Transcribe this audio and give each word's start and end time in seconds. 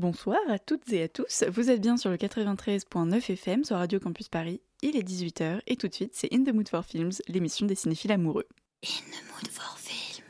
Bonsoir 0.00 0.38
à 0.48 0.58
toutes 0.58 0.90
et 0.94 1.02
à 1.02 1.08
tous, 1.08 1.44
vous 1.52 1.68
êtes 1.68 1.82
bien 1.82 1.98
sur 1.98 2.08
le 2.08 2.16
93.9 2.16 3.32
FM 3.32 3.64
sur 3.64 3.76
Radio 3.76 4.00
Campus 4.00 4.30
Paris, 4.30 4.62
il 4.80 4.96
est 4.96 5.06
18h 5.06 5.60
et 5.66 5.76
tout 5.76 5.88
de 5.88 5.94
suite 5.94 6.12
c'est 6.14 6.32
In 6.32 6.42
the 6.42 6.54
Mood 6.54 6.70
for 6.70 6.86
Films, 6.86 7.10
l'émission 7.28 7.66
des 7.66 7.74
cinéphiles 7.74 8.12
amoureux. 8.12 8.46
In 8.82 8.88
the 8.88 9.22
Mood 9.30 9.50
for 9.50 9.76
Films. 9.76 10.24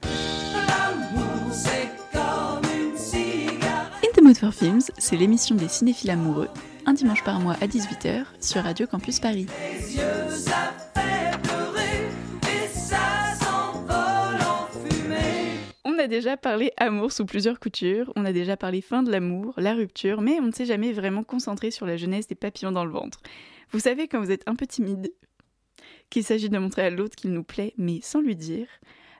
In 4.02 4.12
the 4.12 4.22
Mood 4.24 4.36
for 4.36 4.52
Films, 4.52 4.82
c'est 4.98 5.16
l'émission 5.16 5.54
des 5.54 5.68
cinéphiles 5.68 6.10
amoureux, 6.10 6.48
un 6.84 6.92
dimanche 6.92 7.22
par 7.22 7.38
mois 7.38 7.54
à 7.60 7.68
18h 7.68 8.24
sur 8.40 8.64
Radio 8.64 8.88
Campus 8.88 9.20
Paris. 9.20 9.46
A 16.00 16.08
déjà 16.08 16.36
parlé 16.36 16.72
amour 16.78 17.12
sous 17.12 17.26
plusieurs 17.26 17.60
coutures, 17.60 18.12
on 18.16 18.24
a 18.24 18.32
déjà 18.32 18.56
parlé 18.56 18.80
fin 18.80 19.02
de 19.02 19.10
l'amour, 19.10 19.54
la 19.58 19.74
rupture, 19.74 20.22
mais 20.22 20.40
on 20.40 20.46
ne 20.46 20.52
s'est 20.52 20.64
jamais 20.64 20.92
vraiment 20.92 21.22
concentré 21.22 21.70
sur 21.70 21.86
la 21.86 21.96
jeunesse 21.96 22.26
des 22.26 22.34
papillons 22.34 22.72
dans 22.72 22.84
le 22.84 22.90
ventre. 22.90 23.20
Vous 23.70 23.80
savez 23.80 24.08
quand 24.08 24.20
vous 24.20 24.30
êtes 24.30 24.42
un 24.46 24.54
peu 24.56 24.66
timide, 24.66 25.12
qu'il 26.08 26.24
s'agit 26.24 26.48
de 26.48 26.58
montrer 26.58 26.82
à 26.82 26.90
l'autre 26.90 27.16
qu'il 27.16 27.32
nous 27.32 27.44
plaît, 27.44 27.74
mais 27.76 28.00
sans 28.02 28.20
lui 28.20 28.34
dire. 28.34 28.66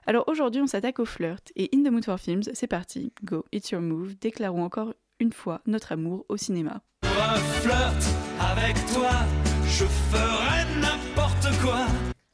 Alors 0.07 0.27
aujourd'hui 0.27 0.61
on 0.61 0.67
s'attaque 0.67 0.99
au 0.99 1.05
flirt, 1.05 1.51
et 1.55 1.69
In 1.73 1.83
the 1.83 1.91
Mood 1.91 2.03
for 2.03 2.19
Films, 2.19 2.43
c'est 2.53 2.67
parti, 2.67 3.13
go, 3.23 3.45
it's 3.51 3.69
your 3.69 3.81
move, 3.81 4.17
déclarons 4.19 4.63
encore 4.63 4.93
une 5.19 5.33
fois 5.33 5.61
notre 5.67 5.91
amour 5.91 6.25
au 6.29 6.37
cinéma. 6.37 6.81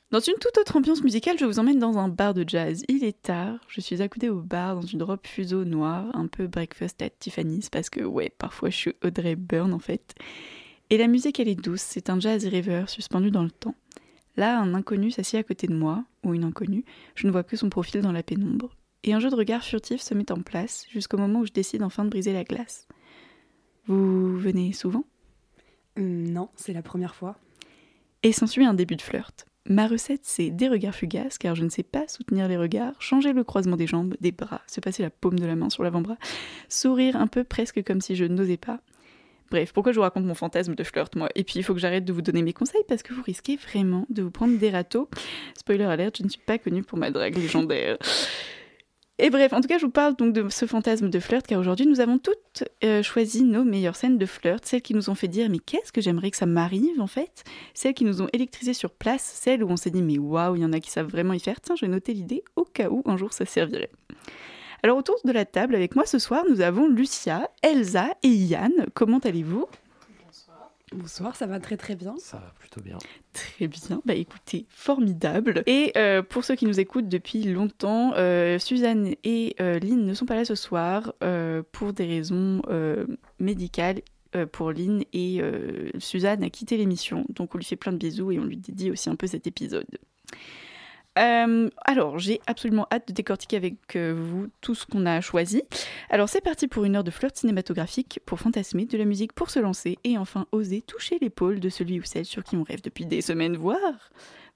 Dans 0.10 0.22
une 0.22 0.36
toute 0.40 0.58
autre 0.58 0.78
ambiance 0.78 1.04
musicale, 1.04 1.38
je 1.38 1.44
vous 1.44 1.60
emmène 1.60 1.80
dans 1.80 1.98
un 1.98 2.08
bar 2.08 2.34
de 2.34 2.46
jazz. 2.48 2.82
Il 2.88 3.04
est 3.04 3.22
tard, 3.22 3.60
je 3.68 3.82
suis 3.82 4.02
accoudée 4.02 4.30
au 4.30 4.40
bar 4.40 4.76
dans 4.76 4.82
une 4.82 5.04
robe 5.04 5.20
fuseau 5.26 5.66
noire, 5.66 6.06
un 6.16 6.28
peu 6.28 6.48
breakfast 6.48 7.02
at 7.02 7.10
Tiffany's, 7.10 7.70
parce 7.70 7.90
que 7.90 8.00
ouais, 8.00 8.32
parfois 8.38 8.70
je 8.70 8.78
suis 8.78 8.94
Audrey 9.04 9.36
Byrne 9.36 9.74
en 9.74 9.80
fait. 9.80 10.16
Et 10.90 10.98
la 10.98 11.08
musique 11.08 11.42
elle 11.42 11.50
est 11.50 11.62
douce, 11.62 11.82
c'est 11.82 12.10
un 12.10 12.22
jazz 12.22 12.46
river 12.46 12.86
suspendu 12.88 13.32
dans 13.32 13.44
le 13.44 13.52
temps. 13.52 13.76
Là, 14.38 14.58
un 14.58 14.74
inconnu 14.76 15.12
s'assied 15.12 15.40
à 15.40 15.44
côté 15.44 15.68
de 15.68 15.76
moi, 15.76 16.06
ou 16.24 16.34
une 16.34 16.46
inconnue, 16.46 16.86
je 17.16 17.28
ne 17.28 17.32
vois 17.34 17.44
que 17.44 17.58
son 17.58 17.70
profil 17.70 18.00
dans 18.02 18.14
la 18.14 18.24
pénombre. 18.24 18.70
Et 19.04 19.14
un 19.14 19.20
jeu 19.20 19.30
de 19.30 19.36
regard 19.36 19.64
furtif 19.64 20.00
se 20.00 20.14
met 20.14 20.32
en 20.32 20.42
place, 20.42 20.86
jusqu'au 20.90 21.18
moment 21.18 21.40
où 21.40 21.46
je 21.46 21.52
décide 21.52 21.84
enfin 21.84 22.06
de 22.06 22.10
briser 22.10 22.32
la 22.32 22.46
glace. 22.46 22.88
Vous 23.88 24.38
venez 24.38 24.72
souvent? 24.72 25.04
Hum, 25.98 26.32
non, 26.32 26.48
c'est 26.56 26.74
la 26.74 26.82
première 26.82 27.16
fois. 27.16 27.36
Et 28.24 28.32
s'ensuit 28.32 28.64
un 28.64 28.74
début 28.74 28.96
de 28.96 29.02
flirt. 29.02 29.47
Ma 29.70 29.88
recette, 29.88 30.22
c'est 30.24 30.50
des 30.50 30.70
regards 30.70 30.96
fugaces, 30.96 31.38
car 31.38 31.54
je 31.56 31.64
ne 31.64 31.70
sais 31.70 31.84
pas 31.84 32.08
soutenir 32.08 32.48
les 32.48 32.56
regards, 32.56 32.94
changer 33.02 33.34
le 33.34 33.44
croisement 33.44 33.76
des 33.76 33.88
jambes, 33.88 34.16
des 34.22 34.32
bras, 34.32 34.62
se 34.68 34.80
passer 34.80 35.04
la 35.04 35.10
paume 35.10 35.38
de 35.38 35.46
la 35.46 35.56
main 35.56 35.70
sur 35.70 35.84
l'avant-bras, 35.84 36.18
sourire 36.70 37.18
un 37.18 37.28
peu 37.28 37.44
presque 37.44 37.84
comme 37.84 38.00
si 38.00 38.16
je 38.16 38.24
n'osais 38.24 38.58
pas. 38.58 38.80
Bref, 39.52 39.74
pourquoi 39.74 39.92
je 39.92 39.98
vous 39.98 40.04
raconte 40.04 40.26
mon 40.26 40.36
fantasme 40.36 40.76
de 40.76 40.84
flirt, 40.84 41.16
moi? 41.16 41.30
Et 41.36 41.44
puis, 41.44 41.56
il 41.58 41.64
faut 41.64 41.74
que 41.74 41.80
j'arrête 41.80 42.06
de 42.06 42.14
vous 42.14 42.22
donner 42.22 42.44
mes 42.44 42.54
conseils, 42.54 42.84
parce 42.88 43.04
que 43.04 43.14
vous 43.14 43.22
risquez 43.22 43.58
vraiment 43.58 44.06
de 44.10 44.22
vous 44.22 44.32
prendre 44.32 44.58
des 44.58 44.70
râteaux. 44.70 45.10
Spoiler 45.58 45.86
alert, 45.86 46.18
je 46.18 46.24
ne 46.24 46.30
suis 46.30 46.42
pas 46.46 46.58
connue 46.58 46.84
pour 46.84 46.98
ma 46.98 47.12
drague 47.12 47.38
légendaire. 47.38 47.98
Et 49.20 49.32
bref, 49.32 49.52
en 49.54 49.62
tout 49.62 49.68
cas, 49.68 49.80
je 49.80 49.86
vous 49.86 49.92
parle 49.92 50.16
donc 50.16 50.32
de 50.32 50.48
ce 50.50 50.68
fantasme 50.68 51.10
de 51.10 51.20
flirt, 51.20 51.46
car 51.48 51.60
aujourd'hui, 51.60 51.88
nous 51.88 52.00
avons 52.00 52.20
toutes 52.20 52.64
euh, 52.84 53.02
choisi 53.02 53.44
nos 53.44 53.64
meilleures 53.64 53.96
scènes 53.96 54.20
de 54.20 54.26
flirt, 54.28 54.64
celles 54.64 54.84
qui 54.84 54.94
nous 54.94 55.10
ont 55.10 55.16
fait 55.16 55.28
dire 55.28 55.50
mais 55.50 55.58
qu'est-ce 55.58 55.92
que 55.92 56.02
j'aimerais 56.02 56.30
que 56.30 56.38
ça 56.38 56.46
m'arrive 56.46 57.02
en 57.02 57.08
fait, 57.08 57.44
celles 57.74 57.96
qui 57.96 58.06
nous 58.06 58.22
ont 58.22 58.30
électrisé 58.32 58.74
sur 58.74 58.92
place, 58.92 59.24
celles 59.24 59.64
où 59.64 59.70
on 59.70 59.78
s'est 59.78 59.90
dit 59.90 60.04
mais 60.04 60.20
waouh, 60.20 60.56
il 60.56 60.62
y 60.62 60.66
en 60.66 60.72
a 60.72 60.80
qui 60.80 60.92
savent 60.92 61.10
vraiment 61.10 61.34
y 61.34 61.40
faire. 61.40 61.60
Tiens, 61.62 61.76
j'ai 61.76 61.88
noté 61.88 62.14
l'idée 62.14 62.44
au 62.56 62.64
cas 62.64 62.90
où 62.90 63.02
un 63.06 63.18
jour 63.18 63.34
ça 63.34 63.46
servirait. 63.46 63.90
Alors 64.84 64.98
autour 64.98 65.16
de 65.26 65.32
la 65.32 65.46
table 65.46 65.74
avec 65.74 65.96
moi 65.96 66.06
ce 66.06 66.20
soir, 66.20 66.44
nous 66.48 66.62
avons 66.62 66.88
Lucia, 66.88 67.50
Elsa 67.64 68.10
et 68.22 68.30
Yann. 68.30 68.86
Comment 68.94 69.20
allez-vous? 69.20 69.66
Bonsoir, 70.94 71.36
ça 71.36 71.48
va 71.48 71.60
très 71.60 71.76
très 71.76 71.96
bien. 71.96 72.16
Ça 72.18 72.38
va 72.38 72.54
plutôt 72.58 72.82
bien. 72.82 72.98
Très 73.34 73.68
bien, 73.68 74.02
bah 74.06 74.16
écoutez, 74.16 74.66
formidable. 74.70 75.64
Et 75.66 75.92
euh, 75.98 76.22
pour 76.22 76.46
ceux 76.46 76.56
qui 76.56 76.66
nous 76.66 76.80
écoutent 76.80 77.10
depuis 77.10 77.44
longtemps, 77.44 78.14
euh, 78.16 78.58
Suzanne 78.58 79.14
et 79.26 79.56
euh, 79.60 79.80
Lynn 79.80 80.06
ne 80.06 80.14
sont 80.14 80.26
pas 80.26 80.36
là 80.36 80.46
ce 80.46 80.56
soir 80.56 81.14
euh, 81.24 81.62
pour 81.74 81.92
des 81.92 82.06
raisons 82.06 82.62
euh, 82.70 83.06
médicales 83.40 84.02
euh, 84.36 84.46
pour 84.46 84.72
Lynn 84.72 85.04
et 85.12 85.42
euh, 85.42 85.90
Suzanne 86.00 86.42
a 86.44 86.50
quitté 86.50 86.78
l'émission, 86.78 87.26
donc 87.30 87.54
on 87.54 87.58
lui 87.58 87.66
fait 87.66 87.76
plein 87.76 87.92
de 87.92 87.98
bisous 87.98 88.32
et 88.32 88.40
on 88.40 88.46
lui 88.46 88.58
dédie 88.58 88.90
aussi 88.90 89.10
un 89.10 89.16
peu 89.16 89.28
cet 89.28 89.46
épisode. 89.46 89.88
Euh, 91.18 91.70
alors, 91.86 92.20
j'ai 92.20 92.40
absolument 92.48 92.88
hâte 92.92 93.08
de 93.08 93.14
décortiquer 93.14 93.58
avec 93.58 93.96
euh, 93.96 94.14
vous 94.16 94.48
tout 94.62 94.76
ce 94.76 94.86
qu'on 94.86 95.06
a 95.06 95.22
choisi. 95.22 95.64
Alors, 96.10 96.30
c'est 96.30 96.42
parti 96.42 96.68
pour 96.68 96.86
une 96.86 96.96
heure 96.96 97.04
de 97.04 97.12
flirt 97.12 97.36
cinématographique, 97.36 98.20
pour 98.26 98.40
fantasmer, 98.40 98.86
de 98.86 98.98
la 98.98 99.06
musique 99.06 99.34
pour 99.34 99.50
se 99.50 99.60
lancer 99.60 99.98
et 100.04 100.18
enfin 100.18 100.46
oser 100.52 100.82
toucher 100.82 101.18
l'épaule 101.20 101.60
de 101.60 101.70
celui 101.70 102.00
ou 102.00 102.04
celle 102.04 102.26
sur 102.26 102.44
qui 102.44 102.56
on 102.56 102.64
rêve 102.64 102.82
depuis 102.82 103.06
des 103.06 103.22
semaines, 103.22 103.58
voire 103.58 104.12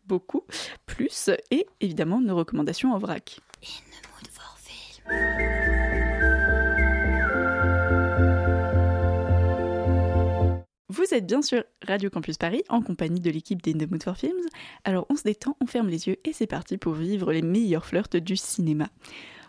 beaucoup 0.06 0.44
plus, 0.86 1.30
et 1.52 1.68
évidemment 1.80 2.22
nos 2.22 2.36
recommandations 2.36 2.94
en 2.94 2.98
vrac. 2.98 3.40
Vous 10.94 11.14
êtes 11.14 11.26
bien 11.26 11.42
sur 11.42 11.64
Radio 11.88 12.10
Campus 12.10 12.38
Paris 12.38 12.64
en 12.68 12.82
compagnie 12.82 13.22
de 13.22 13.30
l'équipe 13.32 13.62
the 13.62 13.90
Mood 13.90 14.04
for 14.04 14.18
Films. 14.18 14.46
Alors 14.84 15.06
on 15.10 15.16
se 15.16 15.24
détend, 15.24 15.56
on 15.62 15.66
ferme 15.66 15.88
les 15.88 16.08
yeux 16.10 16.18
et 16.26 16.34
c'est 16.34 16.48
parti 16.48 16.78
pour 16.78 16.94
vivre 16.96 17.32
les 17.32 17.42
meilleurs 17.42 17.86
flirts 17.86 18.18
du 18.18 18.36
cinéma. 18.36 18.90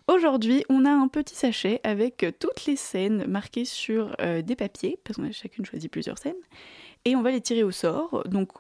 Aujourd'hui, 0.07 0.65
on 0.69 0.85
a 0.85 0.91
un 0.91 1.09
petit 1.09 1.35
sachet 1.35 1.81
avec 1.83 2.25
toutes 2.39 2.67
les 2.67 2.77
scènes 2.77 3.27
marquées 3.27 3.65
sur 3.65 4.15
euh, 4.21 4.41
des 4.43 4.55
papiers, 4.55 4.99
parce 5.03 5.17
qu'on 5.17 5.25
a 5.29 5.33
chacune 5.33 5.65
choisi 5.65 5.89
plusieurs 5.89 6.19
scènes, 6.19 6.35
et 7.05 7.17
on 7.17 7.23
va 7.23 7.31
les 7.33 7.41
tirer 7.41 7.63
au 7.65 7.71
sort. 7.73 8.23
Donc 8.29 8.51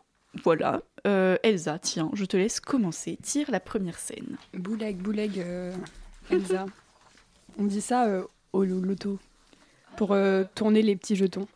voilà, 0.44 0.82
Euh, 1.06 1.36
Elsa, 1.42 1.78
tiens, 1.80 2.10
je 2.14 2.24
te 2.24 2.36
laisse 2.36 2.58
commencer. 2.60 3.16
Tire 3.22 3.50
la 3.50 3.58
première 3.60 3.98
scène. 3.98 4.36
Bouleg, 4.54 4.96
bouleg, 4.98 5.38
euh, 5.40 5.74
Elsa. 6.30 6.66
On 7.58 7.64
dit 7.64 7.80
ça 7.80 8.24
au 8.52 8.64
lo- 8.64 8.80
loto 8.80 9.18
pour 9.96 10.16
tourner 10.54 10.82
les 10.82 10.94
petits 10.96 11.16
jetons. 11.16 11.46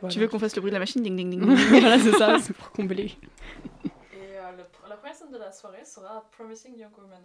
Voilà. 0.00 0.12
Tu 0.12 0.18
veux 0.20 0.28
qu'on 0.28 0.38
fasse 0.38 0.54
le 0.56 0.60
bruit 0.60 0.70
de 0.70 0.76
la 0.76 0.80
machine 0.80 1.02
Ding 1.02 1.16
ding 1.16 1.30
ding. 1.30 1.40
ding. 1.40 1.56
voilà, 1.80 1.98
c'est 1.98 2.12
ça, 2.12 2.38
c'est 2.42 2.52
pour 2.54 2.70
combler. 2.72 3.12
Et 3.84 4.16
euh, 4.36 4.52
le- 4.56 4.88
la 4.88 4.96
première 4.96 5.14
scène 5.14 5.30
de 5.30 5.38
la 5.38 5.52
soirée 5.52 5.84
sera 5.84 6.28
Promising 6.36 6.76
Young 6.76 6.92
Woman. 6.98 7.22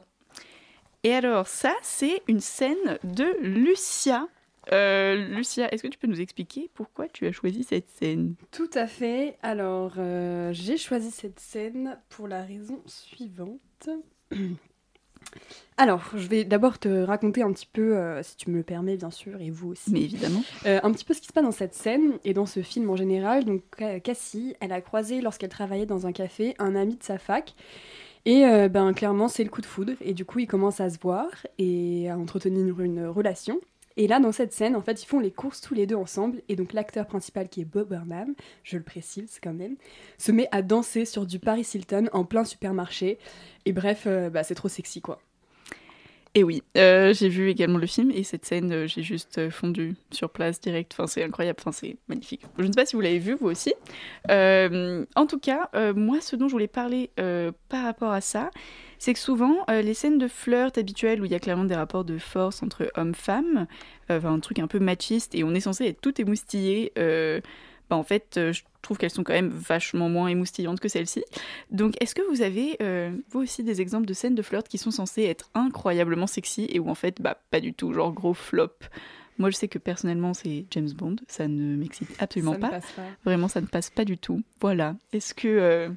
Et 1.03 1.13
alors, 1.13 1.47
ça, 1.47 1.73
c'est 1.81 2.21
une 2.27 2.39
scène 2.39 2.97
de 3.03 3.25
Lucia. 3.41 4.27
Euh, 4.73 5.15
Lucia, 5.29 5.71
est-ce 5.73 5.81
que 5.83 5.87
tu 5.87 5.97
peux 5.97 6.07
nous 6.07 6.19
expliquer 6.19 6.69
pourquoi 6.73 7.07
tu 7.07 7.25
as 7.27 7.31
choisi 7.31 7.63
cette 7.63 7.89
scène? 7.89 8.35
Tout 8.51 8.69
à 8.73 8.85
fait. 8.87 9.37
Alors, 9.41 9.93
euh, 9.97 10.51
j'ai 10.51 10.75
choisi 10.77 11.09
cette 11.11 11.39
scène 11.39 11.97
pour 12.09 12.27
la 12.27 12.43
raison 12.43 12.81
suivante. 12.85 13.89
Alors, 15.79 16.01
je 16.15 16.27
vais 16.27 16.43
d'abord 16.43 16.79
te 16.79 17.03
raconter 17.03 17.43
un 17.43 17.51
petit 17.53 17.67
peu, 17.71 17.95
euh, 17.95 18.23
si 18.23 18.35
tu 18.35 18.49
me 18.49 18.57
le 18.57 18.63
permets, 18.63 18.97
bien 18.97 19.11
sûr, 19.11 19.39
et 19.39 19.51
vous 19.51 19.69
aussi. 19.69 19.91
Mais 19.91 20.01
évidemment. 20.01 20.41
Euh, 20.65 20.79
un 20.81 20.91
petit 20.91 21.05
peu 21.05 21.13
ce 21.13 21.21
qui 21.21 21.27
se 21.27 21.33
passe 21.33 21.43
dans 21.43 21.51
cette 21.51 21.75
scène 21.75 22.13
et 22.23 22.33
dans 22.33 22.47
ce 22.47 22.61
film 22.63 22.89
en 22.89 22.95
général. 22.95 23.45
Donc 23.45 23.61
Ca- 23.77 23.99
Cassie, 23.99 24.55
elle 24.59 24.71
a 24.71 24.81
croisé 24.81 25.21
lorsqu'elle 25.21 25.49
travaillait 25.49 25.85
dans 25.85 26.07
un 26.07 26.11
café 26.11 26.55
un 26.57 26.75
ami 26.75 26.95
de 26.95 27.03
sa 27.03 27.17
fac. 27.19 27.53
Et 28.25 28.45
euh, 28.45 28.67
ben 28.67 28.91
clairement 28.93 29.27
c'est 29.29 29.43
le 29.45 29.49
coup 29.49 29.61
de 29.61 29.65
foudre 29.67 29.93
et 30.01 30.13
du 30.13 30.25
coup 30.25 30.39
ils 30.39 30.47
commencent 30.47 30.81
à 30.81 30.89
se 30.89 30.99
voir 30.99 31.27
et 31.59 32.09
à 32.09 32.17
entretenir 32.17 32.81
une 32.81 33.05
relation. 33.05 33.61
Et 33.97 34.07
là 34.07 34.19
dans 34.19 34.31
cette 34.31 34.53
scène 34.53 34.75
en 34.75 34.81
fait 34.81 35.03
ils 35.03 35.07
font 35.07 35.19
les 35.19 35.31
courses 35.31 35.59
tous 35.59 35.73
les 35.73 35.87
deux 35.87 35.95
ensemble 35.95 36.41
et 36.47 36.55
donc 36.55 36.73
l'acteur 36.73 37.07
principal 37.07 37.49
qui 37.49 37.61
est 37.61 37.65
Bob 37.65 37.89
Burnham, 37.89 38.35
je 38.63 38.77
le 38.77 38.83
précise 38.83 39.39
quand 39.43 39.53
même, 39.53 39.75
se 40.19 40.31
met 40.31 40.47
à 40.51 40.61
danser 40.61 41.05
sur 41.05 41.25
du 41.25 41.39
Paris 41.39 41.67
Hilton 41.73 42.07
en 42.13 42.23
plein 42.23 42.45
supermarché. 42.45 43.17
Et 43.65 43.73
bref 43.73 44.03
euh, 44.05 44.29
bah, 44.29 44.43
c'est 44.43 44.55
trop 44.55 44.69
sexy 44.69 45.01
quoi. 45.01 45.19
Et 46.35 46.43
oui, 46.43 46.61
euh, 46.77 47.15
j'ai 47.15 47.29
vu 47.29 47.49
également 47.49 47.79
le 47.79 47.87
film 47.87 48.11
et 48.11 48.21
cette 48.21 48.45
scène, 48.45 48.71
euh, 48.71 48.85
j'ai 48.85 49.01
juste 49.01 49.49
fondu 49.49 49.95
sur 50.11 50.29
place 50.29 50.61
direct. 50.61 50.93
Enfin, 50.93 51.07
c'est 51.07 51.23
incroyable, 51.23 51.57
enfin, 51.59 51.71
c'est 51.71 51.97
magnifique. 52.07 52.43
Je 52.59 52.63
ne 52.63 52.67
sais 52.67 52.75
pas 52.75 52.85
si 52.85 52.95
vous 52.95 53.01
l'avez 53.01 53.17
vu, 53.17 53.33
vous 53.33 53.47
aussi. 53.47 53.73
En 54.29 55.25
tout 55.27 55.39
cas, 55.39 55.71
moi, 55.95 56.21
ce 56.21 56.35
dont 56.35 56.47
je 56.47 56.51
voulais 56.51 56.67
parler 56.67 57.09
par 57.69 57.83
rapport 57.83 58.11
à 58.11 58.21
ça, 58.21 58.51
c'est 58.99 59.13
que 59.13 59.19
souvent, 59.19 59.57
euh, 59.69 59.81
les 59.81 59.93
scènes 59.93 60.17
de 60.17 60.27
flirt 60.27 60.77
habituelles 60.77 61.21
où 61.21 61.25
il 61.25 61.31
y 61.31 61.35
a 61.35 61.39
clairement 61.39 61.65
des 61.65 61.75
rapports 61.75 62.05
de 62.05 62.17
force 62.17 62.63
entre 62.63 62.91
hommes-femmes, 62.95 63.67
euh, 64.11 64.17
enfin, 64.17 64.33
un 64.33 64.39
truc 64.39 64.59
un 64.59 64.67
peu 64.67 64.79
machiste 64.79 65.35
et 65.35 65.43
on 65.43 65.53
est 65.53 65.59
censé 65.59 65.85
être 65.85 66.01
tout 66.01 66.19
émoustillé. 66.19 66.91
euh, 66.97 67.41
bah, 67.89 67.95
en 67.95 68.03
fait, 68.03 68.35
euh, 68.37 68.51
je 68.51 68.63
trouve 68.81 68.97
qu'elles 68.97 69.11
sont 69.11 69.23
quand 69.23 69.33
même 69.33 69.47
vachement 69.49 70.09
moins 70.09 70.27
émoustillantes 70.27 70.79
que 70.81 70.89
celles-ci. 70.89 71.23
Donc, 71.71 71.95
est-ce 72.01 72.13
que 72.15 72.21
vous 72.29 72.41
avez, 72.41 72.77
vous 73.31 73.39
aussi, 73.41 73.63
des 73.63 73.79
exemples 73.81 74.05
de 74.05 74.13
scènes 74.13 74.35
de 74.35 74.41
flirt 74.41 74.67
qui 74.67 74.77
sont 74.77 74.91
censées 74.91 75.23
être 75.23 75.49
incroyablement 75.53 76.27
sexy 76.27 76.67
et 76.69 76.79
où, 76.79 76.89
en 76.89 76.95
fait, 76.95 77.21
bah, 77.21 77.37
pas 77.49 77.59
du 77.61 77.73
tout, 77.73 77.93
genre 77.93 78.11
gros 78.11 78.33
flop? 78.33 78.73
Moi, 79.37 79.51
je 79.51 79.55
sais 79.55 79.67
que 79.67 79.77
personnellement, 79.77 80.33
c'est 80.33 80.65
James 80.71 80.89
Bond, 80.95 81.17
ça 81.27 81.47
ne 81.47 81.75
m'excite 81.77 82.09
absolument 82.19 82.53
Ça 82.53 82.57
ne 82.57 82.61
pas. 82.61 82.69
passe 82.71 82.91
pas. 82.93 83.03
Vraiment, 83.23 83.47
ça 83.47 83.61
ne 83.61 83.67
passe 83.67 83.89
pas 83.89 84.03
du 84.03 84.17
tout. 84.17 84.41
Voilà. 84.59 84.95
Est-ce 85.13 85.33
que. 85.33 85.89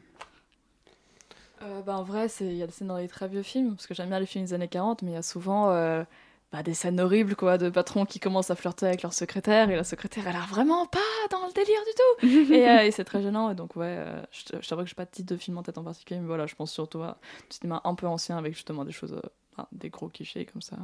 Euh, 1.63 1.83
bah, 1.83 1.97
en 1.97 2.03
vrai, 2.03 2.29
c'est- 2.29 2.47
il 2.47 2.57
y 2.57 2.63
a 2.63 2.67
des 2.67 2.73
scènes 2.73 2.89
dans 2.89 2.97
les 2.97 3.09
très 3.09 3.29
vieux 3.29 3.43
films, 3.43 3.75
parce 3.75 3.87
que 3.87 3.95
j'aime 3.95 4.09
bien 4.09 4.21
les 4.21 4.27
films 4.27 4.45
des 4.45 4.55
années 4.55 4.69
40, 4.69 5.03
mais 5.03 5.13
il 5.13 5.15
y 5.15 5.17
a 5.17 5.23
souvent 5.23 5.71
euh, 5.71 6.05
bah, 6.53 6.63
des 6.63 6.75
scènes 6.75 6.99
horribles, 7.01 7.37
quoi, 7.37 7.59
de 7.59 7.69
patrons 7.71 8.05
qui 8.07 8.19
commencent 8.19 8.51
à 8.51 8.57
flirter 8.57 8.87
avec 8.87 9.03
leur 9.03 9.13
secrétaire 9.13 9.71
et 9.71 9.77
la 9.77 9.85
secrétaire, 9.85 10.25
elle 10.27 10.35
a 10.37 10.39
l'air 10.41 10.47
vraiment 10.49 10.87
pas 10.87 10.99
dans 11.31 11.47
le 11.47 11.53
délire 11.53 11.81
du 11.87 11.95
tout. 11.95 12.53
et, 12.55 12.69
euh, 12.69 12.83
et 12.87 12.91
c'est 12.91 13.05
très 13.05 13.23
gênant. 13.23 13.51
Et 13.51 13.55
donc, 13.55 13.77
ouais, 13.77 13.95
euh, 13.99 14.23
je, 14.33 14.59
je 14.61 14.69
t'avoue 14.69 14.83
que 14.83 14.89
j'ai 14.89 14.95
pas 14.95 15.05
de 15.05 15.11
titre 15.11 15.33
de 15.33 15.39
film 15.39 15.59
en 15.59 15.63
tête 15.63 15.79
en 15.79 15.85
particulier, 15.85 16.19
mais 16.21 16.27
voilà, 16.27 16.47
je 16.47 16.55
pense 16.55 16.73
surtout 16.73 17.03
à 17.03 17.19
du 17.51 17.57
cinéma 17.57 17.81
un 17.85 17.95
peu 17.95 18.07
ancien 18.07 18.37
avec 18.39 18.55
justement 18.55 18.85
des 18.85 18.93
choses, 18.93 19.13
euh, 19.13 19.21
enfin, 19.53 19.69
des 19.73 19.91
gros 19.91 20.09
clichés 20.09 20.47
comme 20.47 20.63
ça. 20.63 20.77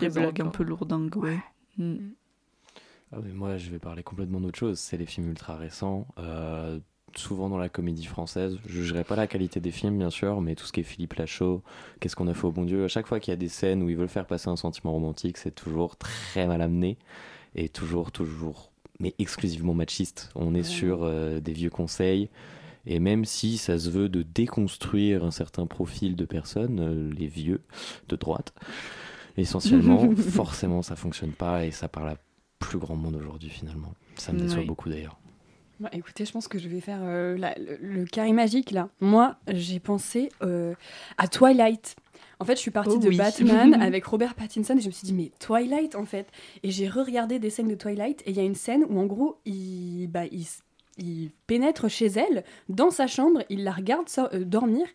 Des 0.00 0.08
blagues 0.08 0.40
un 0.40 0.48
peu 0.48 0.62
lourdingues, 0.64 1.16
ouais. 1.16 1.38
Mm. 1.78 2.10
Ah, 3.12 3.18
mais 3.22 3.32
moi, 3.32 3.58
je 3.58 3.70
vais 3.70 3.78
parler 3.78 4.02
complètement 4.02 4.40
d'autre 4.40 4.58
chose. 4.58 4.78
C'est 4.78 4.96
les 4.96 5.04
films 5.06 5.28
ultra 5.28 5.56
récents, 5.56 6.06
euh, 6.18 6.80
souvent 7.18 7.48
dans 7.48 7.58
la 7.58 7.68
comédie 7.68 8.04
française. 8.04 8.58
Je 8.66 8.72
jugerai 8.72 9.04
pas 9.04 9.16
la 9.16 9.26
qualité 9.26 9.60
des 9.60 9.70
films, 9.70 9.98
bien 9.98 10.10
sûr, 10.10 10.40
mais 10.40 10.54
tout 10.54 10.64
ce 10.66 10.72
qui 10.72 10.80
est 10.80 10.84
Philippe 10.84 11.14
Lachaud, 11.14 11.62
Qu'est-ce 12.00 12.16
qu'on 12.16 12.28
a 12.28 12.34
fait 12.34 12.44
au 12.46 12.52
bon 12.52 12.64
Dieu, 12.64 12.84
à 12.84 12.88
chaque 12.88 13.06
fois 13.06 13.20
qu'il 13.20 13.32
y 13.32 13.34
a 13.34 13.36
des 13.36 13.48
scènes 13.48 13.82
où 13.82 13.88
ils 13.90 13.96
veulent 13.96 14.08
faire 14.08 14.26
passer 14.26 14.48
un 14.48 14.56
sentiment 14.56 14.92
romantique, 14.92 15.36
c'est 15.38 15.54
toujours 15.54 15.96
très 15.96 16.46
mal 16.46 16.60
amené 16.62 16.98
et 17.54 17.68
toujours, 17.68 18.10
toujours, 18.12 18.72
mais 19.00 19.14
exclusivement 19.18 19.74
machiste. 19.74 20.30
On 20.34 20.54
est 20.54 20.62
sur 20.62 21.00
euh, 21.04 21.40
des 21.40 21.52
vieux 21.52 21.70
conseils. 21.70 22.28
Et 22.84 22.98
même 22.98 23.24
si 23.24 23.58
ça 23.58 23.78
se 23.78 23.90
veut 23.90 24.08
de 24.08 24.22
déconstruire 24.22 25.24
un 25.24 25.30
certain 25.30 25.66
profil 25.66 26.16
de 26.16 26.24
personnes, 26.24 26.80
euh, 26.80 27.12
les 27.16 27.28
vieux 27.28 27.60
de 28.08 28.16
droite, 28.16 28.52
essentiellement, 29.36 30.10
forcément 30.16 30.82
ça 30.82 30.96
fonctionne 30.96 31.32
pas 31.32 31.64
et 31.64 31.70
ça 31.70 31.88
parle 31.88 32.08
à 32.10 32.16
plus 32.58 32.78
grand 32.78 32.96
monde 32.96 33.16
aujourd'hui 33.16 33.50
finalement. 33.50 33.92
Ça 34.16 34.32
me 34.32 34.38
déçoit 34.38 34.58
Ouais. 34.60 34.64
beaucoup 34.66 34.88
d'ailleurs. 34.88 35.18
Bah, 35.82 35.88
écoutez, 35.92 36.24
je 36.24 36.32
pense 36.32 36.46
que 36.48 36.58
je 36.58 36.68
vais 36.68 36.80
faire 36.80 37.00
euh, 37.02 37.36
la- 37.36 37.54
le, 37.58 37.76
le 37.80 38.04
carré 38.04 38.32
magique 38.32 38.70
là. 38.70 38.88
Moi, 39.00 39.34
j'ai 39.48 39.80
pensé 39.80 40.28
euh, 40.42 40.74
à 41.18 41.26
Twilight. 41.28 41.96
En 42.38 42.44
fait, 42.44 42.54
je 42.54 42.60
suis 42.60 42.70
partie 42.70 42.94
Oh 42.96 42.98
de 42.98 43.08
oui. 43.08 43.16
Batman 43.16 43.74
avec 43.82 44.04
Robert 44.04 44.34
Pattinson 44.34 44.76
et 44.76 44.80
je 44.80 44.86
me 44.86 44.92
suis 44.92 45.06
dit, 45.06 45.12
mais 45.12 45.30
Twilight 45.40 45.94
en 45.96 46.04
fait. 46.04 46.26
Et 46.62 46.70
j'ai 46.70 46.88
re-regardé 46.88 47.38
des 47.38 47.50
scènes 47.50 47.68
de 47.68 47.74
Twilight 47.74 48.22
et 48.26 48.30
il 48.30 48.36
y 48.36 48.40
a 48.40 48.44
une 48.44 48.54
scène 48.54 48.84
où 48.88 48.98
en 49.00 49.06
gros, 49.06 49.38
il, 49.44 50.06
bah, 50.08 50.24
il, 50.30 50.42
s- 50.42 50.62
il 50.98 51.30
pénètre 51.46 51.88
chez 51.90 52.06
elle, 52.06 52.44
dans 52.68 52.90
sa 52.90 53.06
chambre, 53.06 53.42
il 53.48 53.64
la 53.64 53.72
regarde 53.72 54.08
so- 54.08 54.28
euh, 54.32 54.44
dormir 54.44 54.86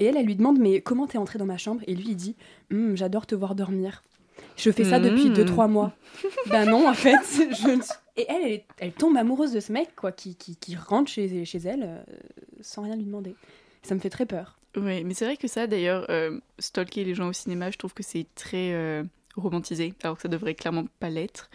et 0.00 0.06
elle, 0.06 0.16
elle 0.16 0.26
lui 0.26 0.36
demande, 0.36 0.58
mais 0.58 0.80
comment 0.80 1.06
t'es 1.06 1.18
entrée 1.18 1.38
dans 1.38 1.46
ma 1.46 1.58
chambre? 1.58 1.80
Et 1.86 1.94
lui, 1.94 2.06
il 2.10 2.16
dit, 2.16 2.36
Hum, 2.72 2.96
j'adore 2.96 3.26
te 3.26 3.34
voir 3.34 3.54
dormir. 3.54 4.02
Je 4.56 4.70
fais 4.70 4.84
ça 4.84 4.98
depuis 5.00 5.30
Mm. 5.30 5.34
2-3 5.34 5.68
mois. 5.68 5.92
bah 6.48 6.64
non, 6.66 6.88
en 6.88 6.94
fait, 6.94 7.16
je 7.60 7.68
ne- 7.76 7.82
Et 8.16 8.26
elle, 8.28 8.62
elle, 8.78 8.92
tombe 8.92 9.16
amoureuse 9.16 9.52
de 9.52 9.60
ce 9.60 9.72
mec, 9.72 9.94
quoi, 9.94 10.12
qui, 10.12 10.36
qui, 10.36 10.56
qui 10.56 10.74
rentre 10.74 11.10
chez, 11.10 11.44
chez 11.44 11.58
elle 11.58 11.82
euh, 11.84 12.02
sans 12.60 12.82
rien 12.82 12.96
lui 12.96 13.04
demander. 13.04 13.34
Ça 13.82 13.94
me 13.94 14.00
fait 14.00 14.10
très 14.10 14.26
peur. 14.26 14.58
Oui, 14.76 15.04
mais 15.04 15.14
c'est 15.14 15.24
vrai 15.24 15.36
que 15.36 15.48
ça, 15.48 15.66
d'ailleurs, 15.66 16.06
euh, 16.10 16.38
stalker 16.58 17.04
les 17.04 17.14
gens 17.14 17.28
au 17.28 17.32
cinéma, 17.32 17.70
je 17.70 17.78
trouve 17.78 17.94
que 17.94 18.02
c'est 18.02 18.26
très 18.34 18.72
euh, 18.72 19.04
romantisé, 19.36 19.94
alors 20.02 20.16
que 20.16 20.22
ça 20.22 20.28
devrait 20.28 20.54
clairement 20.54 20.84
pas 20.98 21.10
l'être. 21.10 21.50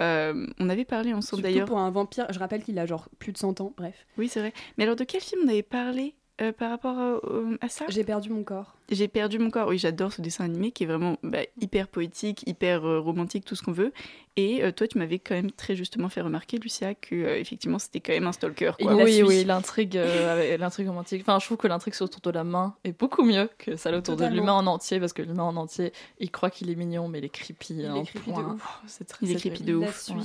On 0.00 0.68
avait 0.68 0.84
parlé 0.84 1.12
ensemble 1.12 1.42
d'ailleurs. 1.42 1.66
pour 1.66 1.78
un 1.78 1.90
vampire, 1.90 2.26
je 2.30 2.38
rappelle 2.38 2.62
qu'il 2.62 2.78
a 2.78 2.86
genre 2.86 3.08
plus 3.18 3.32
de 3.32 3.38
100 3.38 3.60
ans, 3.60 3.74
bref. 3.76 4.06
Oui, 4.16 4.28
c'est 4.28 4.38
vrai. 4.38 4.52
Mais 4.76 4.84
alors, 4.84 4.94
de 4.94 5.02
quel 5.02 5.20
film 5.20 5.42
on 5.44 5.48
avait 5.48 5.64
parlé? 5.64 6.14
Euh, 6.40 6.52
par 6.52 6.70
rapport 6.70 6.98
à, 6.98 7.14
au- 7.26 7.56
à 7.60 7.68
ça 7.68 7.84
J'ai 7.88 8.04
perdu 8.04 8.30
mon 8.30 8.42
corps. 8.44 8.74
J'ai 8.90 9.08
perdu 9.08 9.38
mon 9.38 9.50
corps. 9.50 9.68
Oui, 9.68 9.78
j'adore 9.78 10.12
ce 10.12 10.22
dessin 10.22 10.44
animé 10.44 10.70
qui 10.70 10.84
est 10.84 10.86
vraiment 10.86 11.16
bah, 11.22 11.40
hyper 11.60 11.88
poétique, 11.88 12.44
hyper 12.46 12.84
euh, 12.86 13.00
romantique, 13.00 13.44
tout 13.44 13.54
ce 13.54 13.62
qu'on 13.62 13.72
veut. 13.72 13.92
Et 14.36 14.62
euh, 14.62 14.70
toi, 14.72 14.86
tu 14.86 14.98
m'avais 14.98 15.18
quand 15.18 15.34
même 15.34 15.50
très 15.50 15.74
justement 15.76 16.08
fait 16.08 16.20
remarquer, 16.20 16.58
Lucia, 16.58 16.94
que 16.94 17.14
euh, 17.14 17.38
effectivement, 17.38 17.78
c'était 17.78 18.00
quand 18.00 18.12
même 18.12 18.26
un 18.26 18.32
stalker. 18.32 18.72
Quoi. 18.80 18.94
oui, 18.94 19.14
suit. 19.14 19.22
oui, 19.24 19.44
l'intrigue, 19.44 19.96
euh, 19.96 20.56
romantique. 20.86 21.22
Enfin, 21.22 21.38
je 21.38 21.44
trouve 21.46 21.56
que 21.58 21.66
l'intrigue 21.66 21.94
autour 22.00 22.20
de 22.20 22.30
la 22.30 22.44
main 22.44 22.74
est 22.84 22.98
beaucoup 22.98 23.24
mieux 23.24 23.50
que 23.58 23.76
celle 23.76 23.94
autour 23.96 24.16
de 24.16 24.24
l'humain 24.26 24.52
en 24.52 24.66
entier, 24.66 25.00
parce 25.00 25.12
que 25.12 25.22
l'humain 25.22 25.42
en 25.44 25.56
entier, 25.56 25.92
il 26.20 26.30
croit 26.30 26.50
qu'il 26.50 26.70
est 26.70 26.74
mignon, 26.76 27.08
mais 27.08 27.18
il 27.18 27.24
est 27.24 27.28
creepy. 27.30 27.74
Il 27.74 27.84
est 27.96 28.04
creepy 28.04 28.32
de 28.32 28.40
ouf. 28.42 28.80
C'est 28.86 29.06
très, 29.06 29.26
Il 29.26 29.30
est 29.30 29.34
c'est 29.34 29.50
creepy 29.50 29.64
de 29.64 29.74
ouf. 29.74 30.08
Ouais. 30.10 30.22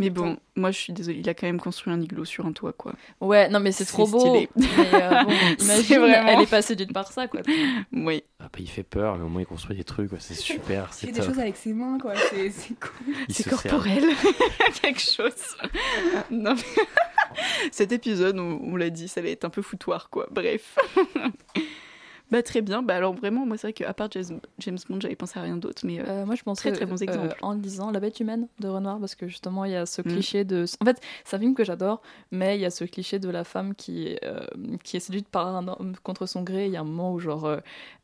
Mais 0.00 0.10
bon, 0.10 0.36
moi, 0.56 0.70
je 0.70 0.78
suis 0.78 0.92
désolée. 0.92 1.18
Il 1.18 1.28
a 1.28 1.34
quand 1.34 1.46
même 1.46 1.60
construit 1.60 1.92
un 1.92 2.00
igloo 2.00 2.24
sur 2.24 2.46
un 2.46 2.52
toit, 2.52 2.72
quoi. 2.72 2.94
Ouais, 3.20 3.48
non, 3.48 3.60
mais 3.60 3.70
c'est 3.72 3.84
trop 3.84 4.06
beau. 4.06 4.18
stylé. 4.20 4.48
Mais 4.56 4.66
euh, 4.94 5.24
bon, 5.24 5.30
C'est 5.58 5.64
imagine, 5.64 5.98
vraiment- 5.98 6.28
elle 6.28 6.40
est 6.40 6.50
passée 6.50 6.74
d'une 6.76 6.92
part 6.92 7.12
ça, 7.12 7.28
quoi. 7.28 7.40
Oui. 7.92 8.24
Ah, 8.40 8.44
bah, 8.44 8.58
il 8.58 8.68
fait 8.68 8.82
peur, 8.82 9.16
mais 9.18 9.24
au 9.24 9.28
moins 9.28 9.42
il 9.42 9.46
construit 9.46 9.76
des 9.76 9.84
trucs, 9.84 10.08
quoi. 10.10 10.18
c'est 10.18 10.34
super. 10.34 10.90
Il 11.02 11.06
fait 11.06 11.12
des 11.12 11.22
choses 11.22 11.38
avec 11.38 11.56
ses 11.56 11.72
mains, 11.72 11.98
quoi. 12.00 12.14
C'est 12.30 12.50
c'est 12.50 12.74
cool. 12.80 13.14
Il 13.28 13.34
C'est 13.34 13.42
se 13.44 13.50
corporel. 13.50 14.04
Quelque 14.82 15.00
chose. 15.00 15.32
non, 16.30 16.54
mais... 16.54 16.82
Cet 17.70 17.92
épisode, 17.92 18.38
on, 18.38 18.58
on 18.62 18.76
l'a 18.76 18.90
dit, 18.90 19.06
ça 19.06 19.20
allait 19.20 19.32
être 19.32 19.44
un 19.44 19.50
peu 19.50 19.62
foutoir, 19.62 20.10
quoi. 20.10 20.26
Bref. 20.30 20.76
Bah, 22.30 22.42
très 22.42 22.60
bien. 22.60 22.82
Bah, 22.82 22.94
alors, 22.96 23.14
vraiment, 23.14 23.44
moi, 23.46 23.56
c'est 23.56 23.66
vrai 23.68 23.72
qu'à 23.72 23.92
part 23.94 24.08
James, 24.12 24.40
James 24.58 24.78
Bond, 24.88 25.00
j'avais 25.00 25.16
pensé 25.16 25.38
à 25.38 25.42
rien 25.42 25.56
d'autre, 25.56 25.82
mais. 25.84 26.00
euh, 26.00 26.04
Euh, 26.08 26.26
moi, 26.26 26.34
je 26.34 26.42
pense 26.42 26.58
Très, 26.58 26.72
très 26.72 26.86
bons 26.86 27.00
exemples. 27.02 27.36
en 27.42 27.52
lisant 27.54 27.90
La 27.90 28.00
bête 28.00 28.18
humaine 28.20 28.48
de 28.58 28.68
Renoir, 28.68 28.98
parce 28.98 29.14
que 29.14 29.28
justement, 29.28 29.64
il 29.64 29.72
y 29.72 29.76
a 29.76 29.86
ce 29.86 30.00
Mm. 30.02 30.04
cliché 30.04 30.44
de. 30.44 30.64
En 30.80 30.84
fait, 30.84 31.00
c'est 31.24 31.36
un 31.36 31.38
film 31.40 31.54
que 31.54 31.64
j'adore, 31.64 32.02
mais 32.30 32.56
il 32.56 32.60
y 32.60 32.64
a 32.66 32.70
ce 32.70 32.84
cliché 32.84 33.18
de 33.18 33.28
la 33.30 33.44
femme 33.44 33.74
qui, 33.74 34.16
euh, 34.24 34.40
qui 34.84 34.96
est 34.96 35.00
séduite 35.00 35.28
par 35.28 35.46
un 35.48 35.66
homme 35.68 35.94
contre 36.02 36.26
son 36.26 36.42
gré. 36.42 36.66
Il 36.66 36.72
y 36.72 36.76
a 36.76 36.80
un 36.80 36.84
moment 36.84 37.12
où, 37.12 37.18
genre, 37.20 37.44
euh, 37.46 37.58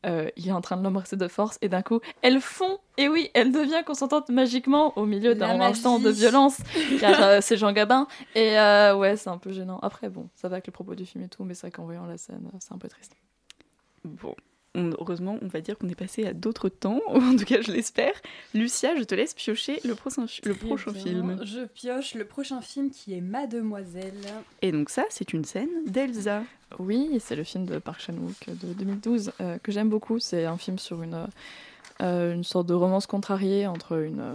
euh, 0.07 0.29
il 0.37 0.49
est 0.49 0.53
en 0.53 0.61
train 0.61 0.77
de 0.77 0.83
l'embrasser 0.85 1.17
de 1.17 1.29
force, 1.29 1.59
et 1.63 1.69
d'un 1.69 1.83
coup, 1.83 2.01
elle 2.23 2.41
fond, 2.41 2.79
et 2.97 3.09
oui, 3.09 3.31
elle 3.35 3.53
devient 3.53 3.83
consentante 3.87 4.29
magiquement 4.29 4.97
au 4.99 5.05
milieu 5.05 5.35
d'un 5.35 5.61
instant 5.61 5.99
de 5.99 6.11
violence, 6.11 6.59
car 7.01 7.23
euh, 7.23 7.39
c'est 7.43 7.57
Jean 7.57 7.73
Gabin. 7.73 8.07
Et 8.35 8.59
euh, 8.59 8.95
ouais, 8.97 9.17
c'est 9.17 9.31
un 9.31 9.39
peu 9.39 9.53
gênant. 9.53 9.79
Après, 9.83 10.09
bon, 10.09 10.29
ça 10.35 10.49
va 10.49 10.55
avec 10.57 10.67
le 10.67 10.73
propos 10.73 10.95
du 10.95 11.05
film 11.07 11.25
et 11.25 11.29
tout, 11.29 11.45
mais 11.45 11.55
c'est 11.55 11.63
vrai 11.63 11.71
qu'en 11.71 11.85
voyant 11.85 12.07
la 12.07 12.17
scène, 12.19 12.51
c'est 12.61 12.73
un 12.73 12.79
peu 12.79 12.89
triste. 12.89 13.13
Bon. 14.07 14.35
On- 14.75 14.91
heureusement, 15.01 15.39
on 15.41 15.47
va 15.49 15.63
dire 15.63 15.79
qu'on 15.79 15.89
est 15.89 15.95
passé 15.95 16.27
à 16.27 16.35
d'autres 16.35 16.69
temps, 16.69 17.01
en 17.09 17.35
tout 17.37 17.45
cas 17.47 17.63
je 17.63 17.73
l'espère. 17.73 18.13
Lucia, 18.53 18.95
je 18.97 19.05
te 19.05 19.15
laisse 19.15 19.33
piocher 19.33 19.81
le 19.85 19.95
prochain, 19.95 20.27
le 20.45 20.55
prochain 20.55 20.93
bien. 20.93 21.03
film. 21.03 21.41
Je 21.45 21.65
pioche 21.65 22.15
le 22.15 22.27
prochain 22.27 22.61
film 22.61 22.91
qui 22.91 23.15
est 23.15 23.23
Mademoiselle. 23.23 24.13
Et 24.63 24.73
donc 24.73 24.91
ça, 24.91 25.05
c'est 25.09 25.33
une 25.33 25.45
scène 25.45 25.71
d'Elsa. 25.87 26.43
Oui, 26.79 27.17
c'est 27.21 27.37
le 27.37 27.45
film 27.45 27.65
de 27.65 27.79
Park 27.79 28.01
Chan-wook 28.03 28.49
de 28.49 28.75
2012 28.75 29.33
euh, 29.41 29.57
que 29.63 29.73
j'aime 29.73 29.89
beaucoup. 29.89 30.19
C'est 30.19 30.45
un 30.45 30.59
film 30.59 30.79
sur 30.79 31.03
une, 31.03 31.27
euh, 32.03 32.35
une 32.35 32.45
sorte 32.45 32.67
de 32.67 32.75
romance 32.75 33.07
contrariée 33.07 33.67
entre 33.67 33.97
une, 34.03 34.21
euh, 34.21 34.35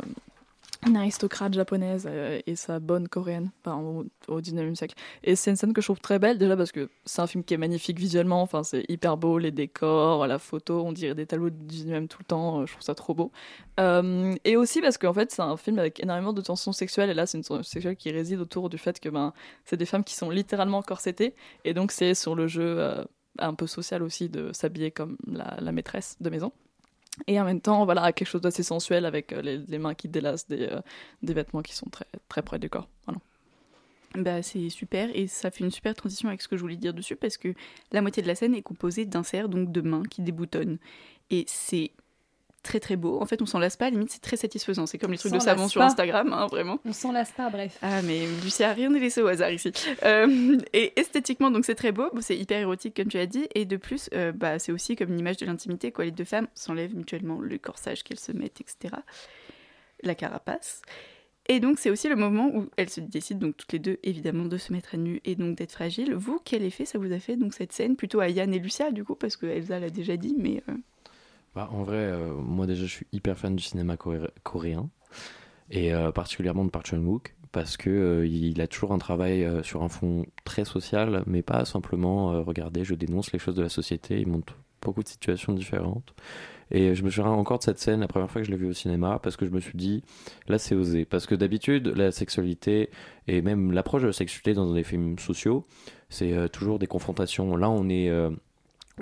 une 0.88 0.98
aristocrate 0.98 1.54
japonaise 1.54 2.06
euh, 2.10 2.40
et 2.48 2.56
sa 2.56 2.80
bonne 2.80 3.08
coréenne 3.08 3.52
au, 3.68 4.04
au 4.28 4.42
19e 4.42 4.76
siècle. 4.76 4.96
Et 5.24 5.36
c'est 5.36 5.52
une 5.52 5.56
scène 5.56 5.74
que 5.74 5.82
je 5.82 5.88
trouve 5.88 6.00
très 6.00 6.18
belle 6.18 6.38
déjà 6.40 6.58
parce 6.58 6.72
que 6.72 6.90
c'est 7.06 7.22
un 7.22 7.28
film 7.28 7.44
qui 7.44 7.54
est 7.54 7.58
magnifique 7.58 8.00
visuellement. 8.00 8.42
Enfin, 8.42 8.64
c'est 8.64 8.84
hyper 8.90 9.16
beau, 9.18 9.38
les 9.38 9.52
décors, 9.52 10.26
la 10.26 10.40
photo, 10.40 10.82
on 10.84 10.92
dirait 10.92 11.14
des 11.14 11.28
tableaux 11.28 11.52
du 11.52 11.66
19e 11.66 12.08
tout 12.08 12.18
le 12.20 12.26
temps. 12.26 12.62
euh, 12.62 12.66
Je 12.66 12.72
trouve 12.74 12.84
ça 12.84 12.96
trop 12.96 13.14
beau. 13.14 13.32
Euh, 13.80 14.34
et 14.44 14.58
aussi 14.58 14.82
parce 14.82 14.98
qu'en 14.98 15.14
fait, 15.14 15.32
c'est 15.32 15.42
un 15.42 15.56
film 15.58 15.78
avec 15.80 16.02
énormément 16.02 16.34
de 16.34 16.42
tensions 16.42 16.72
sexuelles. 16.74 17.10
Et 17.12 17.14
là, 17.14 17.26
c'est 17.28 17.38
une 17.38 17.44
tension 17.44 17.64
sexuelle 17.64 17.96
qui 17.96 18.12
réside 18.12 18.40
autour 18.40 18.70
du 18.70 18.78
fait 18.80 19.00
que 19.00 19.10
ben, 19.10 19.34
c'est 19.66 19.78
des 19.78 19.86
femmes 19.86 20.04
qui 20.04 20.16
sont 20.16 20.30
littéralement 20.32 20.82
corsetées. 20.82 21.36
Et 21.64 21.74
donc, 21.74 21.92
c'est 21.92 22.16
sur 22.16 22.36
le 22.36 22.48
jeu 22.48 23.06
un 23.40 23.54
peu 23.54 23.68
social 23.68 24.04
aussi 24.04 24.30
de 24.30 24.52
s'habiller 24.54 24.92
comme 24.92 25.18
la 25.28 25.72
maîtresse 25.72 26.18
de 26.22 26.30
maison. 26.30 26.52
Et 27.28 27.40
en 27.40 27.46
même 27.46 27.62
temps, 27.62 27.86
voilà, 27.86 28.14
quelque 28.14 28.28
chose 28.28 28.42
d'assez 28.42 28.64
sensuel 28.64 29.06
avec 29.06 29.34
euh, 29.34 29.42
les, 29.42 29.78
mains 29.78 29.94
qui 29.94 30.08
délassent 30.08 30.48
des, 30.48 30.68
euh, 30.68 30.80
des 31.22 31.34
vêtements 31.34 31.62
qui 31.62 31.76
sont 31.76 31.90
très, 31.90 32.06
très 32.30 32.42
près 32.42 32.58
du 32.58 32.70
corps. 32.70 32.88
Voilà. 33.06 33.20
Bah, 34.16 34.42
c'est 34.44 34.70
super 34.70 35.10
et 35.16 35.28
ça 35.28 35.52
fait 35.52 35.64
une 35.64 35.72
super 35.72 35.96
transition 35.96 36.28
avec 36.28 36.42
ce 36.42 36.50
que 36.50 36.58
je 36.58 36.62
voulais 36.62 36.76
dire 36.76 36.94
dessus 36.94 37.16
parce 37.16 37.38
que 37.38 37.54
la 37.94 38.02
moitié 38.02 38.22
de 38.22 38.28
la 38.28 38.36
scène 38.36 38.54
est 38.54 38.62
composée 38.62 39.06
d'inserts, 39.06 39.48
donc 39.48 39.72
de 39.72 39.82
mains 39.82 40.04
qui 40.04 40.22
déboutonnent. 40.22 40.80
Et 41.30 41.46
c'est 41.48 41.92
très 42.64 42.80
très 42.80 42.96
beau. 42.96 43.22
En 43.22 43.26
fait, 43.26 43.42
on 43.42 43.46
s'en 43.46 43.60
lasse 43.60 43.78
pas, 43.78 43.86
à 43.86 43.90
la 43.90 43.94
limite, 43.94 44.12
c'est 44.12 44.22
très 44.22 44.38
satisfaisant. 44.38 44.86
C'est 44.86 44.98
comme 44.98 45.12
les 45.12 45.18
trucs 45.18 45.34
de 45.34 45.40
savon 45.40 45.68
sur. 45.68 45.82
Instagram, 45.82 46.32
hein, 46.34 46.48
vraiment. 46.48 46.80
On 46.86 46.94
s'en 46.94 47.12
lasse 47.12 47.32
pas, 47.32 47.50
bref. 47.50 47.78
Ah, 47.82 48.02
mais 48.02 48.26
Lucia, 48.44 48.74
rien 48.74 48.90
n'est 48.90 49.00
laissé 49.00 49.22
au 49.22 49.28
hasard 49.28 49.52
ici. 49.52 49.72
Euh, 50.04 50.58
et 50.74 51.00
esthétiquement, 51.00 51.52
donc 51.52 51.66
c'est 51.66 51.76
très 51.76 51.92
beau, 51.92 52.10
Bon, 52.14 52.22
c'est 52.22 52.38
hyper 52.38 52.60
érotique 52.60 52.96
comme 52.96 53.08
tu 53.08 53.18
as 53.18 53.26
dit, 53.26 53.48
et 53.56 53.66
de 53.66 53.78
plus, 53.78 54.10
euh, 54.14 54.32
bah, 54.32 54.60
c'est 54.60 54.72
aussi 54.72 54.96
comme 54.96 55.12
une 55.12 55.20
image 55.20 55.38
de 55.38 55.46
l'intimité, 55.46 55.92
quoi. 55.92 56.06
Les 56.06 56.12
deux 56.12 56.24
femmes 56.24 56.48
s'enlèvent 56.56 56.96
mutuellement 56.96 57.40
le 57.40 57.58
corsage 57.58 58.04
qu'elles 58.04 58.20
se 58.20 58.32
mettent, 58.32 58.62
etc. 58.62 58.96
La 60.04 60.16
carapace. 60.16 60.82
Et 61.48 61.60
donc 61.60 61.80
c'est 61.80 61.90
aussi 61.90 62.08
le 62.08 62.16
moment 62.16 62.50
où 62.54 62.70
elles 62.78 62.90
se 62.90 63.02
décident 63.02 63.48
donc 63.48 63.58
toutes 63.58 63.74
les 63.74 63.80
deux 63.80 63.98
évidemment 64.04 64.46
de 64.46 64.58
se 64.58 64.72
mettre 64.72 64.96
à 64.96 64.98
nu 64.98 65.22
et 65.26 65.36
donc 65.36 65.58
d'être 65.58 65.72
fragiles. 65.72 66.14
Vous, 66.14 66.40
quel 66.46 66.64
effet 66.64 66.86
ça 66.86 67.00
vous 67.00 67.12
a 67.12 67.20
fait 67.20 67.36
donc 67.36 67.54
cette 67.54 67.74
scène? 67.74 67.96
Plutôt 67.96 68.20
à 68.20 68.30
Yann 68.30 68.54
et 68.54 68.60
Lucia 68.60 68.92
du 68.92 69.04
coup 69.04 69.16
parce 69.16 69.36
que 69.36 69.48
Elsa 69.48 69.80
l'a 69.80 69.90
déjà 69.90 70.18
dit, 70.18 70.36
mais 70.38 70.64
euh, 70.70 70.74
Bah, 71.56 71.70
en 71.74 71.84
vrai, 71.84 71.98
euh, 71.98 72.34
moi 72.36 72.66
déjà, 72.66 72.84
je 72.86 72.92
suis 72.92 73.08
hyper 73.12 73.38
fan 73.38 73.56
du 73.56 73.64
cinéma 73.64 73.96
coré- 73.96 74.30
coréen 74.44 74.90
et 75.72 75.94
euh, 75.94 76.12
particulièrement 76.12 76.66
de 76.66 76.70
Park 76.72 76.88
Chan-wook 76.88 77.36
parce 77.52 77.78
que 77.78 77.90
euh, 77.90 78.28
il 78.28 78.62
a 78.62 78.68
toujours 78.68 78.94
un 78.94 79.00
travail 79.00 79.48
sur 79.64 79.84
un 79.84 79.90
fond 79.90 80.26
très 80.46 80.66
social, 80.66 81.24
mais 81.28 81.42
pas 81.44 81.66
simplement 81.66 82.44
regardez, 82.44 82.84
je 82.86 82.96
dénonce 82.96 83.34
les 83.34 83.40
choses 83.40 83.56
de 83.56 83.64
la 83.64 83.70
société. 83.70 84.20
Il 84.22 84.28
montre 84.28 84.56
beaucoup 84.82 85.04
de 85.04 85.10
situations 85.10 85.54
différentes. 85.54 86.14
Et 86.72 86.96
je 86.96 87.04
me 87.04 87.10
souviens 87.12 87.32
encore 87.32 87.60
de 87.60 87.64
cette 87.64 87.80
scène 87.80 88.02
la 88.02 88.08
première 88.08 88.32
fois 88.32 88.42
que 88.42 88.48
je 88.48 88.52
l'ai 88.52 88.58
vue 88.58 88.70
au 88.70 88.74
cinéma 88.74 89.20
parce 89.24 89.38
que 89.38 89.46
je 89.46 89.52
me 89.52 89.60
suis 89.60 89.78
dit 89.78 90.04
là 90.48 90.58
c'est 90.60 90.76
osé 90.76 91.06
parce 91.06 91.28
que 91.28 91.36
d'habitude 91.36 91.88
la 91.90 92.12
sexualité 92.12 92.90
et 93.28 93.42
même 93.42 93.72
l'approche 93.74 94.04
de 94.04 94.08
la 94.08 94.14
sexualité 94.14 94.54
dans 94.54 94.74
des 94.74 94.84
films 94.84 95.20
sociaux 95.20 95.68
c'est 96.10 96.50
toujours 96.52 96.80
des 96.80 96.88
confrontations. 96.88 97.56
Là 97.58 97.70
on 97.70 97.90
est 97.90 98.10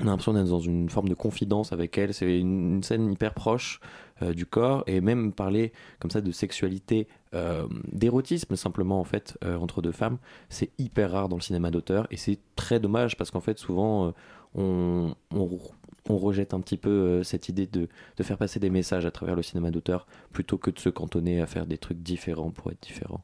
on 0.01 0.03
a 0.03 0.12
l'impression 0.12 0.34
d'être 0.34 0.48
dans 0.48 0.60
une 0.60 0.89
forme 0.89 1.10
de 1.10 1.13
confidence 1.13 1.74
avec 1.74 1.98
elle. 1.98 2.13
C'est 2.13 2.39
une, 2.39 2.82
scène 2.84 3.12
hyper 3.12 3.34
proche 3.34 3.79
euh, 4.22 4.34
du 4.34 4.46
corps 4.46 4.84
et 4.88 5.01
même 5.01 5.34
parler 5.34 5.74
comme 6.00 6.12
ça 6.12 6.22
de 6.22 6.32
sexualité, 6.32 7.08
euh, 7.34 7.68
d'érotisme 7.91 8.56
simplement 8.56 9.00
en 9.00 9.03
fait 9.03 9.38
euh, 9.44 9.58
entre 9.58 9.82
deux 9.82 9.91
femmes, 9.91 10.18
c'est 10.50 10.72
hyper 10.77 11.12
rare 11.12 11.29
dans 11.29 11.36
le 11.36 11.41
cinéma 11.41 11.72
d'auteur 11.72 12.08
et 12.12 12.18
c'est 12.18 12.39
très 12.56 12.79
dommage 12.79 13.18
parce 13.18 13.32
qu'en 13.32 13.41
fait 13.41 13.58
souvent 13.60 14.13
on, 14.56 15.15
on, 15.32 16.18
rejette 16.18 16.56
un 16.56 16.60
petit 16.60 16.77
peu 16.77 17.22
cette 17.24 17.50
idée 17.50 17.68
de, 17.68 17.88
de 18.18 18.24
faire 18.24 18.38
passer 18.38 18.60
des 18.60 18.72
messages 18.72 19.06
à 19.06 19.12
travers 19.12 19.36
le 19.36 19.44
cinéma 19.44 19.70
d'auteur 19.70 20.08
plutôt 20.32 20.58
que 20.58 20.72
de 20.72 20.79
se 20.79 20.89
cantonner 20.89 21.39
à 21.39 21.46
faire 21.46 21.68
des 21.68 21.77
trucs 21.77 22.01
différents 22.01 22.50
pour 22.50 22.72
être 22.72 22.82
différents. 22.82 23.24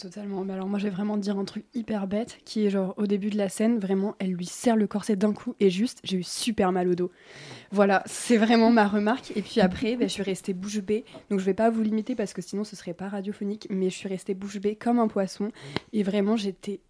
Totalement. 0.00 0.44
Mais 0.44 0.54
alors 0.54 0.66
moi, 0.66 0.78
je 0.78 0.84
vais 0.84 0.90
vraiment 0.90 1.18
dire 1.18 1.36
un 1.36 1.44
truc 1.44 1.66
hyper 1.74 2.06
bête 2.06 2.38
qui 2.46 2.64
est 2.64 2.70
genre 2.70 2.94
au 2.96 3.06
début 3.06 3.28
de 3.28 3.36
la 3.36 3.50
scène, 3.50 3.78
vraiment, 3.78 4.16
elle 4.18 4.32
lui 4.32 4.46
serre 4.46 4.76
le 4.76 4.86
corset 4.86 5.14
d'un 5.14 5.34
coup 5.34 5.54
et 5.60 5.68
juste, 5.68 6.00
j'ai 6.04 6.16
eu 6.16 6.22
super 6.22 6.72
mal 6.72 6.88
au 6.88 6.94
dos. 6.94 7.10
Voilà, 7.70 8.02
c'est 8.06 8.38
vraiment 8.38 8.70
ma 8.70 8.88
remarque. 8.88 9.32
Et 9.36 9.42
puis 9.42 9.60
après, 9.60 9.96
ben, 9.96 10.08
je 10.08 10.14
suis 10.14 10.22
restée 10.22 10.54
bouche 10.54 10.80
bée. 10.80 11.04
Donc 11.28 11.38
je 11.38 11.44
vais 11.44 11.54
pas 11.54 11.68
vous 11.68 11.82
limiter 11.82 12.14
parce 12.14 12.32
que 12.32 12.40
sinon 12.40 12.64
ce 12.64 12.76
serait 12.76 12.94
pas 12.94 13.08
radiophonique, 13.10 13.66
mais 13.68 13.90
je 13.90 13.94
suis 13.94 14.08
restée 14.08 14.32
bouche 14.32 14.58
bée 14.58 14.74
comme 14.74 14.98
un 14.98 15.08
poisson. 15.08 15.50
Et 15.92 16.02
vraiment, 16.02 16.36
j'étais 16.36 16.80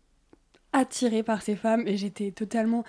attirée 0.73 1.25
par 1.25 1.43
ces 1.43 1.57
femmes 1.57 1.83
et 1.89 1.97
j'étais 1.97 2.31
totalement 2.31 2.85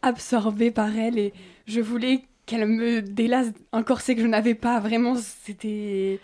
absorbée 0.00 0.70
par 0.70 0.96
elles 0.96 1.18
et 1.18 1.34
je 1.66 1.82
voulais 1.82 2.22
qu'elles 2.46 2.66
me 2.66 3.02
délassent 3.02 3.52
un 3.72 3.82
corset 3.82 4.14
que 4.14 4.22
je 4.22 4.26
n'avais 4.26 4.54
pas. 4.54 4.80
Vraiment, 4.80 5.16
c'était 5.16 6.18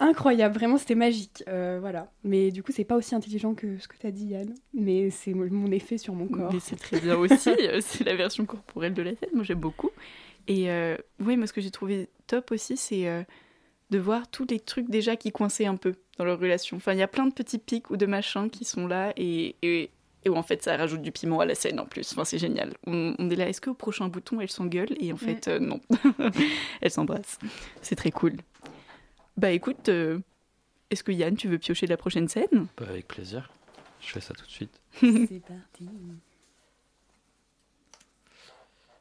incroyable, 0.00 0.54
vraiment 0.54 0.78
c'était 0.78 0.94
magique. 0.94 1.44
Euh, 1.48 1.78
voilà. 1.80 2.10
Mais 2.24 2.50
du 2.50 2.62
coup, 2.62 2.72
c'est 2.72 2.84
pas 2.84 2.96
aussi 2.96 3.14
intelligent 3.14 3.54
que 3.54 3.78
ce 3.78 3.86
que 3.86 3.96
tu 3.96 4.06
as 4.06 4.10
dit, 4.10 4.26
Yann. 4.26 4.52
Mais 4.74 5.10
c'est 5.10 5.34
mon 5.34 5.70
effet 5.70 5.98
sur 5.98 6.14
mon 6.14 6.26
corps. 6.26 6.52
Mais 6.52 6.60
c'est 6.60 6.76
très 6.76 7.00
bien 7.00 7.16
aussi. 7.16 7.50
euh, 7.60 7.80
c'est 7.80 8.04
la 8.04 8.16
version 8.16 8.46
corporelle 8.46 8.94
de 8.94 9.02
la 9.02 9.10
scène. 9.10 9.30
Moi, 9.34 9.44
j'aime 9.44 9.60
beaucoup. 9.60 9.90
Et 10.48 10.70
euh, 10.70 10.96
oui, 11.20 11.36
moi, 11.36 11.46
ce 11.46 11.52
que 11.52 11.60
j'ai 11.60 11.70
trouvé 11.70 12.08
top 12.26 12.50
aussi, 12.50 12.76
c'est 12.76 13.06
euh, 13.06 13.22
de 13.90 13.98
voir 13.98 14.28
tous 14.28 14.46
les 14.48 14.58
trucs 14.58 14.88
déjà 14.90 15.16
qui 15.16 15.30
coinçaient 15.30 15.66
un 15.66 15.76
peu 15.76 15.94
dans 16.18 16.24
leur 16.24 16.40
relation. 16.40 16.78
Enfin, 16.78 16.92
il 16.94 16.98
y 16.98 17.02
a 17.02 17.08
plein 17.08 17.26
de 17.26 17.34
petits 17.34 17.58
pics 17.58 17.90
ou 17.90 17.96
de 17.96 18.06
machins 18.06 18.50
qui 18.50 18.64
sont 18.64 18.86
là 18.86 19.12
et, 19.16 19.56
et, 19.62 19.90
et 20.24 20.28
où 20.30 20.34
en 20.34 20.42
fait 20.42 20.62
ça 20.62 20.76
rajoute 20.76 21.02
du 21.02 21.12
piment 21.12 21.40
à 21.40 21.46
la 21.46 21.54
scène 21.54 21.78
en 21.78 21.86
plus. 21.86 22.12
Enfin, 22.12 22.24
c'est 22.24 22.38
génial. 22.38 22.72
On, 22.86 23.14
on 23.18 23.30
est 23.30 23.36
là, 23.36 23.48
est-ce 23.48 23.60
qu'au 23.60 23.74
prochain 23.74 24.08
bouton, 24.08 24.40
elles 24.40 24.50
s'engueulent 24.50 24.96
Et 24.98 25.12
en 25.12 25.16
fait, 25.16 25.48
non. 25.48 25.80
elles 26.80 26.90
s'embrassent. 26.90 27.38
C'est 27.82 27.96
très 27.96 28.10
cool. 28.10 28.36
Bah 29.40 29.52
écoute, 29.52 29.88
euh, 29.88 30.18
est-ce 30.90 31.02
que 31.02 31.12
Yann, 31.12 31.34
tu 31.34 31.48
veux 31.48 31.56
piocher 31.56 31.86
la 31.86 31.96
prochaine 31.96 32.28
scène? 32.28 32.66
Bah, 32.76 32.84
avec 32.90 33.08
plaisir, 33.08 33.48
je 34.02 34.08
fais 34.12 34.20
ça 34.20 34.34
tout 34.34 34.44
de 34.44 34.50
suite. 34.50 34.78
c'est 35.00 35.40
parti. 35.40 35.88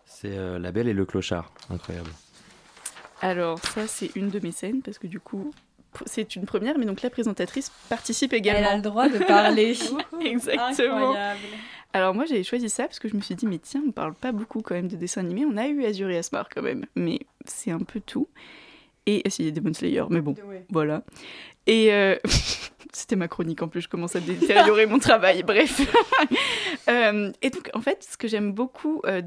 C'est 0.05 0.37
euh, 0.37 0.57
La 0.57 0.71
Belle 0.71 0.87
et 0.87 0.93
le 0.93 1.05
Clochard, 1.05 1.51
incroyable. 1.69 2.09
Alors 3.19 3.59
ça, 3.59 3.85
c'est 3.85 4.15
une 4.15 4.29
de 4.29 4.39
mes 4.39 4.53
scènes 4.53 4.81
parce 4.81 4.97
que 4.97 5.07
du 5.07 5.19
coup, 5.19 5.53
c'est 6.05 6.37
une 6.37 6.45
première, 6.45 6.77
mais 6.77 6.85
donc 6.85 7.01
la 7.01 7.09
présentatrice 7.09 7.69
participe 7.89 8.31
Elle 8.31 8.37
a 8.37 8.39
également. 8.39 8.75
le 8.77 8.81
droit 8.81 9.09
de 9.09 9.17
parler. 9.17 9.75
Exactement. 10.21 11.09
Incroyable. 11.09 11.39
Alors 11.91 12.15
moi 12.15 12.23
j'ai 12.25 12.45
choisi 12.45 12.69
ça 12.69 12.83
parce 12.83 12.99
que 12.99 13.09
je 13.09 13.15
me 13.15 13.19
suis 13.21 13.35
dit 13.35 13.45
mais 13.47 13.57
tiens 13.57 13.81
on 13.85 13.91
parle 13.91 14.13
pas 14.13 14.31
beaucoup 14.31 14.61
quand 14.61 14.75
même 14.75 14.87
de 14.87 14.95
dessins 14.95 15.21
animés, 15.21 15.43
on 15.45 15.57
a 15.57 15.67
eu 15.67 15.83
Azur 15.83 16.09
et 16.11 16.17
Asmar 16.19 16.47
quand 16.47 16.61
même, 16.61 16.85
mais 16.95 17.19
c'est 17.45 17.71
un 17.71 17.79
peu 17.79 17.99
tout. 17.99 18.29
Et 19.17 19.47
a 19.47 19.51
Demon 19.51 19.73
Slayer, 19.73 20.03
mais 20.09 20.21
bon 20.21 20.35
Ouais. 20.47 20.65
voilà. 20.69 21.03
Et 21.67 21.93
euh, 21.93 22.15
c'était 22.93 23.15
ma 23.15 23.27
chronique 23.27 23.61
en 23.61 23.67
plus, 23.67 23.81
je 23.81 23.87
commence 23.89 24.15
à 24.15 24.19
détériorer 24.19 24.85
mon 24.85 24.99
travail, 24.99 25.43
bref. 25.43 25.81
Euh, 26.87 27.31
et 27.43 27.51
donc 27.51 27.69
en 27.75 27.81
fait 27.81 28.03
ce 28.09 28.17
que 28.17 28.27
j'aime 28.27 28.51
beaucoup 28.51 29.01
euh, 29.05 29.21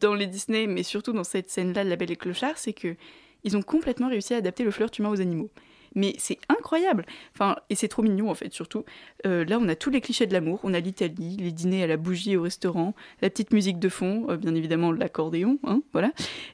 dans 0.00 0.14
les 0.14 0.26
Disney, 0.26 0.66
mais 0.66 0.82
surtout 0.82 1.12
dans 1.12 1.24
cette 1.24 1.50
scène-là 1.50 1.84
de 1.84 1.90
La 1.90 1.96
Belle 1.96 2.10
et 2.10 2.16
Clochard, 2.16 2.56
c'est 2.56 2.72
que 2.72 2.96
ils 3.42 3.58
ont 3.58 3.62
complètement 3.62 4.08
réussi 4.08 4.32
à 4.32 4.38
adapter 4.38 4.64
le 4.64 4.70
flirt 4.70 4.98
humain 4.98 5.10
aux 5.10 5.20
animaux. 5.20 5.50
Mais 5.94 6.14
c'est 6.18 6.38
incroyable. 6.48 7.06
Enfin, 7.34 7.56
et 7.70 7.74
c'est 7.74 7.88
trop 7.88 8.02
mignon 8.02 8.30
en 8.30 8.34
fait, 8.34 8.52
surtout. 8.52 8.84
Euh, 9.26 9.44
là, 9.44 9.58
on 9.60 9.68
a 9.68 9.76
tous 9.76 9.90
les 9.90 10.00
clichés 10.00 10.26
de 10.26 10.32
l'amour. 10.32 10.60
On 10.62 10.74
a 10.74 10.80
l'Italie, 10.80 11.36
les 11.38 11.52
dîners 11.52 11.84
à 11.84 11.86
la 11.86 11.96
bougie 11.96 12.36
au 12.36 12.42
restaurant, 12.42 12.94
la 13.22 13.30
petite 13.30 13.52
musique 13.52 13.78
de 13.78 13.88
fond, 13.88 14.26
euh, 14.28 14.36
bien 14.36 14.54
évidemment 14.54 14.92
l'accordéon, 14.92 15.58
hein, 15.64 15.82
voilà. 15.92 16.12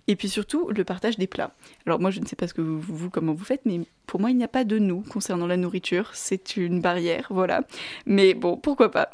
Et 0.09 0.17
puis 0.17 0.29
surtout 0.29 0.69
le 0.69 0.85
partage 0.85 1.17
des 1.17 1.27
plats. 1.27 1.55
Alors 1.87 2.01
moi, 2.01 2.11
je 2.11 2.21
ne 2.21 2.27
sais 2.27 2.37
pas 2.37 2.47
ce 2.47 2.55
que 2.55 2.61
vous, 2.61 3.11
comment 3.11 3.33
vous 3.33 3.45
faites, 3.45 3.63
mais 3.65 3.81
pour 4.07 4.21
moi, 4.21 4.31
il 4.31 4.37
n'y 4.37 4.45
a 4.45 4.49
pas 4.49 4.65
de 4.65 4.79
nous 4.79 5.03
concernant 5.03 5.47
la 5.47 5.57
nourriture. 5.57 6.11
C'est 6.15 6.57
une 6.57 6.81
barrière, 6.81 7.29
voilà. 7.31 7.63
Mais 8.07 8.35
bon, 8.35 8.57
pourquoi 8.57 8.91
pas. 8.91 9.11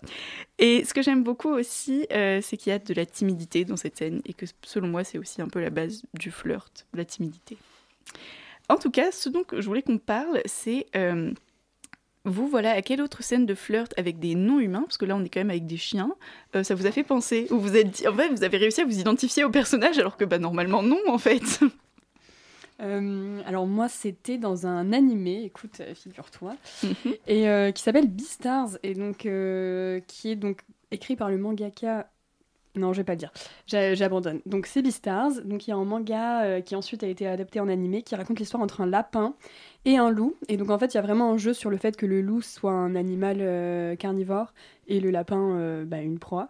Et 0.59 0.85
ce 0.85 0.95
que 0.95 1.03
j'aime 1.03 1.23
beaucoup 1.23 1.51
aussi, 1.51 2.07
euh, 2.13 2.41
c'est 2.43 2.57
qu'il 2.57 2.71
y 2.71 2.75
a 2.75 2.79
de 2.79 2.95
la 2.95 3.05
timidité 3.05 3.65
dans 3.65 3.77
cette 3.77 3.99
scène 3.99 4.23
et 4.25 4.33
que 4.33 4.47
selon 4.63 4.89
moi, 4.89 5.05
c'est 5.05 5.19
aussi 5.19 5.43
un 5.43 5.49
peu 5.49 5.61
la 5.61 5.71
base 5.71 6.03
du 6.15 6.31
flirt, 6.31 6.87
la 6.95 7.05
timidité. 7.05 7.59
En 8.69 8.77
tout 8.77 8.91
cas, 8.91 9.13
ce 9.13 9.29
dont 9.29 9.45
je 9.53 9.67
voulais 9.67 9.83
qu'on 9.83 9.99
parle, 9.99 10.41
c'est 10.45 10.87
euh, 10.97 11.33
vous, 12.25 12.49
voilà, 12.49 12.73
à 12.73 12.83
quelle 12.83 13.01
autre 13.01 13.23
scène 13.23 13.47
de 13.47 13.55
flirt 13.55 13.93
avec 13.97 14.19
des 14.19 14.35
non-humains, 14.35 14.83
parce 14.83 14.99
que 14.99 15.05
là 15.05 15.15
on 15.17 15.25
est 15.25 15.29
quand 15.29 15.41
même 15.41 15.51
avec 15.51 15.67
des 15.67 15.77
chiens, 15.77 16.13
euh, 16.57 16.65
ça 16.65 16.75
vous 16.75 16.87
a 16.87 16.91
fait 16.91 17.05
penser? 17.05 17.47
Ou 17.51 17.59
vous 17.61 17.77
êtes 17.77 17.91
dit, 17.91 18.09
en 18.09 18.15
fait, 18.15 18.29
vous 18.29 18.43
avez 18.43 18.57
réussi 18.57 18.81
à 18.81 18.85
vous 18.85 18.99
identifier 18.99 19.45
au 19.45 19.51
personnage 19.51 19.99
alors 19.99 20.17
que 20.17 20.25
bah, 20.25 20.39
normalement 20.39 20.83
non, 20.83 20.99
en 21.09 21.19
fait. 21.19 21.61
Euh, 22.83 23.41
alors 23.47 23.67
moi 23.67 23.89
c'était 23.89 24.37
dans 24.37 24.67
un 24.67 24.93
animé, 24.93 25.45
écoute, 25.45 25.81
figure-toi, 25.95 26.57
Mhm. 26.83 27.15
et 27.27 27.49
euh, 27.49 27.71
qui 27.73 27.83
s'appelle 27.83 28.07
Beastars 28.07 28.77
et 28.83 28.93
donc 28.93 29.25
euh, 29.25 29.99
qui 30.07 30.31
est 30.31 30.37
donc 30.37 30.61
écrit 30.91 31.17
par 31.17 31.31
le 31.31 31.39
mangaka. 31.39 32.07
Non, 32.77 32.93
je 32.93 32.99
vais 33.01 33.05
pas 33.05 33.17
dire. 33.17 33.33
J'a- 33.67 33.95
J'abandonne. 33.95 34.41
Donc 34.45 34.67
c'est 34.67 34.83
Beastars. 34.83 35.43
Donc 35.45 35.67
il 35.67 35.71
y 35.71 35.73
a 35.73 35.77
un 35.77 35.85
manga 35.85 36.43
euh, 36.45 36.61
qui 36.61 36.77
ensuite 36.77 37.03
a 37.03 37.07
été 37.09 37.27
adapté 37.27 37.59
en 37.59 37.69
animé 37.69 38.03
qui 38.03 38.15
raconte 38.15 38.39
l'histoire 38.39 38.63
entre 38.63 38.83
un 38.83 38.87
lapin 38.87 39.35
et 39.87 39.97
un 39.97 40.11
loup. 40.11 40.37
Et 40.49 40.57
donc 40.59 40.71
en 40.71 40.79
fait 40.79 40.93
il 40.93 40.97
y 40.97 40.99
a 40.99 41.03
vraiment 41.03 41.33
un 41.33 41.39
jeu 41.39 41.55
sur 41.55 41.71
le 41.71 41.79
fait 41.79 41.97
que 41.97 42.05
le 42.07 42.21
loup 42.21 42.43
soit 42.43 42.73
un 42.73 42.95
animal 42.95 43.39
euh, 43.41 43.97
carnivore 43.97 44.53
et 44.89 45.01
le 45.01 45.11
lapin 45.11 45.41
euh, 45.57 45.85
bah, 45.87 46.01
une 46.03 46.19
proie. 46.19 46.49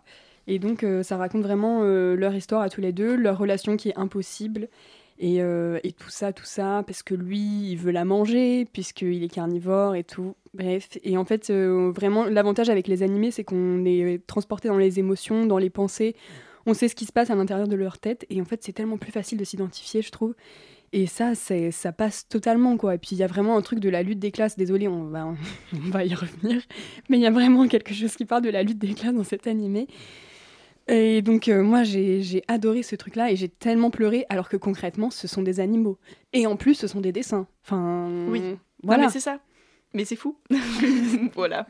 Et 0.49 0.59
donc 0.61 0.87
ça 1.02 1.16
raconte 1.16 1.42
vraiment 1.42 1.83
leur 1.83 2.33
histoire 2.33 2.62
à 2.62 2.68
tous 2.68 2.80
les 2.80 2.92
deux, 2.92 3.16
leur 3.16 3.37
relation 3.37 3.76
qui 3.76 3.88
est 3.88 3.99
impossible. 3.99 4.68
Et, 5.18 5.40
euh, 5.40 5.78
et 5.82 5.92
tout 5.92 6.11
ça, 6.11 6.32
tout 6.32 6.44
ça, 6.44 6.82
parce 6.87 7.02
que 7.02 7.14
lui, 7.14 7.70
il 7.70 7.76
veut 7.76 7.90
la 7.90 8.04
manger, 8.04 8.66
puisqu'il 8.70 9.23
est 9.23 9.28
carnivore 9.28 9.94
et 9.94 10.04
tout. 10.04 10.35
Bref. 10.52 10.88
Et 11.04 11.16
en 11.16 11.25
fait, 11.25 11.50
euh, 11.50 11.90
vraiment, 11.94 12.25
l'avantage 12.25 12.68
avec 12.68 12.87
les 12.87 13.02
animés, 13.02 13.30
c'est 13.30 13.44
qu'on 13.44 13.85
est 13.85 14.26
transporté 14.26 14.68
dans 14.68 14.78
les 14.78 14.99
émotions, 14.99 15.46
dans 15.46 15.58
les 15.58 15.70
pensées. 15.70 16.14
On 16.66 16.75
sait 16.75 16.88
ce 16.88 16.94
qui 16.94 17.06
se 17.06 17.12
passe 17.12 17.30
à 17.30 17.35
l'intérieur 17.35 17.68
de 17.68 17.76
leur 17.76 17.99
tête. 17.99 18.26
Et 18.28 18.40
en 18.40 18.44
fait, 18.44 18.62
c'est 18.62 18.73
tellement 18.73 18.99
plus 18.99 19.12
facile 19.12 19.38
de 19.38 19.44
s'identifier, 19.44 20.02
je 20.02 20.11
trouve. 20.11 20.35
Et 20.92 21.06
ça, 21.06 21.32
ça 21.35 21.92
passe 21.92 22.28
totalement, 22.28 22.76
quoi. 22.76 22.94
Et 22.94 22.99
puis, 22.99 23.11
il 23.12 23.18
y 23.18 23.23
a 23.23 23.26
vraiment 23.26 23.56
un 23.56 23.62
truc 23.62 23.80
de 23.80 23.88
la 23.88 24.02
lutte 24.02 24.18
des 24.18 24.30
classes. 24.30 24.56
Désolée, 24.56 24.88
on 24.88 25.04
va, 25.04 25.26
on 25.73 25.90
va 25.90 26.04
y 26.04 26.14
revenir. 26.14 26.62
Mais 27.08 27.16
il 27.16 27.23
y 27.23 27.26
a 27.26 27.30
vraiment 27.30 27.66
quelque 27.68 27.94
chose 27.94 28.14
qui 28.16 28.25
parle 28.25 28.42
de 28.42 28.50
la 28.50 28.62
lutte 28.62 28.78
des 28.78 28.94
classes 28.94 29.14
dans 29.14 29.25
cet 29.25 29.46
animé. 29.46 29.88
Et 30.88 31.21
donc, 31.23 31.49
euh, 31.49 31.62
moi, 31.62 31.83
j'ai 31.83 32.43
adoré 32.49 32.83
ce 32.83 32.95
truc-là 32.95 33.31
et 33.33 33.37
j'ai 33.37 33.49
tellement 33.49 33.90
pleuré, 33.90 34.25
alors 34.28 34.49
que 34.49 34.57
concrètement, 34.57 35.11
ce 35.11 35.26
sont 35.26 35.43
des 35.43 35.59
animaux. 35.61 35.99
Et 36.33 36.47
en 36.47 36.57
plus, 36.57 36.75
ce 36.75 36.87
sont 36.87 37.00
des 37.00 37.12
dessins. 37.12 37.47
Enfin, 37.64 38.09
Oui. 38.28 38.40
Non, 38.40 38.59
voilà. 38.85 39.05
mais 39.07 39.11
c'est 39.11 39.21
ça. 39.21 39.40
Mais 39.95 40.05
c'est 40.05 40.16
fou. 40.16 40.37
voilà. 41.35 41.66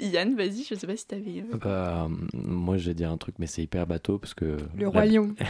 Yann, 0.00 0.34
vas-y, 0.36 0.64
je 0.68 0.74
sais 0.74 0.86
pas 0.86 0.96
si 0.96 1.06
t'avais. 1.06 1.42
euh, 1.52 1.56
Bah, 1.56 2.08
moi, 2.34 2.76
je 2.76 2.88
vais 2.88 2.94
dire 2.94 3.10
un 3.10 3.16
truc, 3.16 3.36
mais 3.38 3.46
c'est 3.46 3.62
hyper 3.62 3.86
bateau 3.86 4.18
parce 4.18 4.34
que. 4.34 4.56
Le 4.76 4.88
roi 4.88 5.06
lion. 5.06 5.34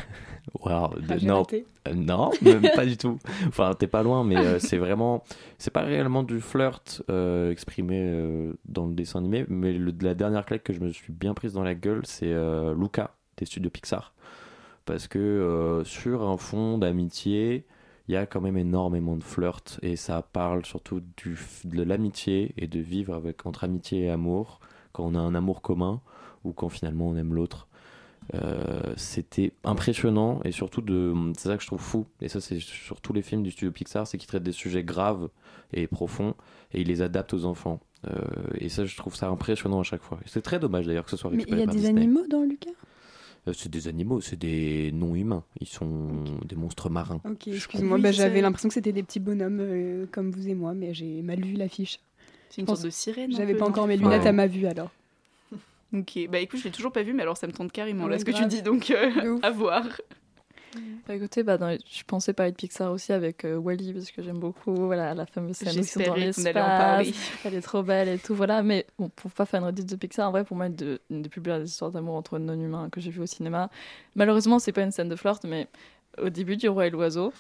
Wow, 0.64 0.90
de- 0.94 1.02
Ah, 1.08 1.18
j'ai 1.18 1.26
non. 1.26 1.42
Euh, 1.88 1.94
non, 1.94 2.30
même 2.40 2.62
pas 2.74 2.86
du 2.86 2.96
tout. 2.96 3.18
Enfin, 3.48 3.74
t'es 3.76 3.88
pas 3.88 4.02
loin, 4.04 4.22
mais 4.22 4.36
euh, 4.36 4.58
c'est 4.60 4.78
vraiment, 4.78 5.24
c'est 5.58 5.72
pas 5.72 5.82
réellement 5.82 6.22
du 6.22 6.40
flirt 6.40 7.02
euh, 7.10 7.50
exprimé 7.50 7.98
euh, 8.00 8.52
dans 8.64 8.86
le 8.86 8.94
dessin 8.94 9.18
animé, 9.18 9.44
mais 9.48 9.72
le, 9.72 9.92
la 10.00 10.14
dernière 10.14 10.46
claque 10.46 10.62
que 10.62 10.72
je 10.72 10.78
me 10.80 10.90
suis 10.90 11.12
bien 11.12 11.34
prise 11.34 11.52
dans 11.54 11.64
la 11.64 11.74
gueule, 11.74 12.02
c'est 12.04 12.32
euh, 12.32 12.74
Luca 12.80 13.10
des 13.38 13.44
studios 13.44 13.70
Pixar, 13.70 14.14
parce 14.84 15.08
que 15.08 15.18
euh, 15.18 15.82
sur 15.84 16.22
un 16.28 16.36
fond 16.36 16.78
d'amitié, 16.78 17.66
il 18.08 18.14
y 18.14 18.16
a 18.16 18.26
quand 18.26 18.40
même 18.40 18.56
énormément 18.56 19.16
de 19.16 19.24
flirt 19.24 19.78
et 19.82 19.96
ça 19.96 20.22
parle 20.22 20.64
surtout 20.64 21.00
du, 21.16 21.38
de 21.64 21.82
l'amitié 21.82 22.54
et 22.56 22.66
de 22.68 22.78
vivre 22.80 23.14
avec 23.14 23.46
entre 23.46 23.64
amitié 23.64 24.02
et 24.04 24.10
amour 24.10 24.60
quand 24.92 25.04
on 25.04 25.14
a 25.14 25.18
un 25.20 25.34
amour 25.34 25.62
commun 25.62 26.00
ou 26.44 26.52
quand 26.52 26.68
finalement 26.68 27.08
on 27.08 27.16
aime 27.16 27.34
l'autre. 27.34 27.68
Euh, 28.34 28.94
c'était 28.96 29.52
impressionnant 29.62 30.40
et 30.44 30.50
surtout 30.50 30.80
de 30.82 31.14
c'est 31.38 31.48
ça 31.48 31.56
que 31.56 31.62
je 31.62 31.68
trouve 31.68 31.80
fou 31.80 32.06
et 32.20 32.28
ça 32.28 32.40
c'est 32.40 32.58
sur 32.58 33.00
tous 33.00 33.12
les 33.12 33.22
films 33.22 33.44
du 33.44 33.52
studio 33.52 33.70
Pixar 33.70 34.04
c'est 34.06 34.18
qu'ils 34.18 34.26
traitent 34.26 34.42
des 34.42 34.50
sujets 34.50 34.82
graves 34.82 35.28
et 35.72 35.86
profonds 35.86 36.34
et 36.72 36.80
ils 36.80 36.88
les 36.88 37.02
adaptent 37.02 37.34
aux 37.34 37.44
enfants 37.44 37.80
Euh, 38.06 38.10
et 38.60 38.68
ça 38.68 38.84
je 38.84 38.96
trouve 38.96 39.14
ça 39.16 39.28
impressionnant 39.28 39.80
à 39.80 39.82
chaque 39.84 40.02
fois 40.02 40.18
c'est 40.26 40.42
très 40.42 40.58
dommage 40.58 40.86
d'ailleurs 40.86 41.04
que 41.04 41.10
ce 41.10 41.16
soit 41.16 41.30
Mais 41.30 41.44
il 41.46 41.54
récupéré 41.54 41.58
y 41.58 41.62
a 41.62 41.66
par 41.66 41.76
des 41.76 41.80
Disney. 41.80 41.88
animaux 41.88 42.26
dans 42.28 42.42
Lucas? 42.42 42.70
C'est 43.54 43.68
des 43.70 43.88
animaux 43.88 44.20
c'est 44.20 44.38
des 44.38 44.90
non 44.92 45.14
humains 45.14 45.44
ils 45.60 45.66
sont 45.68 46.24
des 46.44 46.56
monstres 46.56 46.88
marins 46.90 47.20
Ok, 47.24 47.48
excuse-moi, 47.48 47.98
bah, 47.98 48.12
j'avais 48.12 48.36
c'est- 48.36 48.40
l'impression 48.42 48.68
que 48.68 48.74
c'était 48.74 48.92
des 48.92 49.02
petits 49.02 49.20
bonhommes 49.20 49.58
euh, 49.60 50.06
comme 50.12 50.30
vous 50.30 50.48
et 50.48 50.54
moi, 50.54 50.74
mais 50.74 50.94
j'ai 50.94 51.22
mal 51.22 51.40
vu 51.40 51.54
l'affiche. 51.54 52.00
C'est 52.50 52.60
une 52.60 52.66
sorte 52.66 52.82
de 52.84 52.90
sirène. 52.90 53.32
J'avais 53.32 53.54
pas 53.54 53.66
encore 53.66 53.86
mes 53.86 53.94
Ouais. 53.96 54.00
lunettes 54.02 54.26
à 54.26 54.32
ma 54.32 54.46
vue 54.46 54.66
alors. 54.66 54.90
Ok, 55.94 56.18
bah 56.30 56.40
écoute, 56.40 56.58
je 56.60 56.64
l'ai 56.64 56.70
toujours 56.70 56.90
pas 56.92 57.02
vu, 57.02 57.12
mais 57.12 57.22
alors 57.22 57.36
ça 57.36 57.46
me 57.46 57.52
tente 57.52 57.70
carrément 57.72 58.04
Ouais, 58.04 58.10
là 58.10 58.18
ce 58.18 58.24
que 58.24 58.32
tu 58.32 58.44
dis, 58.46 58.62
donc 58.62 58.90
euh, 58.90 59.38
à 59.42 59.50
voir. 59.50 59.84
Bah, 61.06 61.14
écoutez, 61.14 61.42
bah, 61.42 61.56
dans 61.58 61.68
les- 61.68 61.78
je 61.88 62.02
pensais 62.04 62.32
parler 62.32 62.52
de 62.52 62.56
Pixar 62.56 62.90
aussi 62.92 63.12
avec 63.12 63.44
euh, 63.44 63.56
Wally 63.56 63.92
parce 63.92 64.10
que 64.10 64.22
j'aime 64.22 64.38
beaucoup 64.38 64.74
voilà, 64.74 65.14
la 65.14 65.24
fameuse 65.26 65.56
scène 65.56 65.68
où 65.68 65.78
ils 65.80 65.84
sont 65.86 66.00
dans 66.08 66.14
l'espace. 66.26 67.06
Elle 67.44 67.54
est 67.54 67.60
trop 67.60 67.82
belle 67.82 68.08
et 68.08 68.18
tout, 68.18 68.34
voilà. 68.34 68.62
Mais 68.62 68.86
bon, 68.98 69.08
pour 69.08 69.30
pas 69.30 69.46
faire 69.46 69.60
une 69.60 69.66
redite 69.66 69.88
de 69.88 69.96
Pixar, 69.96 70.28
en 70.28 70.32
vrai, 70.32 70.44
pour 70.44 70.56
moi, 70.56 70.68
de- 70.68 71.00
une 71.10 71.22
des 71.22 71.28
plus 71.28 71.40
belles 71.40 71.62
histoires 71.64 71.90
d'amour 71.92 72.14
entre 72.16 72.38
non-humains 72.38 72.88
que 72.90 73.00
j'ai 73.00 73.10
vu 73.10 73.20
au 73.20 73.26
cinéma. 73.26 73.70
Malheureusement, 74.16 74.58
c'est 74.58 74.72
pas 74.72 74.82
une 74.82 74.90
scène 74.92 75.08
de 75.08 75.16
flirt, 75.16 75.44
mais 75.44 75.68
au 76.18 76.28
début 76.30 76.56
du 76.56 76.68
Roi 76.68 76.86
et 76.86 76.90
l'oiseau, 76.90 77.32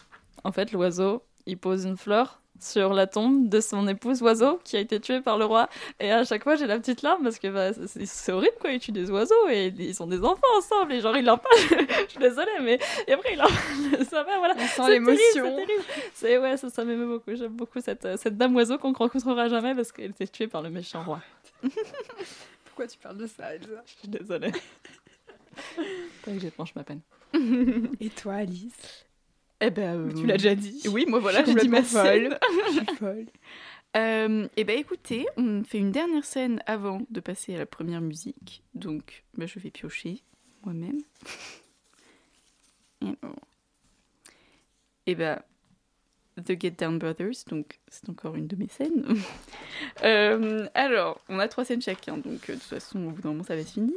en 0.44 0.52
fait, 0.52 0.70
l'oiseau, 0.72 1.22
il 1.46 1.58
pose 1.58 1.84
une 1.84 1.96
fleur 1.96 2.42
sur 2.60 2.92
la 2.92 3.06
tombe 3.06 3.48
de 3.48 3.60
son 3.60 3.86
épouse 3.88 4.22
oiseau 4.22 4.60
qui 4.64 4.76
a 4.76 4.80
été 4.80 5.00
tuée 5.00 5.20
par 5.20 5.38
le 5.38 5.44
roi. 5.44 5.68
Et 6.00 6.10
à 6.10 6.24
chaque 6.24 6.44
fois, 6.44 6.56
j'ai 6.56 6.66
la 6.66 6.78
petite 6.78 7.02
larme 7.02 7.22
parce 7.22 7.38
que 7.38 7.48
bah, 7.48 7.72
c'est 8.04 8.32
horrible, 8.32 8.56
quoi. 8.60 8.70
Il 8.70 8.80
tue 8.80 8.92
des 8.92 9.10
oiseaux 9.10 9.48
et 9.48 9.72
ils 9.78 10.02
ont 10.02 10.06
des 10.06 10.22
enfants 10.22 10.42
ensemble. 10.56 10.92
Et 10.92 11.00
genre, 11.00 11.16
il 11.16 11.28
en 11.28 11.38
parle. 11.38 11.56
Je 12.06 12.10
suis 12.10 12.20
désolée, 12.20 12.50
mais. 12.62 12.78
Et 13.06 13.12
après, 13.12 13.34
il 13.34 13.40
en 13.40 13.46
parle 13.46 14.04
sa 14.04 14.24
mère, 14.24 14.38
voilà. 14.38 14.54
On 14.56 14.66
sent 14.66 14.82
C'est 14.84 14.90
l'émotion. 14.90 15.18
C'est 15.34 15.42
terrible. 15.42 15.84
C'est 16.14 16.38
ouais, 16.38 16.56
ça, 16.56 16.70
ça 16.70 16.84
m'émeut 16.84 17.06
beaucoup. 17.06 17.34
J'aime 17.34 17.52
beaucoup 17.52 17.80
cette, 17.80 18.04
euh, 18.04 18.16
cette 18.16 18.36
dame 18.36 18.54
oiseau 18.56 18.78
qu'on 18.78 18.90
ne 18.90 18.96
rencontrera 18.96 19.48
jamais 19.48 19.74
parce 19.74 19.92
qu'elle 19.92 20.10
était 20.10 20.26
tuée 20.26 20.48
par 20.48 20.62
le 20.62 20.70
méchant 20.70 21.02
roi. 21.02 21.20
Pourquoi 22.64 22.86
tu 22.86 22.98
parles 22.98 23.18
de 23.18 23.26
ça, 23.26 23.54
Elsa? 23.54 23.82
Je 23.86 23.92
suis 23.92 24.08
désolée. 24.08 24.52
Pas 26.24 26.32
que 26.32 26.38
j'épanche 26.38 26.74
ma 26.74 26.84
peine. 26.84 27.00
Et 28.00 28.10
toi, 28.10 28.34
Alice? 28.34 29.05
Eh 29.60 29.70
ben, 29.70 30.08
euh, 30.08 30.12
Tu 30.12 30.26
l'as 30.26 30.36
déjà 30.36 30.54
dit. 30.54 30.82
Oui, 30.88 31.06
moi 31.08 31.18
voilà, 31.18 31.44
j'ai 31.44 31.54
dit 31.54 31.68
ma 31.68 31.82
scène. 31.82 32.38
Je 32.66 32.72
suis 32.72 32.96
folle. 32.96 33.26
Euh, 33.96 34.48
et 34.56 34.64
ben 34.64 34.78
écoutez, 34.78 35.26
on 35.38 35.64
fait 35.64 35.78
une 35.78 35.92
dernière 35.92 36.24
scène 36.24 36.62
avant 36.66 37.00
de 37.08 37.20
passer 37.20 37.54
à 37.54 37.58
la 37.58 37.66
première 37.66 38.02
musique. 38.02 38.62
Donc, 38.74 39.24
ben, 39.34 39.48
je 39.48 39.58
vais 39.58 39.70
piocher 39.70 40.22
moi-même. 40.64 41.00
Et. 43.02 43.14
Et 45.06 45.14
ben, 45.14 45.40
The 46.44 46.60
Get 46.60 46.72
Down 46.72 46.98
Brothers, 46.98 47.44
donc 47.48 47.78
c'est 47.88 48.10
encore 48.10 48.36
une 48.36 48.46
de 48.46 48.56
mes 48.56 48.68
scènes. 48.68 49.04
Euh, 50.04 50.66
alors, 50.74 51.20
on 51.28 51.38
a 51.38 51.48
trois 51.48 51.64
scènes 51.64 51.82
chacun, 51.82 52.16
donc 52.16 52.48
euh, 52.48 52.54
de 52.54 52.58
toute 52.58 52.62
façon, 52.62 52.98
au 53.06 53.10
bout 53.10 53.22
d'un 53.22 53.30
moment, 53.30 53.42
ça 53.42 53.56
va 53.56 53.62
se 53.62 53.72
finir. 53.72 53.94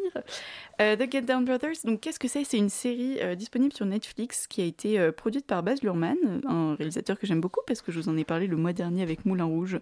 Euh, 0.82 0.96
The 0.96 1.10
Get 1.10 1.22
Down 1.22 1.46
Brothers, 1.46 1.76
donc 1.86 2.02
qu'est-ce 2.02 2.20
que 2.20 2.28
c'est? 2.28 2.44
C'est 2.44 2.58
une 2.58 2.70
série 2.70 3.20
disponible 3.38 3.74
sur 3.74 3.86
Netflix 3.86 4.48
qui 4.48 4.62
a 4.62 4.66
été 4.66 5.12
produite 5.12 5.46
par 5.46 5.64
Baz 5.64 5.82
Luhrmann, 5.82 6.18
un 6.46 6.76
réalisateur 6.76 7.18
que 7.18 7.28
j'aime 7.28 7.42
beaucoup 7.42 7.62
parce 7.66 7.82
que 7.82 7.92
je 7.92 8.00
vous 8.00 8.10
en 8.10 8.18
ai 8.18 8.24
parlé 8.26 8.48
le 8.48 8.58
mois 8.58 8.74
dernier 8.74 9.04
avec 9.04 9.26
Moulin 9.26 9.46
Rouge. 9.46 9.80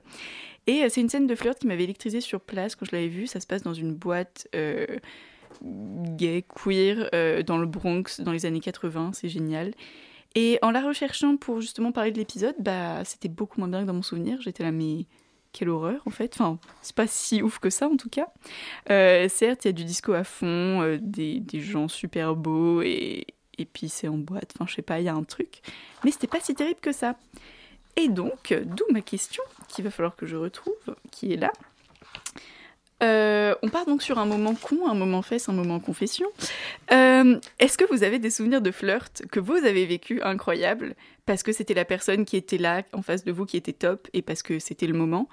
Et 0.68 0.88
c'est 0.90 1.02
une 1.02 1.10
scène 1.10 1.28
de 1.28 1.36
flirt 1.36 1.58
qui 1.58 1.68
m'avait 1.68 1.84
électrisée 1.84 2.22
sur 2.22 2.42
place 2.42 2.76
quand 2.76 2.86
je 2.86 2.92
l'avais 2.96 3.08
vue. 3.10 3.28
Ça 3.28 3.40
se 3.40 3.48
passe 3.48 3.64
dans 3.64 3.74
une 3.74 3.94
boîte 3.94 4.48
gay, 5.64 6.46
queer, 6.48 7.10
dans 7.44 7.58
le 7.58 7.68
Bronx, 7.68 8.22
dans 8.22 8.32
les 8.32 8.46
années 8.46 8.60
80. 8.60 9.12
C'est 9.14 9.30
génial. 9.30 9.74
Et 10.36 10.60
en 10.62 10.72
la 10.72 10.82
recherchant 10.82 11.38
pour 11.38 11.62
justement 11.62 11.92
parler 11.92 12.12
de 12.12 12.18
l'épisode, 12.18 12.56
bah, 12.60 13.04
c'était 13.06 13.30
beaucoup 13.30 13.60
moins 13.60 13.70
bien 13.70 13.82
que 13.82 13.88
dans 13.88 13.94
mon 13.94 14.04
souvenir. 14.04 14.42
J'étais 14.42 14.64
là, 14.64 14.72
mais 14.72 15.06
quelle 15.52 15.70
horreur 15.70 16.02
en 16.06 16.12
fait. 16.12 16.34
Enfin, 16.36 16.60
c'est 16.82 16.96
pas 16.96 17.08
si 17.08 17.42
ouf 17.42 17.60
que 17.60 17.70
ça 17.70 17.88
en 17.88 17.98
tout 17.98 18.10
cas. 18.10 18.28
Euh, 18.90 19.28
certes, 19.30 19.66
il 19.66 19.70
y 19.70 19.70
a 19.70 19.74
du 19.74 19.86
disco 19.86 20.14
à 20.14 20.24
fond, 20.24 20.82
euh, 20.82 20.98
des, 21.02 21.44
gens 21.60 21.88
super 21.88 22.36
beaux 22.36 22.82
et, 22.82 23.26
et 23.58 23.66
puis 23.66 23.90
c'est 23.90 24.08
en 24.08 24.18
boîte. 24.18 24.54
Enfin, 24.56 24.66
je 24.68 24.76
sais 24.76 24.82
pas, 24.82 25.00
il 25.00 25.06
y 25.06 25.10
a 25.10 25.16
un 25.16 25.24
truc. 25.24 25.62
Mais 26.04 26.12
c'était 26.12 26.28
pas 26.28 26.40
si 26.40 26.54
terrible 26.54 26.80
que 26.80 26.92
ça. 26.92 27.16
Et 27.96 28.10
donc, 28.10 28.54
d'où 28.66 28.86
ma 28.92 29.02
question, 29.02 29.44
qu'il 29.68 29.84
va 29.84 29.90
falloir 29.90 30.16
que 30.16 30.28
je 30.28 30.36
retrouve, 30.36 30.96
qui 31.10 31.34
est 31.34 31.38
là. 31.38 31.52
Euh, 33.04 33.54
on 33.62 33.70
part 33.70 33.86
donc 33.86 34.02
sur 34.02 34.18
un 34.18 34.26
moment 34.26 34.56
con, 34.56 34.88
un 34.90 34.96
moment 34.96 35.22
fesse, 35.22 35.50
un 35.50 35.54
moment 35.54 35.80
confession. 35.80 36.26
Euh, 36.92 37.40
Est-ce 37.60 37.78
que 37.78 37.86
vous 37.94 38.04
avez 38.04 38.18
des 38.18 38.32
souvenirs 38.32 38.62
de 38.62 38.72
flirt 38.72 39.24
que 39.32 39.40
vous 39.40 39.54
avez 39.56 39.86
vécu 39.86 40.20
incroyables 40.24 40.96
parce 41.28 41.44
que 41.44 41.52
c'était 41.52 41.76
la 41.76 41.86
personne 41.86 42.26
qui 42.26 42.38
était 42.38 42.58
là 42.58 42.82
en 42.94 43.02
face 43.04 43.24
de 43.24 43.32
vous 43.32 43.46
qui 43.46 43.56
était 43.58 43.74
top 43.74 44.08
et 44.14 44.22
parce 44.24 44.42
que 44.42 44.58
c'était 44.58 44.88
le 44.88 44.94
moment? 44.96 45.30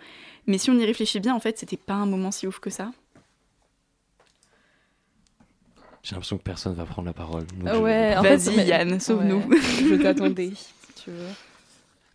Mais 0.47 0.59
si 0.59 0.68
on 0.71 0.75
y 0.78 0.85
réfléchit 0.85 1.21
bien, 1.21 1.35
en 1.35 1.40
fait, 1.40 1.59
c'était 1.59 1.78
pas 1.78 1.94
un 1.94 2.04
moment 2.06 2.30
si 2.30 2.47
ouf 2.47 2.59
que 2.59 2.68
ça. 2.68 2.90
J'ai 6.03 6.12
l'impression 6.12 6.37
que 6.37 6.42
personne 6.42 6.74
va 6.74 6.85
prendre 6.85 7.07
la 7.07 7.14
parole. 7.14 7.44
Ah 7.66 7.74
je- 7.77 7.81
ouais, 7.81 8.14
en 8.16 8.22
fait, 8.22 8.37
Vas-y, 8.37 8.57
mais- 8.57 8.66
Yann, 8.66 9.00
sauve-nous. 9.00 9.40
Ouais, 9.48 9.57
Je 9.88 9.94
t'attendais. 10.03 10.50
si 10.55 11.03
tu 11.05 11.11
veux. 11.11 11.29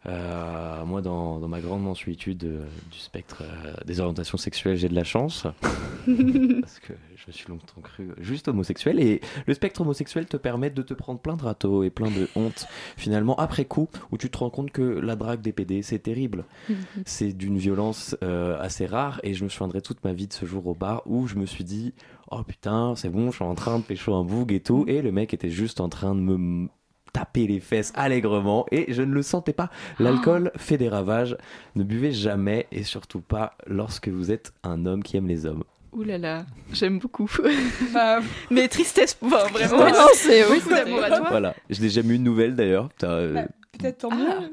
Euh, 0.06 0.86
moi, 0.86 1.02
dans, 1.02 1.40
dans 1.40 1.48
ma 1.48 1.60
grande 1.60 1.84
mensuétude 1.84 2.46
euh, 2.46 2.64
du 2.90 2.98
spectre 2.98 3.44
euh, 3.44 3.74
des 3.86 4.00
orientations 4.00 4.38
sexuelles, 4.38 4.78
j'ai 4.78 4.88
de 4.88 4.96
la 4.96 5.04
chance. 5.04 5.44
parce 6.06 6.80
que 6.80 6.94
je 7.16 7.24
me 7.28 7.32
suis 7.34 7.50
longtemps 7.50 7.82
cru 7.82 8.12
juste 8.20 8.48
homosexuel. 8.48 9.00
Et 9.02 9.20
le 9.46 9.54
spectre 9.54 9.82
homosexuel 9.82 10.26
te 10.26 10.38
permet 10.38 10.70
de 10.70 10.82
te 10.82 10.94
prendre 10.94 11.20
plein 11.20 11.36
de 11.36 11.44
râteaux 11.44 11.84
et 11.84 11.90
plein 11.90 12.10
de 12.10 12.30
honte, 12.36 12.68
finalement, 12.96 13.36
après 13.36 13.66
coup, 13.66 13.90
où 14.12 14.18
tu 14.18 14.30
te 14.30 14.38
rends 14.38 14.50
compte 14.50 14.72
que 14.72 14.82
la 14.82 15.16
drague 15.16 15.42
des 15.42 15.52
PD, 15.52 15.82
c'est 15.82 16.00
terrible. 16.00 16.46
c'est 17.06 17.34
d'une 17.34 17.58
violence 17.58 18.16
assez 18.22 18.86
rare. 18.86 19.20
Et 19.24 19.34
je 19.34 19.44
me 19.44 19.50
souviendrai 19.50 19.82
toute 19.82 20.04
ma 20.04 20.14
vie 20.14 20.28
de 20.28 20.34
ce 20.34 20.46
jour 20.46 20.66
au 20.68 20.74
bar 20.74 21.04
où 21.06 21.28
je 21.28 21.36
me 21.36 21.46
suis 21.46 21.64
dit 21.66 21.94
Oh 22.32 22.44
putain, 22.44 22.94
c'est 22.96 23.10
bon, 23.10 23.32
je 23.32 23.38
suis 23.38 23.46
en 23.46 23.56
train 23.56 23.80
de 23.80 23.84
pécho 23.84 24.14
un 24.14 24.24
boug 24.24 24.54
et 24.54 24.62
tout. 24.62 24.86
Et 24.88 25.02
le 25.02 25.12
mec 25.12 25.34
était 25.34 25.50
juste 25.50 25.82
en 25.82 25.90
train 25.90 26.16
de 26.16 26.22
me 26.22 26.70
taper 27.14 27.48
les 27.48 27.60
fesses 27.60 27.92
allègrement 27.96 28.66
et 28.72 28.92
je 28.94 29.02
ne 29.02 29.14
le 29.14 29.22
sentais 29.22 29.54
pas. 29.54 29.70
L'alcool 30.00 30.52
fait 30.58 30.78
des 30.78 30.90
ravages. 30.90 31.38
Ne 31.76 31.84
buvez 31.84 32.12
jamais 32.12 32.68
et 32.72 32.84
surtout 32.84 33.22
pas 33.22 33.54
lorsque 33.68 34.08
vous 34.10 34.32
êtes 34.32 34.54
un 34.64 34.86
homme 34.86 35.04
qui 35.04 35.18
aime 35.18 35.28
les 35.28 35.46
hommes. 35.46 35.64
Ouh 35.92 36.04
là 36.04 36.18
là, 36.20 36.46
j'aime 36.72 37.00
beaucoup. 37.00 37.30
Bah, 37.94 38.20
Mais 38.52 38.68
tristesse, 38.68 39.18
enfin, 39.24 39.48
vraiment. 39.52 39.84
Ouais, 39.86 39.92
non, 39.92 40.08
c'est. 40.14 40.44
Beaucoup 40.48 40.70
d'amour 40.70 41.04
à 41.04 41.08
toi. 41.10 41.28
Voilà, 41.30 41.56
je 41.70 41.82
n'ai 41.82 41.90
jamais 41.90 42.14
eu 42.16 42.18
de 42.20 42.24
nouvelles 42.24 42.56
d'ailleurs. 42.56 42.90
Euh, 43.04 43.34
Bah, 43.34 43.48
Peut-être 43.78 43.98
tant 44.00 44.12
mieux. 44.16 44.28
Ah. 44.30 44.44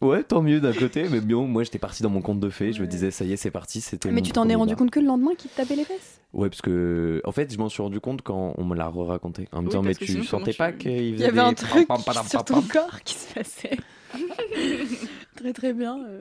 Ouais, 0.00 0.22
tant 0.22 0.40
mieux 0.40 0.60
d'un 0.60 0.72
côté, 0.72 1.06
mais 1.10 1.20
bien, 1.20 1.38
moi 1.42 1.64
j'étais 1.64 1.78
parti 1.80 2.02
dans 2.02 2.08
mon 2.10 2.22
conte 2.22 2.38
de 2.40 2.48
fées. 2.48 2.72
Je 2.72 2.80
me 2.80 2.86
disais, 2.86 3.10
ça 3.10 3.24
y 3.24 3.32
est, 3.32 3.36
c'est 3.36 3.50
parti. 3.50 3.80
C'était 3.80 4.08
Mais 4.08 4.16
mon 4.16 4.22
tu 4.22 4.30
t'en 4.32 4.48
es 4.48 4.54
rendu 4.54 4.70
bar. 4.74 4.78
compte 4.78 4.90
que 4.92 5.00
le 5.00 5.06
lendemain 5.06 5.32
qu'il 5.36 5.50
te 5.50 5.56
tapait 5.56 5.74
les 5.76 5.84
fesses? 5.84 6.19
Ouais, 6.32 6.48
parce 6.48 6.62
que 6.62 7.20
en 7.24 7.32
fait, 7.32 7.52
je 7.52 7.58
m'en 7.58 7.68
suis 7.68 7.82
rendu 7.82 7.98
compte 8.00 8.22
quand 8.22 8.54
on 8.56 8.64
me 8.64 8.76
l'a 8.76 8.86
re-raconté. 8.86 9.48
En 9.52 9.62
me 9.62 9.62
Oui, 9.64 9.70
disant, 9.70 9.82
mais 9.82 9.94
tu 9.94 10.06
sinon, 10.06 10.22
sentais 10.22 10.52
pas 10.52 10.72
qu'il 10.72 10.92
Il 10.92 11.18
y 11.20 11.24
avait 11.24 11.32
des 11.32 11.38
un 11.40 11.54
truc 11.54 11.88
pam, 11.88 12.02
pam, 12.04 12.14
pam, 12.14 12.26
sur 12.28 12.44
ton 12.44 12.62
corps 12.62 13.00
qui 13.04 13.14
se 13.14 13.34
passait. 13.34 13.76
très 15.36 15.52
très 15.52 15.72
bien. 15.72 15.98
euh. 16.04 16.20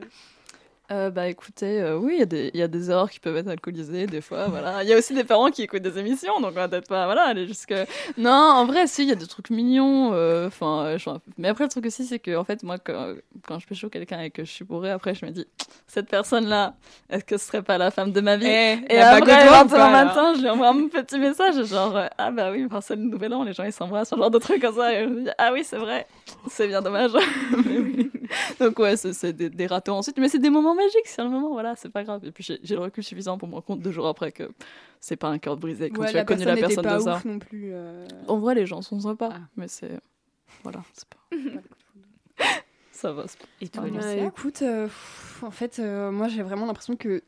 Euh, 0.92 1.12
bah 1.12 1.28
écoutez, 1.28 1.80
euh, 1.82 1.98
oui, 1.98 2.14
il 2.16 2.20
y 2.20 2.24
a 2.24 2.26
des- 2.26 2.52
il 2.54 2.60
y, 2.60 2.64
a 2.64 2.68
des 2.68 2.90
erreurs 2.90 3.12
qui 3.12 3.20
peuvent 3.20 3.38
être 3.38 3.48
alcoolisées 3.48 4.08
des 4.08 4.22
fois, 4.22 4.48
voilà. 4.50 4.82
Il 4.84 4.90
y 4.90 4.94
a 4.94 4.98
aussi 4.98 5.14
des 5.14 5.24
parents 5.24 5.52
qui 5.52 5.62
écoutent 5.62 5.84
des 5.84 6.00
émissions, 6.00 6.40
donc 6.40 6.50
on 6.52 6.56
va 6.56 6.68
peut-être 6.68 6.88
pas, 6.88 7.06
voilà, 7.06 7.24
aller 7.28 7.46
jusque... 7.48 7.74
Non, 8.18 8.32
en 8.32 8.66
vrai, 8.66 8.88
si, 8.88 9.04
il 9.04 9.10
y 9.10 9.12
a 9.12 9.16
des 9.16 9.28
trucs 9.28 9.52
mignons, 9.52 10.12
euh, 10.14 10.48
enfin, 10.48 10.86
euh, 10.86 10.98
peu- 10.98 11.12
mais 11.38 11.48
après 11.50 11.66
le 11.66 11.70
truc 11.70 11.86
aussi, 11.86 12.06
c'est 12.06 12.18
que, 12.18 12.36
en 12.36 12.44
fait, 12.44 12.64
moi, 12.64 12.78
quand, 12.80 13.14
quand 13.48 13.60
je 13.60 13.68
pécho 13.68 13.88
quelqu'un 13.90 14.22
et 14.22 14.32
que 14.32 14.44
je 14.44 14.52
suis 14.52 14.66
bourrée, 14.66 14.90
après, 14.90 15.14
je 15.14 15.26
me 15.28 15.32
dis, 15.32 15.46
cette 15.86 16.10
personne-là, 16.10 16.74
est-ce 17.12 17.24
que 17.24 17.38
ce 17.38 17.46
serait 17.46 17.62
pas 17.62 17.78
la 17.78 17.92
femme 17.92 18.12
de 18.12 18.22
ma 18.22 18.36
vie? 18.38 18.48
Eh, 18.48 18.80
Et 18.90 19.00
après, 19.00 19.22
au 19.22 19.48
doigt 19.48 19.64
ou 19.66 19.68
21 19.68 19.68
pas, 19.68 19.78
là 19.92 20.06
matin, 20.06 20.34
je 20.38 20.42
lui 20.42 20.50
envoie 20.50 20.70
un 20.70 20.88
petit 20.88 21.20
message, 21.20 21.64
genre, 21.68 22.00
ah 22.18 22.32
bah 22.32 22.50
oui, 22.52 22.68
c'est 22.82 22.96
le 22.96 23.04
nouvel 23.04 23.32
an, 23.36 23.44
les 23.44 23.54
gens 23.54 23.64
ils 23.64 23.72
s'embrassent, 23.74 24.10
ce 24.10 24.16
genre 24.16 24.32
de 24.32 24.40
trucs 24.40 24.60
comme 24.62 24.76
ça. 24.76 24.92
Et 24.92 25.04
je 25.04 25.10
me 25.10 25.24
dis, 25.26 25.30
ah 25.38 25.52
oui, 25.54 25.64
c'est 25.64 25.78
vrai, 25.78 26.08
c'est 26.50 26.68
bien 26.68 26.82
dommage. 26.82 27.12
Mais 27.66 27.78
oui. 27.78 28.12
Donc 28.60 28.78
ouais, 28.80 28.96
c'est 28.98 29.14
c'est 29.14 29.34
des, 29.34 29.50
des 29.50 29.66
râteaux 29.68 29.94
ensuite, 29.94 30.18
mais 30.20 30.30
c'est 30.30 30.38
des 30.38 30.52
moments 30.52 30.76
magiques, 30.80 31.06
c'est 31.08 31.24
le 31.24 31.30
moment, 31.30 31.50
voilà, 31.52 31.76
c'est 31.76 31.90
pas 31.90 32.04
grave. 32.04 32.26
Et 32.26 32.32
puis 32.32 32.44
j'ai 32.44 32.76
le 32.76 32.82
recul 32.82 33.04
suffisant 33.04 33.38
pour 33.38 33.48
me 33.48 33.54
rendre 33.54 33.66
compte 33.66 33.82
deux 33.82 33.92
jours 33.92 34.08
après 34.08 34.32
que 34.32 34.50
c'est 35.00 35.16
pas 35.16 35.28
un 35.30 35.38
cœur 35.38 35.58
brisé 35.58 35.90
quand 35.90 36.02
Ouais, 36.02 36.12
tu 36.12 36.18
as 36.18 36.24
connu 36.26 36.44
la 36.46 36.56
personne 36.58 36.84
pas 36.84 36.98
de 36.98 37.04
ça. 37.04 37.22
non 37.26 37.40
plus. 37.40 37.70
euh. 37.74 38.06
En 38.28 38.40
vrai, 38.40 38.56
les 38.56 38.66
gens 38.66 38.82
sont 38.82 39.00
sympas, 39.00 39.30
Ah. 39.34 39.40
mais 39.56 39.68
c'est. 39.68 40.00
Voilà, 40.64 40.84
c'est 40.94 41.08
pas. 41.08 41.18
ça 42.92 43.12
va, 43.14 43.24
c'est 43.28 43.40
pas. 43.40 43.46
Et 43.62 43.68
toi, 43.70 43.84
Ouais, 43.84 43.92
Bah, 43.92 43.98
Lucia? 44.16 44.26
écoute, 44.28 44.62
euh, 44.62 44.86
pff, 44.88 45.44
en 45.44 45.52
fait, 45.52 45.80
euh, 45.80 46.12
moi 46.12 46.28
j'ai 46.28 46.42
vraiment 46.44 46.66
l'impression 46.66 46.96
que 46.96 47.22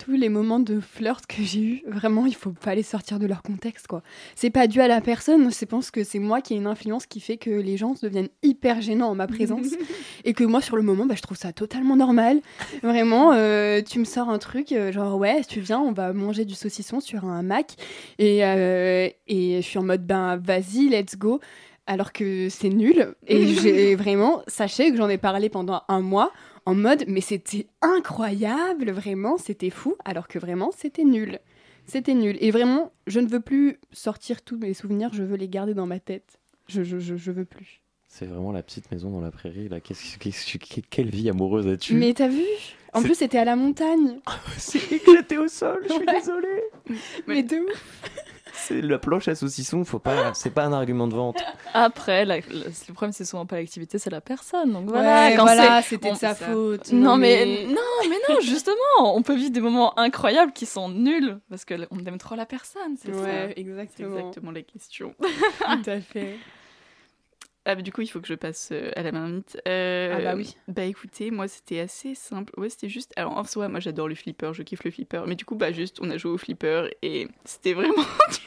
tous 0.00 0.12
les 0.12 0.30
moments 0.30 0.60
de 0.60 0.80
flirt 0.80 1.26
que 1.26 1.42
j'ai 1.42 1.60
eu, 1.60 1.82
vraiment, 1.86 2.24
il 2.24 2.34
faut 2.34 2.52
pas 2.52 2.74
les 2.74 2.82
sortir 2.82 3.18
de 3.18 3.26
leur 3.26 3.42
contexte, 3.42 3.86
quoi. 3.86 4.02
C'est 4.34 4.50
pas 4.50 4.66
dû 4.66 4.80
à 4.80 4.88
la 4.88 5.00
personne, 5.00 5.50
je 5.52 5.64
pense 5.66 5.90
que 5.90 6.04
c'est 6.04 6.18
moi 6.18 6.40
qui 6.40 6.54
ai 6.54 6.56
une 6.56 6.66
influence 6.66 7.06
qui 7.06 7.20
fait 7.20 7.36
que 7.36 7.50
les 7.50 7.76
gens 7.76 7.94
deviennent 8.02 8.30
hyper 8.42 8.80
gênants 8.80 9.08
en 9.08 9.14
ma 9.14 9.26
présence 9.26 9.66
et 10.24 10.32
que 10.32 10.44
moi 10.44 10.62
sur 10.62 10.76
le 10.76 10.82
moment, 10.82 11.04
bah, 11.04 11.14
je 11.16 11.22
trouve 11.22 11.36
ça 11.36 11.52
totalement 11.52 11.96
normal. 11.96 12.40
Vraiment, 12.82 13.32
euh, 13.34 13.82
tu 13.82 13.98
me 13.98 14.04
sors 14.04 14.30
un 14.30 14.38
truc, 14.38 14.72
euh, 14.72 14.90
genre 14.90 15.16
ouais, 15.16 15.42
tu 15.44 15.60
viens, 15.60 15.80
on 15.80 15.92
va 15.92 16.14
manger 16.14 16.46
du 16.46 16.54
saucisson 16.54 17.00
sur 17.00 17.26
un 17.26 17.42
Mac 17.42 17.74
et, 18.18 18.44
euh, 18.44 19.08
et 19.28 19.56
je 19.56 19.66
suis 19.66 19.78
en 19.78 19.84
mode 19.84 20.06
ben 20.06 20.36
vas-y, 20.36 20.88
let's 20.88 21.16
go. 21.16 21.40
Alors 21.86 22.12
que 22.12 22.48
c'est 22.48 22.68
nul. 22.68 23.14
Et 23.26 23.48
j'ai 23.48 23.94
vraiment, 23.96 24.42
sachez 24.46 24.90
que 24.92 24.96
j'en 24.96 25.08
ai 25.08 25.18
parlé 25.18 25.48
pendant 25.48 25.82
un 25.88 26.00
mois 26.00 26.32
en 26.70 26.74
mode, 26.74 27.04
mais 27.08 27.20
c'était 27.20 27.66
incroyable, 27.82 28.90
vraiment, 28.90 29.36
c'était 29.38 29.70
fou. 29.70 29.96
Alors 30.04 30.28
que 30.28 30.38
vraiment, 30.38 30.70
c'était 30.76 31.04
nul. 31.04 31.38
C'était 31.86 32.14
nul. 32.14 32.36
Et 32.40 32.50
vraiment, 32.50 32.92
je 33.06 33.18
ne 33.20 33.26
veux 33.28 33.40
plus 33.40 33.78
sortir 33.92 34.42
tous 34.42 34.56
mes 34.58 34.74
souvenirs, 34.74 35.10
je 35.12 35.22
veux 35.24 35.36
les 35.36 35.48
garder 35.48 35.74
dans 35.74 35.86
ma 35.86 35.98
tête. 35.98 36.38
Je, 36.68 36.82
je, 36.84 36.98
je, 36.98 37.16
je 37.16 37.32
veux 37.32 37.44
plus. 37.44 37.80
C'est 38.06 38.26
vraiment 38.26 38.52
la 38.52 38.62
petite 38.62 38.90
maison 38.92 39.10
dans 39.10 39.20
la 39.20 39.30
prairie. 39.30 39.68
Là, 39.68 39.80
qu'est-ce, 39.80 40.18
qu'est-ce- 40.18 40.58
que- 40.58 40.80
quelle 40.88 41.10
vie 41.10 41.28
amoureuse 41.30 41.66
as-tu? 41.66 41.94
Mais 41.94 42.12
t'as 42.14 42.28
vu? 42.28 42.42
En 42.92 43.00
C'est- 43.00 43.04
plus, 43.06 43.14
c'était 43.14 43.38
à 43.38 43.44
la 43.44 43.56
montagne. 43.56 44.18
C'est 44.58 44.92
éclaté 44.92 45.38
au 45.38 45.48
sol, 45.48 45.78
je 45.88 45.92
suis 45.94 46.04
Ouais. 46.06 46.18
désolé. 46.18 46.62
Mais 47.26 47.42
de 47.42 47.56
ouf. 47.56 48.02
C'est 48.54 48.80
la 48.80 48.98
planche 48.98 49.28
à 49.28 49.34
saucisson, 49.34 49.84
faut 49.84 49.98
pas, 49.98 50.32
c'est 50.34 50.50
pas 50.50 50.64
un 50.64 50.72
argument 50.72 51.06
de 51.08 51.14
vente. 51.14 51.38
Après, 51.74 52.24
la- 52.24 52.38
le 52.38 52.42
le 52.88 52.92
problème, 52.94 53.12
c'est 53.12 53.24
souvent 53.24 53.46
pas 53.46 53.56
l'activité, 53.56 53.98
c'est 53.98 54.10
la 54.10 54.20
personne. 54.20 54.72
Donc 54.72 54.88
voilà, 54.88 55.28
Ouais, 55.28 55.36
quand 55.36 55.42
voilà, 55.44 55.82
c'est- 55.82 55.90
c'était 55.90 56.10
on- 56.10 56.12
de 56.14 56.18
sa 56.18 56.34
ça. 56.34 56.46
faute. 56.46 56.92
Non 56.92 57.16
mais... 57.16 57.64
non 57.68 57.74
mais 58.08 58.16
non 58.28 58.40
justement 58.40 58.74
on 59.16 59.22
peut 59.22 59.34
vivre 59.34 59.50
des 59.50 59.60
moments 59.60 59.98
incroyables 59.98 60.52
qui 60.52 60.66
sont 60.66 60.88
nuls 60.88 61.38
parce 61.48 61.64
que 61.64 61.74
on 61.90 61.98
aime 62.04 62.18
trop 62.18 62.34
la 62.34 62.46
personne 62.46 62.96
c'est 63.00 63.10
Ouais, 63.10 63.16
ça 63.16 63.48
C'est 63.54 63.60
exactement. 63.60 64.18
exactement 64.18 64.50
la 64.50 64.62
question. 64.62 65.14
Tout 65.18 65.90
à 65.90 66.00
fait. 66.00 66.36
Ah, 67.70 67.74
bah, 67.76 67.82
du 67.82 67.92
coup, 67.92 68.00
il 68.00 68.08
faut 68.08 68.20
que 68.20 68.26
je 68.26 68.34
passe 68.34 68.70
euh, 68.72 68.90
à 68.96 69.02
la 69.02 69.12
marmite. 69.12 69.60
Euh, 69.68 70.14
Ah 70.16 70.20
bah 70.22 70.34
oui. 70.36 70.56
Bah 70.66 70.82
écoutez, 70.84 71.30
moi 71.30 71.46
c'était 71.46 71.78
assez 71.80 72.14
simple. 72.16 72.52
Ouais, 72.58 72.68
c'était 72.68 72.88
juste. 72.88 73.12
Alors 73.16 73.36
en 73.36 73.44
soi, 73.44 73.68
moi 73.68 73.78
j'adore 73.80 74.08
le 74.08 74.14
flipper, 74.16 74.52
je 74.54 74.62
kiffe 74.62 74.82
le 74.84 74.90
flipper. 74.90 75.22
Mais 75.28 75.36
du 75.36 75.44
coup, 75.44 75.54
bah 75.54 75.70
juste, 75.70 75.98
on 76.00 76.10
a 76.10 76.16
joué 76.16 76.32
au 76.32 76.38
flipper 76.38 76.88
et 77.02 77.28
c'était 77.44 77.72
vraiment 77.74 77.94
du 78.30 78.38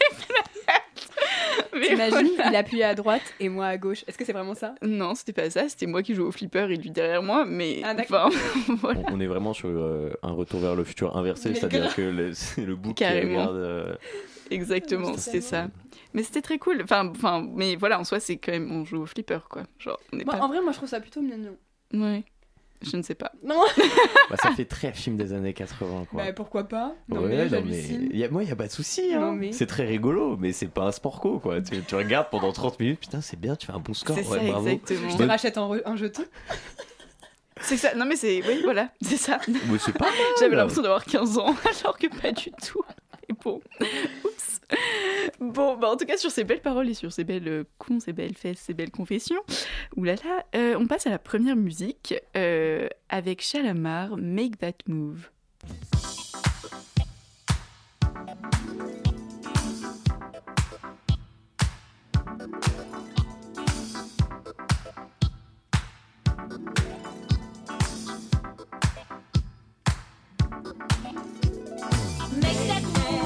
T'imagines, 1.88 2.36
voilà. 2.36 2.50
il 2.52 2.56
appuyait 2.56 2.84
à 2.84 2.96
droite 2.96 3.22
et 3.40 3.50
moi 3.50 3.66
à 3.66 3.78
gauche. 3.78 4.04
Est-ce 4.08 4.18
que 4.18 4.26
c'est 4.26 4.34
vraiment 4.34 4.54
ça? 4.54 4.76
Non, 4.84 5.16
c'était 5.16 5.34
pas 5.34 5.50
ça, 5.50 5.68
c'était 5.70 5.88
moi 5.88 6.04
qui 6.04 6.14
jouais 6.16 6.26
au 6.26 6.32
flipper 6.32 6.68
et 6.72 6.76
lui 6.78 6.92
derrière 6.92 7.24
moi. 7.24 7.46
Mais 7.46 7.82
Ah, 7.84 7.94
d'accord. 7.94 8.28
enfin, 8.28 8.76
voilà. 8.82 9.02
On, 9.10 9.16
on 9.16 9.20
est 9.20 9.26
vraiment 9.28 9.54
sur 9.54 9.70
euh, 9.70 10.12
un 10.22 10.32
retour 10.32 10.60
vers 10.60 10.76
le 10.76 10.84
futur 10.84 11.18
inversé, 11.18 11.54
c'est-à-dire 11.56 11.94
que 11.96 12.02
le- 12.02 12.34
c'est 12.36 12.66
le 12.66 12.76
bouc 12.76 12.96
qui 12.96 13.06
regarde. 13.06 13.56
euh, 13.56 13.96
Exactement, 14.52 15.18
c'était 15.18 15.42
ça. 15.42 15.68
Mais 16.14 16.24
c'était 16.24 16.42
très 16.42 16.60
cool. 16.60 16.82
Enfin, 16.84 17.08
enfin, 17.10 17.46
mais 17.56 17.76
voilà, 17.76 18.00
en 18.00 18.04
soi, 18.04 18.20
c'est 18.20 18.38
quand 18.38 18.52
même, 18.52 18.72
on 18.72 18.86
joue 18.86 19.02
au 19.02 19.06
flipper, 19.06 19.40
quoi. 19.50 19.64
Genre, 19.80 20.00
on 20.12 20.20
est 20.20 20.26
Moi, 20.26 20.36
pas. 20.36 20.42
En 20.44 20.48
vrai, 20.48 20.62
moi 20.62 20.72
je 20.72 20.78
trouve 20.78 20.90
ça 20.90 21.00
plutôt 21.00 21.22
mignon. 21.22 21.58
Ouais. 21.94 22.24
Je 22.86 22.98
ne 22.98 23.02
sais 23.02 23.16
pas. 23.16 23.32
Non 23.44 23.62
bah, 24.30 24.36
ça 24.42 24.52
fait 24.52 24.66
très 24.66 24.92
film 24.92 25.16
des 25.16 25.32
années 25.32 25.54
80, 25.54 26.06
quoi. 26.12 26.22
Bah 26.22 26.34
pourquoi 26.34 26.66
pas? 26.66 26.94
Non 27.08 27.22
ouais, 27.22 27.30
mais 27.30 27.50
non, 27.50 27.64
mais 27.66 27.82
y 28.18 28.24
a, 28.26 28.30
moi, 28.30 28.44
il 28.44 28.52
a 28.52 28.58
pas 28.58 28.68
de 28.68 28.72
souci. 28.74 29.14
Hein. 29.14 29.32
Mais- 29.38 29.54
C'est 29.54 29.68
très 29.68 29.86
rigolo, 29.86 30.36
mais 30.38 30.52
c'est 30.52 30.68
pas 30.68 30.84
un 30.84 30.92
sport 30.92 31.22
co, 31.22 31.40
quoi. 31.40 31.62
Tu, 31.62 31.82
tu 31.82 31.96
regardes 31.96 32.30
pendant 32.30 32.52
30 32.52 32.78
minutes, 32.82 33.00
putain, 33.00 33.22
c'est 33.22 33.40
bien, 33.40 33.56
tu 33.56 33.68
fais 33.68 33.72
un 33.74 33.80
bon 33.80 33.94
score. 33.94 34.18
C'est 34.18 34.28
ouais, 34.28 34.40
ça, 34.40 34.44
bravo. 34.52 34.68
exactement. 34.68 35.10
Je 35.10 35.18
te 35.18 35.24
rachète 35.24 35.58
un, 35.58 35.68
re- 35.70 35.82
un 35.86 35.96
jeton? 35.96 36.26
C'est 37.62 37.78
ça. 37.78 37.94
Non, 37.96 38.06
mais 38.06 38.18
c'est. 38.18 38.42
Oui, 38.46 38.60
voilà, 38.66 38.90
c'est 39.02 39.16
ça. 39.16 39.40
Mais 39.48 39.78
c'est 39.80 39.94
pas. 39.98 40.08
J'avais 40.40 40.56
l'impression 40.56 40.82
d'avoir 40.82 41.06
15 41.06 41.38
ans, 41.38 41.56
alors 41.84 41.98
que 41.98 42.08
pas 42.22 42.34
du 42.34 42.52
tout. 42.52 42.82
Et 43.30 43.34
bon. 43.42 43.62
Bon, 45.40 45.78
bah 45.78 45.90
en 45.90 45.98
tout 45.98 46.06
cas, 46.06 46.18
sur 46.18 46.32
ces 46.32 46.44
belles 46.44 46.62
paroles 46.62 46.90
et 46.90 46.94
sur 46.94 47.12
ces 47.12 47.24
belles 47.24 47.48
euh, 47.48 47.64
cons, 47.78 48.00
ces 48.00 48.14
belles 48.14 48.36
fesses, 48.36 48.60
ces 48.60 48.74
belles 48.74 48.92
confessions, 48.92 49.42
oulala, 49.96 50.46
euh, 50.56 50.76
on 50.78 50.88
passe 50.88 51.08
à 51.08 51.10
la 51.10 51.20
première 51.20 51.56
musique 51.56 52.16
euh, 52.38 52.88
avec 53.10 53.42
Chalamar, 53.42 54.18
Make 54.18 54.58
That 54.60 54.74
Move. 54.88 55.30
Make 72.42 72.68
that 72.68 72.82
move 72.82 73.23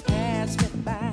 things 0.00 0.56
me 0.60 0.68
by. 0.84 1.10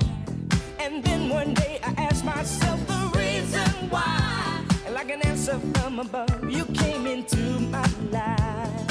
And 0.80 1.02
then 1.02 1.28
one 1.28 1.54
day 1.54 1.80
I 1.82 1.92
asked 2.08 2.24
myself 2.24 2.80
the 2.86 3.18
reason 3.18 3.90
why. 3.90 4.64
And 4.86 4.94
an 5.10 5.22
answer 5.22 5.58
from 5.74 5.98
above, 5.98 6.50
you 6.50 6.64
came 6.66 7.06
into 7.06 7.36
my 7.70 7.86
life. 8.10 8.85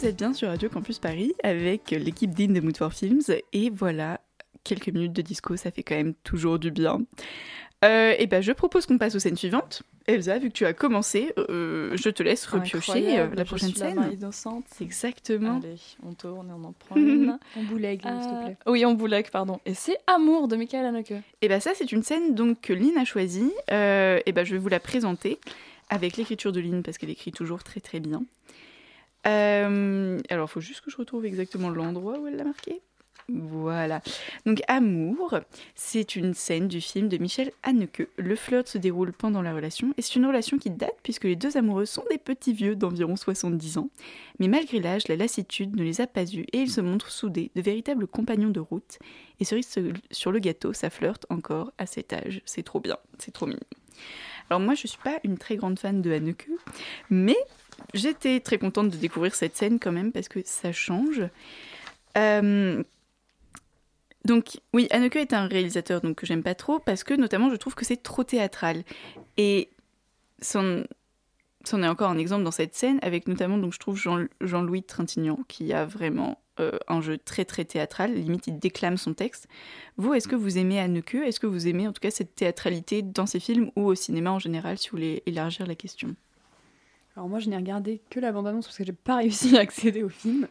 Vous 0.00 0.06
êtes 0.06 0.16
bien 0.16 0.32
sur 0.32 0.48
Radio 0.48 0.68
Campus 0.70 0.98
Paris 0.98 1.34
avec 1.42 1.90
l'équipe 1.90 2.34
d'In 2.34 2.48
de 2.54 2.60
Mood 2.60 2.76
for 2.76 2.92
Films 2.92 3.20
et 3.52 3.68
voilà, 3.68 4.20
quelques 4.64 4.88
minutes 4.88 5.12
de 5.12 5.20
disco, 5.20 5.56
ça 5.56 5.70
fait 5.70 5.82
quand 5.82 5.94
même 5.94 6.14
toujours 6.24 6.58
du 6.58 6.70
bien. 6.70 7.00
Euh, 7.84 8.14
et 8.18 8.26
ben, 8.26 8.40
je 8.42 8.52
propose 8.52 8.86
qu'on 8.86 8.96
passe 8.98 9.14
aux 9.14 9.18
scènes 9.18 9.36
suivantes. 9.36 9.82
Elsa, 10.06 10.38
vu 10.38 10.48
que 10.48 10.54
tu 10.54 10.64
as 10.64 10.72
commencé, 10.72 11.32
euh, 11.38 11.94
je 11.96 12.08
te 12.08 12.22
laisse 12.22 12.46
repiocher 12.46 13.18
euh, 13.18 13.28
la 13.34 13.42
je 13.44 13.48
prochaine 13.48 13.68
suis 13.70 13.80
la 13.80 13.94
main 13.94 14.02
scène. 14.04 14.12
innocente. 14.18 14.64
Exactement. 14.80 15.58
Allez, 15.62 15.76
on 16.02 16.14
tourne 16.14 16.48
et 16.48 16.52
on 16.52 16.64
en 16.64 16.72
prend 16.72 16.96
une. 16.96 17.38
On 17.58 17.62
boulègue, 17.64 18.00
s'il 18.00 18.10
te 18.10 18.34
Euh, 18.34 18.44
plaît. 18.46 18.56
oui, 18.66 18.84
on 18.86 18.94
boulègue, 18.94 19.30
pardon. 19.30 19.60
Et 19.66 19.74
c'est 19.74 19.98
Amour 20.06 20.48
de 20.48 20.56
Michael 20.56 20.86
Haneke. 20.86 21.12
Et 21.42 21.48
ben 21.48 21.60
ça, 21.60 21.72
c'est 21.74 21.92
une 21.92 22.02
scène 22.02 22.34
donc 22.34 22.60
que 22.62 22.72
Lynn 22.72 22.96
a 22.96 23.04
choisie. 23.04 23.52
Euh, 23.70 24.18
et 24.26 24.32
ben 24.32 24.44
je 24.44 24.52
vais 24.52 24.58
vous 24.58 24.68
la 24.70 24.80
présenter 24.80 25.38
avec 25.90 26.16
l'écriture 26.16 26.52
de 26.52 26.60
Lynn 26.60 26.82
parce 26.82 26.96
qu'elle 26.98 27.10
écrit 27.10 27.32
toujours 27.32 27.62
très 27.62 27.80
très 27.80 28.00
bien. 28.00 28.22
Euh, 29.26 30.18
alors, 30.30 30.48
il 30.48 30.52
faut 30.52 30.60
juste 30.60 30.80
que 30.82 30.90
je 30.90 30.96
retrouve 30.96 31.24
exactement 31.26 31.70
l'endroit 31.70 32.18
où 32.18 32.26
elle 32.26 32.36
l'a 32.36 32.44
marqué. 32.44 32.80
Voilà. 33.32 34.00
Donc, 34.44 34.60
Amour, 34.66 35.38
c'est 35.76 36.16
une 36.16 36.34
scène 36.34 36.66
du 36.66 36.80
film 36.80 37.08
de 37.08 37.16
Michel 37.16 37.52
Haneke. 37.62 38.08
Le 38.16 38.34
flirt 38.34 38.66
se 38.66 38.76
déroule 38.76 39.12
pendant 39.12 39.40
la 39.40 39.54
relation 39.54 39.94
et 39.96 40.02
c'est 40.02 40.16
une 40.16 40.26
relation 40.26 40.58
qui 40.58 40.70
date 40.70 40.96
puisque 41.04 41.24
les 41.24 41.36
deux 41.36 41.56
amoureux 41.56 41.84
sont 41.86 42.02
des 42.10 42.18
petits 42.18 42.52
vieux 42.52 42.74
d'environ 42.74 43.14
70 43.14 43.78
ans. 43.78 43.88
Mais 44.40 44.48
malgré 44.48 44.80
l'âge, 44.80 45.06
la 45.06 45.14
lassitude 45.14 45.76
ne 45.76 45.84
les 45.84 46.00
a 46.00 46.08
pas 46.08 46.24
eus 46.24 46.44
et 46.52 46.58
ils 46.58 46.70
se 46.70 46.80
montrent 46.80 47.10
soudés, 47.12 47.52
de 47.54 47.60
véritables 47.60 48.08
compagnons 48.08 48.50
de 48.50 48.58
route. 48.60 48.98
Et 49.38 49.44
cerise 49.44 49.68
sur- 50.10 50.32
le 50.32 50.38
gâteau, 50.40 50.72
ça 50.72 50.90
flirte 50.90 51.26
encore 51.30 51.72
à 51.78 51.86
cet 51.86 52.12
âge. 52.12 52.42
C'est 52.46 52.64
trop 52.64 52.80
bien, 52.80 52.96
c'est 53.18 53.30
trop 53.32 53.46
mignon. 53.46 53.60
Alors 54.48 54.58
moi, 54.58 54.74
je 54.74 54.88
suis 54.88 54.98
pas 55.04 55.20
une 55.22 55.38
très 55.38 55.54
grande 55.54 55.78
fan 55.78 56.02
de 56.02 56.10
Haneke, 56.10 56.48
mais 57.10 57.36
j'étais 57.94 58.40
très 58.40 58.58
contente 58.58 58.90
de 58.90 58.96
découvrir 58.96 59.34
cette 59.34 59.56
scène 59.56 59.78
quand 59.78 59.92
même 59.92 60.12
parce 60.12 60.28
que 60.28 60.40
ça 60.44 60.72
change. 60.72 61.22
Euh, 62.16 62.82
Donc 64.24 64.60
oui, 64.74 64.86
Haneke 64.90 65.16
est 65.16 65.32
un 65.32 65.46
réalisateur 65.46 66.00
donc, 66.00 66.16
que 66.16 66.26
j'aime 66.26 66.42
pas 66.42 66.54
trop 66.54 66.78
parce 66.78 67.04
que 67.04 67.14
notamment 67.14 67.50
je 67.50 67.56
trouve 67.56 67.74
que 67.74 67.84
c'est 67.84 68.02
trop 68.02 68.24
théâtral. 68.24 68.84
Et 69.36 69.70
c'en 70.42 70.84
est 71.82 71.88
encore 71.88 72.10
un 72.10 72.18
exemple 72.18 72.44
dans 72.44 72.50
cette 72.50 72.74
scène 72.74 72.98
avec 73.02 73.28
notamment 73.28 73.58
donc 73.58 73.72
je 73.72 73.78
trouve 73.78 73.96
Jean- 73.96 74.28
Jean-Louis 74.40 74.82
Trintignant 74.82 75.38
qui 75.48 75.72
a 75.72 75.84
vraiment 75.86 76.38
euh, 76.58 76.78
un 76.88 77.00
jeu 77.00 77.16
très 77.16 77.44
très 77.46 77.64
théâtral, 77.64 78.12
limite 78.14 78.46
il 78.46 78.58
déclame 78.58 78.98
son 78.98 79.14
texte. 79.14 79.48
Vous, 79.96 80.12
est-ce 80.12 80.28
que 80.28 80.36
vous 80.36 80.58
aimez 80.58 80.78
Haneke? 80.80 81.14
Est-ce 81.14 81.40
que 81.40 81.46
vous 81.46 81.68
aimez 81.68 81.88
en 81.88 81.92
tout 81.92 82.00
cas 82.00 82.10
cette 82.10 82.34
théâtralité 82.34 83.00
dans 83.02 83.26
ses 83.26 83.40
films 83.40 83.70
ou 83.76 83.86
au 83.86 83.94
cinéma 83.94 84.30
en 84.32 84.38
général 84.38 84.76
si 84.76 84.88
vous 84.90 84.96
voulez 84.98 85.22
élargir 85.26 85.66
la 85.66 85.74
question? 85.74 86.14
Alors 87.20 87.28
moi, 87.28 87.38
je 87.38 87.50
n'ai 87.50 87.56
regardé 87.56 88.00
que 88.08 88.18
la 88.18 88.32
bande-annonce 88.32 88.64
parce 88.64 88.78
que 88.78 88.84
j'ai 88.84 88.94
pas 88.94 89.16
réussi 89.18 89.54
à 89.54 89.60
accéder 89.60 90.02
au 90.02 90.08
film. 90.08 90.46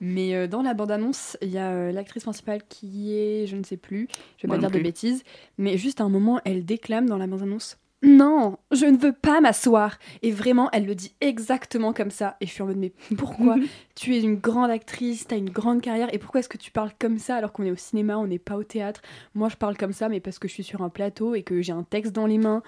Mais 0.00 0.34
euh, 0.34 0.46
dans 0.46 0.62
la 0.62 0.72
bande-annonce, 0.72 1.36
il 1.42 1.50
y 1.50 1.58
a 1.58 1.70
euh, 1.70 1.92
l'actrice 1.92 2.22
principale 2.22 2.62
qui 2.70 3.12
est, 3.12 3.46
je 3.46 3.54
ne 3.54 3.62
sais 3.62 3.76
plus, 3.76 4.08
je 4.38 4.46
vais 4.46 4.48
Moi 4.48 4.56
pas 4.56 4.60
dire 4.60 4.70
de 4.70 4.82
bêtises, 4.82 5.24
mais 5.58 5.76
juste 5.76 6.00
à 6.00 6.04
un 6.04 6.08
moment, 6.08 6.40
elle 6.46 6.64
déclame 6.64 7.06
dans 7.06 7.18
la 7.18 7.26
bande-annonce 7.26 7.76
Non, 8.02 8.56
je 8.72 8.86
ne 8.86 8.96
veux 8.96 9.12
pas 9.12 9.42
m'asseoir. 9.42 9.98
Et 10.22 10.30
vraiment, 10.30 10.70
elle 10.70 10.86
le 10.86 10.94
dit 10.94 11.14
exactement 11.20 11.92
comme 11.92 12.10
ça. 12.10 12.38
Et 12.40 12.46
je 12.46 12.52
suis 12.52 12.62
en 12.62 12.66
mode 12.66 12.78
Mais 12.78 12.94
pourquoi 13.18 13.56
Tu 13.94 14.16
es 14.16 14.22
une 14.22 14.36
grande 14.36 14.70
actrice, 14.70 15.28
tu 15.28 15.34
as 15.34 15.36
une 15.36 15.50
grande 15.50 15.82
carrière, 15.82 16.08
et 16.14 16.18
pourquoi 16.18 16.40
est-ce 16.40 16.48
que 16.48 16.56
tu 16.56 16.70
parles 16.70 16.92
comme 16.98 17.18
ça 17.18 17.36
alors 17.36 17.52
qu'on 17.52 17.64
est 17.64 17.70
au 17.70 17.76
cinéma, 17.76 18.16
on 18.16 18.26
n'est 18.26 18.38
pas 18.38 18.56
au 18.56 18.64
théâtre? 18.64 19.02
Moi, 19.34 19.50
je 19.50 19.56
parle 19.56 19.76
comme 19.76 19.92
ça, 19.92 20.08
mais 20.08 20.20
parce 20.20 20.38
que 20.38 20.48
je 20.48 20.54
suis 20.54 20.64
sur 20.64 20.80
un 20.80 20.88
plateau 20.88 21.34
et 21.34 21.42
que 21.42 21.60
j'ai 21.60 21.72
un 21.72 21.82
texte 21.82 22.14
dans 22.14 22.26
les 22.26 22.38
mains. 22.38 22.62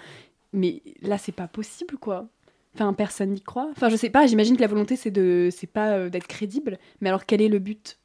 Mais 0.52 0.82
là, 1.00 1.16
c'est 1.16 1.32
pas 1.32 1.48
possible, 1.48 1.96
quoi. 1.96 2.28
Enfin, 2.74 2.92
personne 2.92 3.30
n'y 3.30 3.40
croit. 3.40 3.68
Enfin, 3.72 3.88
je 3.88 3.96
sais 3.96 4.10
pas, 4.10 4.26
j'imagine 4.26 4.56
que 4.56 4.60
la 4.60 4.68
volonté, 4.68 4.96
c'est 4.96 5.10
de, 5.10 5.48
c'est 5.50 5.66
pas 5.66 5.92
euh, 5.92 6.10
d'être 6.10 6.26
crédible. 6.28 6.78
Mais 7.00 7.08
alors, 7.08 7.26
quel 7.26 7.40
est 7.42 7.48
le 7.48 7.58
but? 7.58 7.98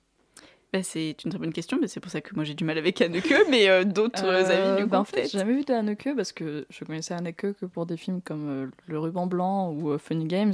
Bah, 0.71 0.82
C'est 0.82 1.15
une 1.23 1.30
très 1.30 1.38
bonne 1.38 1.54
question, 1.54 1.78
mais 1.80 1.88
c'est 1.88 1.99
pour 1.99 2.12
ça 2.12 2.21
que 2.21 2.34
moi 2.34 2.43
j'ai 2.43 2.56
du 2.56 2.63
mal 2.63 2.80
avec 2.80 2.99
Haneke, 2.99 3.32
mais 3.52 3.69
euh, 3.69 3.84
d'autres 3.84 4.26
Euh, 4.26 4.43
avis 4.71 4.78
du 4.78 4.84
coup 4.86 4.89
bah, 4.89 5.02
en 5.02 5.04
fait, 5.04 5.30
j'ai 5.32 5.38
jamais 5.38 5.54
vu 5.54 5.63
de 5.63 5.71
Haneke 5.71 6.10
parce 6.15 6.32
que 6.32 6.65
je 6.71 6.84
connaissais 6.84 7.13
Haneke 7.13 7.54
que 7.54 7.65
pour 7.67 7.86
des 7.86 7.95
films 7.97 8.21
comme 8.23 8.49
euh, 8.49 8.67
Le 8.88 8.97
Ruban 8.97 9.28
Blanc 9.28 9.69
ou 9.71 9.91
euh, 9.91 9.99
Funny 9.99 10.26
Games. 10.26 10.54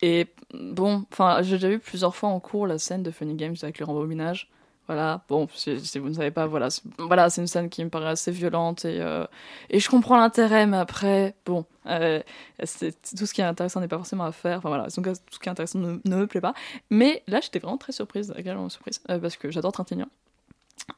Et 0.00 0.28
bon, 0.54 1.04
enfin, 1.12 1.42
j'ai 1.42 1.56
déjà 1.56 1.68
vu 1.68 1.78
plusieurs 1.80 2.16
fois 2.16 2.30
en 2.30 2.40
cours 2.40 2.66
la 2.66 2.78
scène 2.78 3.02
de 3.02 3.10
Funny 3.10 3.34
Games 3.34 3.56
avec 3.62 3.78
le 3.78 3.84
rembobinage. 3.84 4.48
Voilà, 4.88 5.22
bon, 5.28 5.46
si, 5.54 5.76
vous 5.98 6.08
ne 6.08 6.14
savez 6.14 6.30
pas, 6.30 6.46
voilà, 6.46 6.70
c'est, 6.70 7.42
une 7.42 7.46
scène 7.46 7.68
qui 7.68 7.84
me 7.84 7.90
paraît 7.90 8.08
assez 8.08 8.30
violente 8.30 8.86
et, 8.86 9.02
euh, 9.02 9.26
et 9.68 9.80
je 9.80 9.90
comprends 9.90 10.16
l'intérêt, 10.16 10.66
mais 10.66 10.78
après, 10.78 11.34
bon, 11.44 11.66
euh, 11.84 12.22
tout 12.58 13.26
ce 13.26 13.34
qui 13.34 13.42
est 13.42 13.44
intéressant 13.44 13.80
n'est 13.80 13.88
pas 13.88 13.98
forcément 13.98 14.24
à 14.24 14.32
faire. 14.32 14.56
Enfin 14.56 14.70
voilà, 14.70 14.86
donc, 14.88 15.04
tout 15.04 15.34
ce 15.34 15.38
qui 15.38 15.46
est 15.46 15.52
intéressant 15.52 15.78
ne, 15.78 15.98
me 16.02 16.26
plaît 16.26 16.40
pas. 16.40 16.54
Mais 16.88 17.22
là, 17.26 17.40
j'étais 17.42 17.58
vraiment 17.58 17.76
très 17.76 17.92
surprise, 17.92 18.32
agréablement 18.34 18.70
surprise, 18.70 19.02
euh, 19.10 19.18
parce 19.18 19.36
que 19.36 19.50
j'adore 19.50 19.72
Trintignant. 19.72 20.08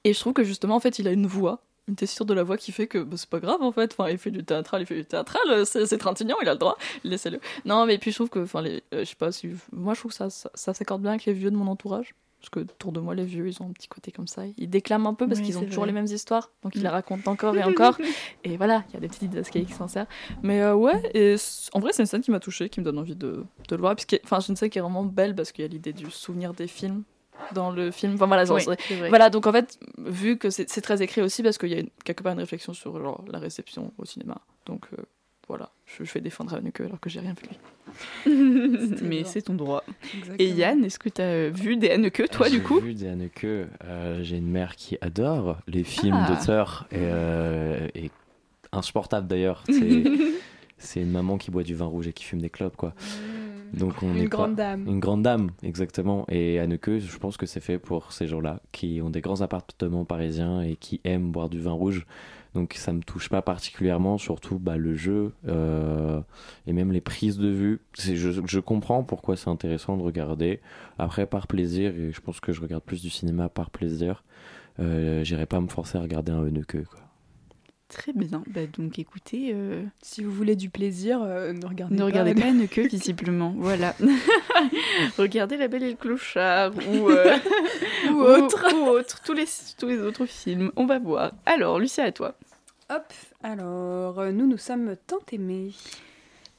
Et 0.05 0.15
je 0.15 0.21
trouve 0.21 0.35
que 0.35 0.45
justement, 0.45 0.77
en 0.77 0.81
fait, 0.81 1.01
il 1.01 1.09
a 1.09 1.11
une 1.11 1.27
voix, 1.27 1.61
une 1.89 1.97
tessiture 1.97 2.27
de 2.27 2.35
la 2.35 2.45
voix 2.45 2.57
qui 2.57 2.71
fait 2.71 2.87
que 2.87 2.99
bah, 2.99 3.17
c'est 3.17 3.29
pas 3.29 3.41
grave 3.41 3.61
en 3.61 3.73
fait. 3.73 3.93
Enfin, 3.99 4.09
il 4.09 4.19
fait 4.19 4.31
du 4.31 4.45
théâtral, 4.45 4.83
il 4.83 4.87
fait 4.87 4.95
du 4.95 5.05
théâtral, 5.05 5.67
c'est, 5.67 5.99
Trintignant, 5.99 6.37
il 6.43 6.49
a 6.49 6.53
le 6.53 6.59
droit, 6.61 6.79
laissez-le. 7.03 7.41
Non, 7.65 7.87
mais 7.87 7.99
puis 7.99 8.13
je 8.13 8.19
trouve 8.19 8.31
que, 8.31 8.39
enfin, 8.39 8.63
je 8.93 9.05
sais 9.05 9.17
pas 9.17 9.33
si. 9.33 9.51
Moi, 9.73 9.95
je 9.95 9.99
trouve 9.99 10.13
que 10.13 10.17
ça, 10.17 10.31
ça 10.31 10.75
s'accorde 10.75 11.03
bien 11.03 11.11
avec 11.11 11.25
les 11.25 11.33
vieux 11.33 11.51
de 11.51 11.57
mon 11.57 11.67
entourage. 11.67 12.15
Parce 12.41 12.49
que 12.51 12.61
autour 12.61 12.93
de 12.93 13.01
moi, 13.01 13.15
les 13.15 13.25
vieux, 13.27 13.47
ils 13.49 13.63
ont 13.63 13.67
un 13.69 13.73
petit 13.73 13.87
côté 13.89 14.13
comme 14.13 14.27
ça. 14.27 14.43
Ils 14.57 14.69
déclament 14.71 15.07
un 15.07 15.13
peu 15.15 15.27
parce 15.29 15.41
Oui, 15.41 15.47
qu'ils 15.47 15.59
ont 15.59 15.65
toujours 15.65 15.83
vrai. 15.85 15.89
les 15.89 15.93
mêmes 15.93 16.07
histoires. 16.07 16.51
Donc 16.63 16.75
ils 16.75 16.81
Mm. 16.81 16.85
les 16.85 16.89
racontent 16.89 17.31
encore 17.31 17.55
et 17.57 17.63
encore. 17.63 17.99
et 18.45 18.57
voilà, 18.57 18.85
il 18.89 18.95
y 18.95 18.97
a 18.97 19.01
des 19.01 19.09
petites 19.09 19.29
didascalies 19.29 19.67
qui 19.67 19.75
s'en 19.75 19.89
servent. 19.89 20.07
Mais 20.43 20.63
euh, 20.63 20.75
ouais, 20.75 20.99
et 21.13 21.37
en 21.75 21.81
vrai, 21.81 21.93
c'est 21.93 22.03
une 22.03 22.07
scène 22.07 22.23
qui 22.23 22.31
m'a 22.31 22.41
touchée, 22.41 22.71
qui 22.71 22.81
me 22.81 22.85
donne 22.87 22.99
envie 22.99 23.15
de, 23.15 23.45
de 23.69 23.77
le 23.77 23.81
voir. 23.81 23.95
Puisque, 23.95 24.19
enfin, 24.25 24.41
c'est 24.41 24.49
une 24.49 24.57
scène 24.57 24.71
qui 24.71 24.79
est 24.79 24.83
vraiment 24.83 25.05
belle 25.05 25.35
parce 25.35 25.53
qu'il 25.53 25.63
y 25.63 25.69
a 25.69 25.71
l'idée 25.71 25.93
du 25.93 26.11
souvenir 26.11 26.55
des 26.55 26.67
films 26.67 27.03
dans 27.53 27.71
le 27.71 27.91
film. 27.91 28.15
Enfin 28.15 28.27
voilà, 28.27 28.45
Oui, 28.53 28.63
voilà, 29.09 29.29
donc 29.29 29.47
en 29.47 29.53
fait, 29.53 29.79
vu 29.99 30.39
que 30.39 30.49
c'est 30.51 30.69
c'est 30.71 30.81
très 30.81 31.03
écrit 31.03 31.21
aussi, 31.21 31.43
parce 31.43 31.59
qu'il 31.59 31.69
y 31.71 31.75
a 31.75 31.81
une- 31.81 31.91
quelque 32.05 32.23
part 32.23 32.33
une 32.33 32.39
réflexion 32.39 32.73
sur 32.73 32.99
genre, 33.01 33.23
la 33.31 33.39
réception 33.39 33.93
au 33.99 34.05
cinéma. 34.07 34.41
Donc 34.67 34.87
euh, 34.99 35.03
voilà, 35.51 35.71
je, 35.87 36.05
je 36.05 36.13
vais 36.15 36.21
défendre 36.21 36.55
Haneke 36.55 36.81
alors 36.81 37.01
que 37.01 37.11
j'ai 37.11 37.21
rien 37.21 37.35
vu 37.35 37.49
de 38.27 38.95
lui. 39.01 39.07
mais 39.09 39.25
c'est 39.25 39.43
ton 39.43 39.55
droit. 39.55 39.83
Et 40.39 40.49
Yann, 40.49 40.85
est-ce 40.85 40.99
que 40.99 41.09
tu 41.09 41.21
as 41.21 41.51
vu 41.51 41.77
des 41.77 41.91
Haneke, 41.91 42.29
toi, 42.31 42.49
du 42.49 42.57
J'ai 42.57 42.63
coup 42.63 42.79
vu 42.81 42.95
des 42.95 43.09
Haneke. 43.09 43.45
Euh, 43.45 44.23
J'ai 44.23 44.37
une 44.37 44.49
mère 44.51 44.77
qui 44.77 44.97
adore 45.01 45.59
les 45.67 45.85
films 45.85 46.17
Ah. 46.17 46.29
d'auteur 46.33 46.87
et, 46.93 46.97
euh, 47.01 47.89
et 47.95 48.11
insupportable 48.73 49.27
d'ailleurs. 49.27 49.65
C'est 49.69 50.05
c'est 50.79 51.01
une 51.03 51.11
maman 51.11 51.37
qui 51.37 51.51
boit 51.51 51.63
du 51.65 51.75
vin 51.75 51.87
rouge 51.87 52.07
et 52.09 52.13
qui 52.13 52.25
fume 52.25 52.41
des 52.41 52.49
clopes 52.51 52.77
quoi. 52.77 52.95
Donc 53.75 54.03
on 54.03 54.13
Une 54.15 54.23
est 54.23 54.27
grande 54.27 54.57
pas... 54.57 54.63
dame. 54.63 54.87
Une 54.89 54.99
grande 55.01 55.23
dame, 55.23 55.51
exactement. 55.63 56.25
Et 56.29 56.59
Haneke, 56.59 56.99
je 56.99 57.19
pense 57.19 57.37
que 57.37 57.47
c'est 57.47 57.61
fait 57.61 57.79
pour 57.79 58.13
ces 58.13 58.27
gens-là 58.27 58.61
qui 58.73 59.01
ont 59.03 59.11
des 59.11 59.21
grands 59.21 59.43
appartements 59.43 60.05
parisiens 60.05 60.61
et 60.63 60.77
qui 60.77 61.01
aiment 61.05 61.31
boire 61.31 61.49
du 61.49 61.61
vin 61.61 61.73
rouge. 61.73 62.07
Donc 62.55 62.75
ça 62.75 62.93
me 62.93 63.01
touche 63.01 63.29
pas 63.29 63.43
particulièrement, 63.43 64.19
surtout 64.19 64.59
bah, 64.59 64.77
le 64.77 64.95
jeu 64.95 65.33
euh, 65.47 66.21
et 66.67 66.73
même 66.73 66.91
les 66.93 67.01
prises 67.01 67.39
de 67.39 67.49
vue. 67.49 67.81
Je 67.97 68.59
comprends 68.61 69.05
pourquoi 69.05 69.37
c'est 69.37 69.51
intéressant 69.51 69.97
de 69.97 70.03
regarder. 70.03 70.61
Après, 70.99 71.27
par 71.27 71.47
plaisir, 71.47 71.95
et 71.97 72.13
je 72.13 72.21
pense 72.21 72.41
que 72.41 72.53
je 72.53 72.61
regarde 72.61 72.83
plus 72.83 73.03
du 73.03 73.11
cinéma 73.11 73.49
par 73.49 73.71
plaisir, 73.71 74.25
euh, 74.81 75.23
j'irai 75.23 75.47
pas 75.47 75.61
me 75.61 75.69
forcer 75.69 75.99
à 75.99 76.01
regarder 76.01 76.33
un 76.33 76.45
Haneke. 76.45 76.85
Quoi. 76.85 77.10
Très 77.91 78.13
bien. 78.13 78.45
Bah, 78.47 78.61
donc 78.73 79.01
écoutez, 79.01 79.51
euh, 79.53 79.83
Si 80.01 80.23
vous 80.23 80.31
voulez 80.31 80.55
du 80.55 80.71
plaisir, 80.71 81.21
euh, 81.23 81.53
ne 81.53 81.67
regardez 81.67 81.95
ne 81.95 81.99
pas. 81.99 82.05
regardez 82.07 82.35
pas 82.35 82.47
Haneke, 82.47 82.79
visiblement. 82.79 83.53
Voilà. 83.57 83.97
regardez 85.19 85.57
La 85.57 85.67
Belle 85.67 85.83
et 85.83 85.91
le 85.91 85.97
Clochard 85.97 86.73
ou, 86.77 87.11
euh, 87.11 87.37
Ou 88.13 88.21
autre. 88.21 88.65
Ou, 88.75 88.87
autre. 88.91 89.21
Tous 89.25 89.33
les, 89.33 89.47
tous 89.77 89.87
les 89.87 89.99
autres 89.99 90.25
films. 90.27 90.71
On 90.77 90.87
va 90.87 91.01
voir. 91.01 91.33
Alors, 91.47 91.81
Lucia, 91.81 92.05
à 92.05 92.13
toi. 92.13 92.37
Hop, 92.91 93.13
alors, 93.43 94.25
nous, 94.33 94.47
nous 94.47 94.59
sommes 94.59 94.95
tant 95.09 95.19
aimés. 95.33 95.73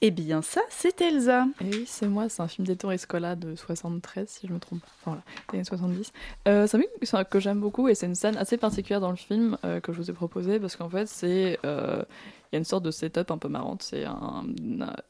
Eh 0.03 0.09
bien, 0.09 0.41
ça, 0.41 0.61
c'est 0.71 0.99
Elsa. 1.01 1.45
Et 1.61 1.65
oui, 1.65 1.83
c'est 1.85 2.07
moi, 2.07 2.27
c'est 2.27 2.41
un 2.41 2.47
film 2.47 2.65
d'Ettore 2.65 2.97
Scola 2.97 3.35
de 3.35 3.55
73, 3.55 4.27
si 4.27 4.47
je 4.47 4.51
me 4.53 4.57
trompe 4.59 4.79
pas. 4.81 4.87
Enfin 4.99 5.11
voilà, 5.11 5.23
des 5.51 5.57
années 5.57 5.63
70. 5.63 6.11
Euh, 6.47 6.65
c'est 6.65 6.77
un 6.77 6.79
film 6.79 7.25
que- 7.29 7.39
j'aime 7.39 7.59
beaucoup 7.59 7.87
et 7.87 7.93
c'est 7.93 8.07
une 8.07 8.15
scène 8.15 8.35
assez 8.37 8.57
particulière 8.57 8.99
dans 8.99 9.11
le 9.11 9.15
film 9.15 9.57
euh, 9.63 9.79
que 9.79 9.93
je 9.93 9.97
vous 9.99 10.09
ai 10.09 10.13
proposé 10.13 10.59
parce 10.59 10.75
qu'en 10.75 10.89
fait, 10.89 11.07
c'est. 11.07 11.59
euh, 11.65 12.03
Il 12.51 12.55
y 12.55 12.57
a 12.57 12.59
une 12.59 12.65
sorte 12.65 12.83
de 12.83 12.89
setup 12.91 13.29
un 13.31 13.37
peu 13.37 13.47
marrante. 13.47 13.83
C'est 13.83 14.03
un, 14.05 14.43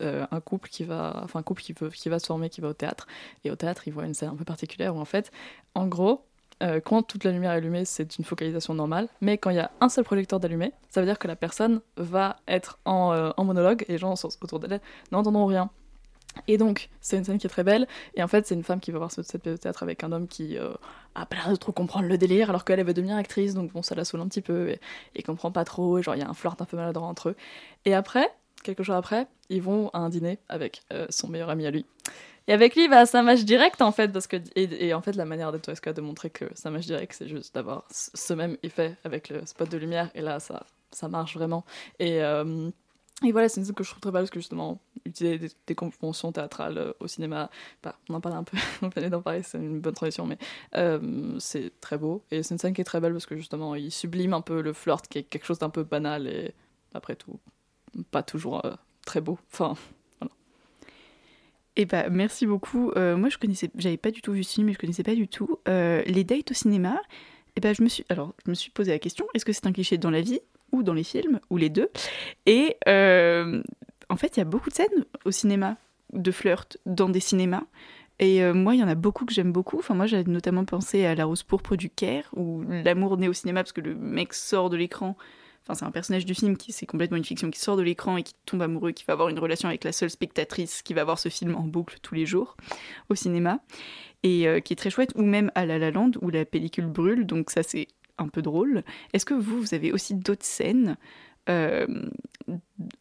un 0.02 0.40
couple 0.42 0.70
qui 0.70 0.84
va. 0.84 1.22
Enfin, 1.24 1.40
un 1.40 1.44
couple 1.44 1.62
qui, 1.64 1.74
veut, 1.74 1.90
qui 1.90 2.10
va 2.10 2.20
se 2.20 2.26
former, 2.28 2.50
qui 2.50 2.60
va 2.62 2.68
au 2.70 2.74
théâtre. 2.74 3.08
Et 3.46 3.52
au 3.52 3.56
théâtre, 3.56 3.88
ils 3.88 3.94
voient 3.94 4.06
une 4.06 4.14
scène 4.14 4.30
un 4.30 4.36
peu 4.36 4.46
particulière 4.46 4.96
où 4.96 5.00
en 5.00 5.06
fait, 5.06 5.32
en 5.74 5.88
gros, 5.88 6.26
euh, 6.62 6.80
quand 6.80 7.04
toute 7.04 7.24
la 7.24 7.32
lumière 7.32 7.52
est 7.52 7.56
allumée, 7.58 7.86
c'est 7.86 8.18
une 8.18 8.24
focalisation 8.26 8.74
normale. 8.74 9.08
Mais 9.22 9.38
quand 9.38 9.50
il 9.50 9.56
y 9.58 9.60
a 9.60 9.72
un 9.82 9.90
seul 9.90 10.04
projecteur 10.04 10.40
d'allumé, 10.40 10.72
ça 10.90 11.02
veut 11.02 11.08
dire 11.08 11.20
que 11.20 11.28
la 11.28 11.36
personne 11.36 11.82
va 11.98 12.38
être 12.48 12.80
en, 12.86 13.12
euh, 13.14 13.32
monologue 13.40 13.84
et 13.88 13.94
les 13.94 13.98
gens 13.98 14.14
autour 14.42 14.60
d'elle 14.60 14.80
n'entendront 15.12 15.46
rien. 15.46 15.70
Et 16.48 16.58
donc, 16.58 16.90
c'est 17.02 17.18
une 17.18 17.26
scène 17.26 17.38
qui 17.40 17.48
est 17.48 17.50
très 17.50 17.64
belle. 17.66 17.88
Et 18.16 18.24
en 18.24 18.28
fait, 18.28 18.48
c'est 18.48 18.56
une 18.56 18.64
femme 18.64 18.80
qui 18.80 18.92
va 18.92 19.00
voir 19.00 19.12
ce- 19.12 19.22
cette 19.22 19.42
pièce 19.42 19.56
de 19.56 19.62
théâtre 19.62 19.84
avec 19.84 20.04
un 20.04 20.12
homme 20.14 20.28
qui 20.30 20.58
euh, 20.58 20.70
a 21.14 21.26
pas 21.26 21.36
l'air 21.36 21.50
de 21.50 21.56
trop 21.58 21.74
comprendre 21.74 22.08
le 22.08 22.18
délire, 22.18 22.50
alors 22.50 22.64
qu'elle 22.64 22.80
elle 22.80 22.86
veut 22.86 22.94
devenir 22.94 23.18
actrice. 23.18 23.54
Donc, 23.54 23.74
bon, 23.74 23.82
ça 23.82 23.96
la 23.96 24.06
saoule 24.06 24.22
un 24.22 24.28
petit 24.28 24.42
peu. 24.42 24.70
Et 24.70 24.80
il 25.16 25.24
comprend 25.24 25.52
pas 25.52 25.66
trop. 25.66 25.98
Et 25.98 26.04
genre, 26.04 26.16
il 26.16 26.20
y 26.22 26.24
a 26.24 26.30
un 26.30 26.34
flirt 26.34 26.62
un 26.62 26.66
peu 26.66 26.78
maladroit 26.78 27.08
entre 27.08 27.30
eux. 27.30 27.36
Et 27.84 27.94
après, 27.94 28.30
quelques 28.64 28.84
jours 28.84 28.96
après, 28.96 29.28
ils 29.50 29.62
vont 29.62 29.90
à 29.90 30.00
un 30.00 30.08
dîner 30.10 30.40
avec 30.48 30.84
son 31.10 31.28
meilleur 31.28 31.50
ami 31.50 31.66
à 31.66 31.72
lui. 31.72 31.86
Et 32.48 32.54
avec 32.54 32.76
lui, 32.76 32.88
bah, 32.88 33.06
ça 33.06 33.22
match 33.22 33.42
direct 33.42 33.82
en 33.82 33.92
fait, 33.92 34.12
parce 34.12 34.28
que 34.28 34.38
et, 34.56 34.94
en 34.94 35.02
fait 35.02 35.16
la 35.16 35.26
manière 35.26 35.52
de 35.52 35.58
Tosca 35.58 35.94
de 35.94 36.02
montrer 36.02 36.30
que 36.30 36.46
ça 36.56 36.72
match 36.72 36.86
direct, 36.86 37.14
c'est 37.18 37.28
juste 37.28 37.54
d'avoir 37.54 37.86
ce 37.90 38.34
même 38.34 38.58
effet 38.64 38.98
avec 39.04 39.30
le 39.30 39.46
spot 39.46 39.70
de 39.70 39.78
lumière. 39.78 40.10
Et 40.16 40.22
là, 40.22 40.40
ça, 40.40 40.66
ça 40.92 41.08
marche 41.08 41.36
vraiment. 41.36 41.64
Et, 42.00 42.22
euh, 42.24 42.70
et 43.24 43.32
voilà, 43.32 43.48
c'est 43.48 43.62
une 43.62 43.66
scène 43.66 43.76
que 43.76 43.84
je 43.84 43.92
trouve 43.92 44.02
très 44.02 44.12
belle 44.12 44.24
parce 44.24 44.32
que 44.32 44.40
justement, 44.40 44.80
utiliser 45.06 45.38
des, 45.38 45.50
des 45.68 45.76
conventions 45.76 46.32
théâtrales 46.32 46.78
euh, 46.80 46.94
au 47.00 47.08
cinéma, 47.08 47.52
bah, 47.84 47.96
on 48.10 48.16
en 48.16 48.22
parlait 48.22 48.38
un 48.40 48.44
peu, 48.44 48.58
on 48.82 48.90
venait 48.90 49.12
d'en 49.12 49.22
parler, 49.22 49.44
c'est 49.44 49.60
une 49.60 49.80
bonne 49.80 49.94
transition, 49.94 50.26
mais 50.26 50.40
euh, 50.76 51.36
c'est 51.40 51.80
très 51.80 52.00
beau. 52.00 52.24
Et 52.32 52.42
c'est 52.42 52.56
une 52.56 52.60
scène 52.60 52.74
qui 52.74 52.82
est 52.82 52.86
très 52.86 53.00
belle 53.00 53.14
parce 53.14 53.28
que 53.28 53.38
justement, 53.38 53.76
il 53.76 53.92
sublime 53.92 54.34
un 54.34 54.42
peu 54.42 54.62
le 54.62 54.74
flirt 54.74 55.08
qui 55.08 55.20
est 55.20 55.24
quelque 55.24 55.46
chose 55.46 55.60
d'un 55.60 55.70
peu 55.70 55.84
banal 55.84 56.28
et 56.28 56.56
après 56.96 57.16
tout, 57.16 57.40
pas 58.10 58.24
toujours 58.24 58.64
très 59.06 59.22
beau. 59.22 59.38
Enfin, 59.54 59.76
Et 61.76 61.86
bah 61.86 62.10
merci 62.10 62.46
beaucoup. 62.46 62.92
Euh, 62.92 63.16
moi 63.16 63.30
je 63.30 63.38
connaissais, 63.38 63.70
j'avais 63.78 63.98
pas 63.98 64.12
du 64.12 64.22
tout 64.22 64.34
vu 64.34 64.44
ce 64.44 64.54
film, 64.54 64.68
mais 64.68 64.74
je 64.74 64.78
connaissais 64.78 65.04
pas 65.04 65.16
du 65.16 65.28
tout 65.28 65.60
Euh, 65.68 66.02
les 66.06 66.24
dates 66.24 66.52
au 66.52 66.54
cinéma. 66.54 67.02
Et 67.56 67.62
ben 67.62 67.74
je 67.74 67.84
me 67.84 67.90
suis, 67.90 68.06
alors 68.10 68.34
je 68.46 68.50
me 68.50 68.56
suis 68.56 68.72
posé 68.72 68.92
la 68.92 69.00
question 69.00 69.26
est-ce 69.34 69.46
que 69.46 69.54
c'est 69.54 69.68
un 69.68 69.72
cliché 69.72 69.98
dans 69.98 70.10
la 70.10 70.22
vie 70.22 70.40
ou 70.72 70.84
dans 70.84 70.94
les 70.94 71.04
films 71.04 71.40
ou 71.50 71.58
les 71.58 71.70
deux? 71.70 71.90
Et 72.46 72.78
euh, 72.88 73.62
en 74.10 74.18
fait 74.18 74.38
il 74.38 74.40
y 74.40 74.42
a 74.42 74.46
beaucoup 74.46 74.70
de 74.70 74.76
scènes 74.76 75.06
au 75.26 75.32
cinéma 75.32 75.78
de 76.14 76.32
flirt 76.32 76.78
dans 76.86 77.10
des 77.10 77.22
cinémas. 77.22 77.64
Et 78.20 78.44
moi, 78.54 78.76
il 78.76 78.80
y 78.80 78.84
en 78.84 78.88
a 78.88 78.94
beaucoup 78.94 79.26
que 79.26 79.34
j'aime 79.34 79.52
beaucoup. 79.52 79.80
Enfin, 79.80 79.96
moi, 79.96 80.06
j'avais 80.06 80.30
notamment 80.30 80.64
pensé 80.64 81.08
à 81.08 81.16
La 81.16 81.26
Rose 81.26 81.42
pourpre 81.42 81.76
du 81.76 81.90
Caire, 81.90 82.30
où 82.36 82.62
l'amour 82.70 83.18
naît 83.18 83.28
au 83.28 83.34
cinéma 83.34 83.64
parce 83.64 83.72
que 83.72 83.82
le 83.82 83.96
mec 83.96 84.34
sort 84.34 84.70
de 84.70 84.78
l'écran. 84.78 85.18
Enfin, 85.64 85.76
c'est 85.76 85.86
un 85.86 85.92
personnage 85.92 86.26
du 86.26 86.34
film 86.34 86.58
qui 86.58 86.72
c'est 86.72 86.86
complètement 86.86 87.18
une 87.18 87.24
fiction 87.24 87.52
qui 87.52 87.60
sort 87.60 87.78
de 87.78 87.84
l'écran 87.84 88.18
et 88.18 88.24
qui 88.24 88.34
tombe 88.46 88.62
amoureux, 88.62 88.92
qui 88.92 89.04
va 89.06 89.14
avoir 89.14 89.30
une 89.30 89.40
relation 89.40 89.70
avec 89.70 89.84
la 89.84 89.92
seule 89.92 90.10
spectatrice 90.10 90.82
qui 90.82 90.94
va 90.94 91.04
voir 91.04 91.20
ce 91.20 91.30
film 91.30 91.56
en 91.56 91.64
boucle 91.64 91.98
tous 92.02 92.16
les 92.16 92.26
jours 92.26 92.58
au 93.10 93.16
cinéma 93.16 93.60
et 94.24 94.48
euh, 94.48 94.60
qui 94.60 94.74
est 94.74 94.76
très 94.76 94.90
chouette. 94.90 95.12
Ou 95.16 95.24
même 95.24 95.52
à 95.56 95.66
La 95.66 95.78
La 95.78 95.92
Land 95.92 96.12
où 96.22 96.30
la 96.30 96.46
pellicule 96.46 96.88
brûle, 96.88 97.26
donc 97.26 97.52
ça 97.52 97.64
c'est 97.64 97.88
un 98.18 98.28
peu 98.28 98.42
drôle. 98.42 98.84
Est-ce 99.14 99.26
que 99.26 99.34
vous, 99.34 99.62
vous 99.62 99.74
avez 99.74 99.92
aussi 99.92 100.16
d'autres 100.16 100.46
scènes 100.46 100.98
euh, 101.50 101.88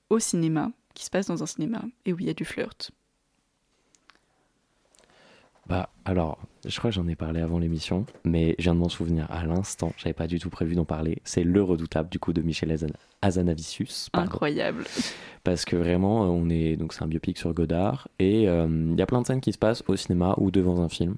au 0.08 0.18
cinéma 0.18 0.70
qui 0.94 1.04
se 1.04 1.10
passent 1.10 1.26
dans 1.26 1.42
un 1.42 1.46
cinéma 1.46 1.82
et 2.04 2.12
où 2.12 2.18
il 2.18 2.26
y 2.26 2.30
a 2.30 2.34
du 2.34 2.44
flirt? 2.44 2.90
Bah, 5.70 5.88
alors, 6.04 6.38
je 6.66 6.76
crois 6.78 6.90
que 6.90 6.96
j'en 6.96 7.06
ai 7.06 7.14
parlé 7.14 7.40
avant 7.40 7.60
l'émission, 7.60 8.04
mais 8.24 8.56
je 8.58 8.64
viens 8.64 8.74
de 8.74 8.80
m'en 8.80 8.88
souvenir 8.88 9.26
à 9.30 9.44
l'instant, 9.46 9.92
j'avais 9.96 10.12
pas 10.12 10.26
du 10.26 10.40
tout 10.40 10.50
prévu 10.50 10.74
d'en 10.74 10.84
parler. 10.84 11.18
C'est 11.22 11.44
Le 11.44 11.62
Redoutable, 11.62 12.08
du 12.08 12.18
coup, 12.18 12.32
de 12.32 12.42
Michel 12.42 12.76
Hazanavicius. 13.22 14.08
pardon. 14.10 14.26
Incroyable. 14.26 14.84
Parce 15.44 15.64
que 15.64 15.76
vraiment, 15.76 16.24
euh, 16.24 16.28
on 16.28 16.50
est. 16.50 16.76
Donc, 16.76 16.92
c'est 16.92 17.04
un 17.04 17.06
biopic 17.06 17.38
sur 17.38 17.54
Godard, 17.54 18.08
et 18.18 18.48
euh, 18.48 18.66
il 18.92 18.98
y 18.98 19.02
a 19.02 19.06
plein 19.06 19.22
de 19.22 19.26
scènes 19.26 19.40
qui 19.40 19.52
se 19.52 19.58
passent 19.58 19.84
au 19.86 19.94
cinéma 19.94 20.34
ou 20.38 20.50
devant 20.50 20.80
un 20.80 20.88
film, 20.88 21.14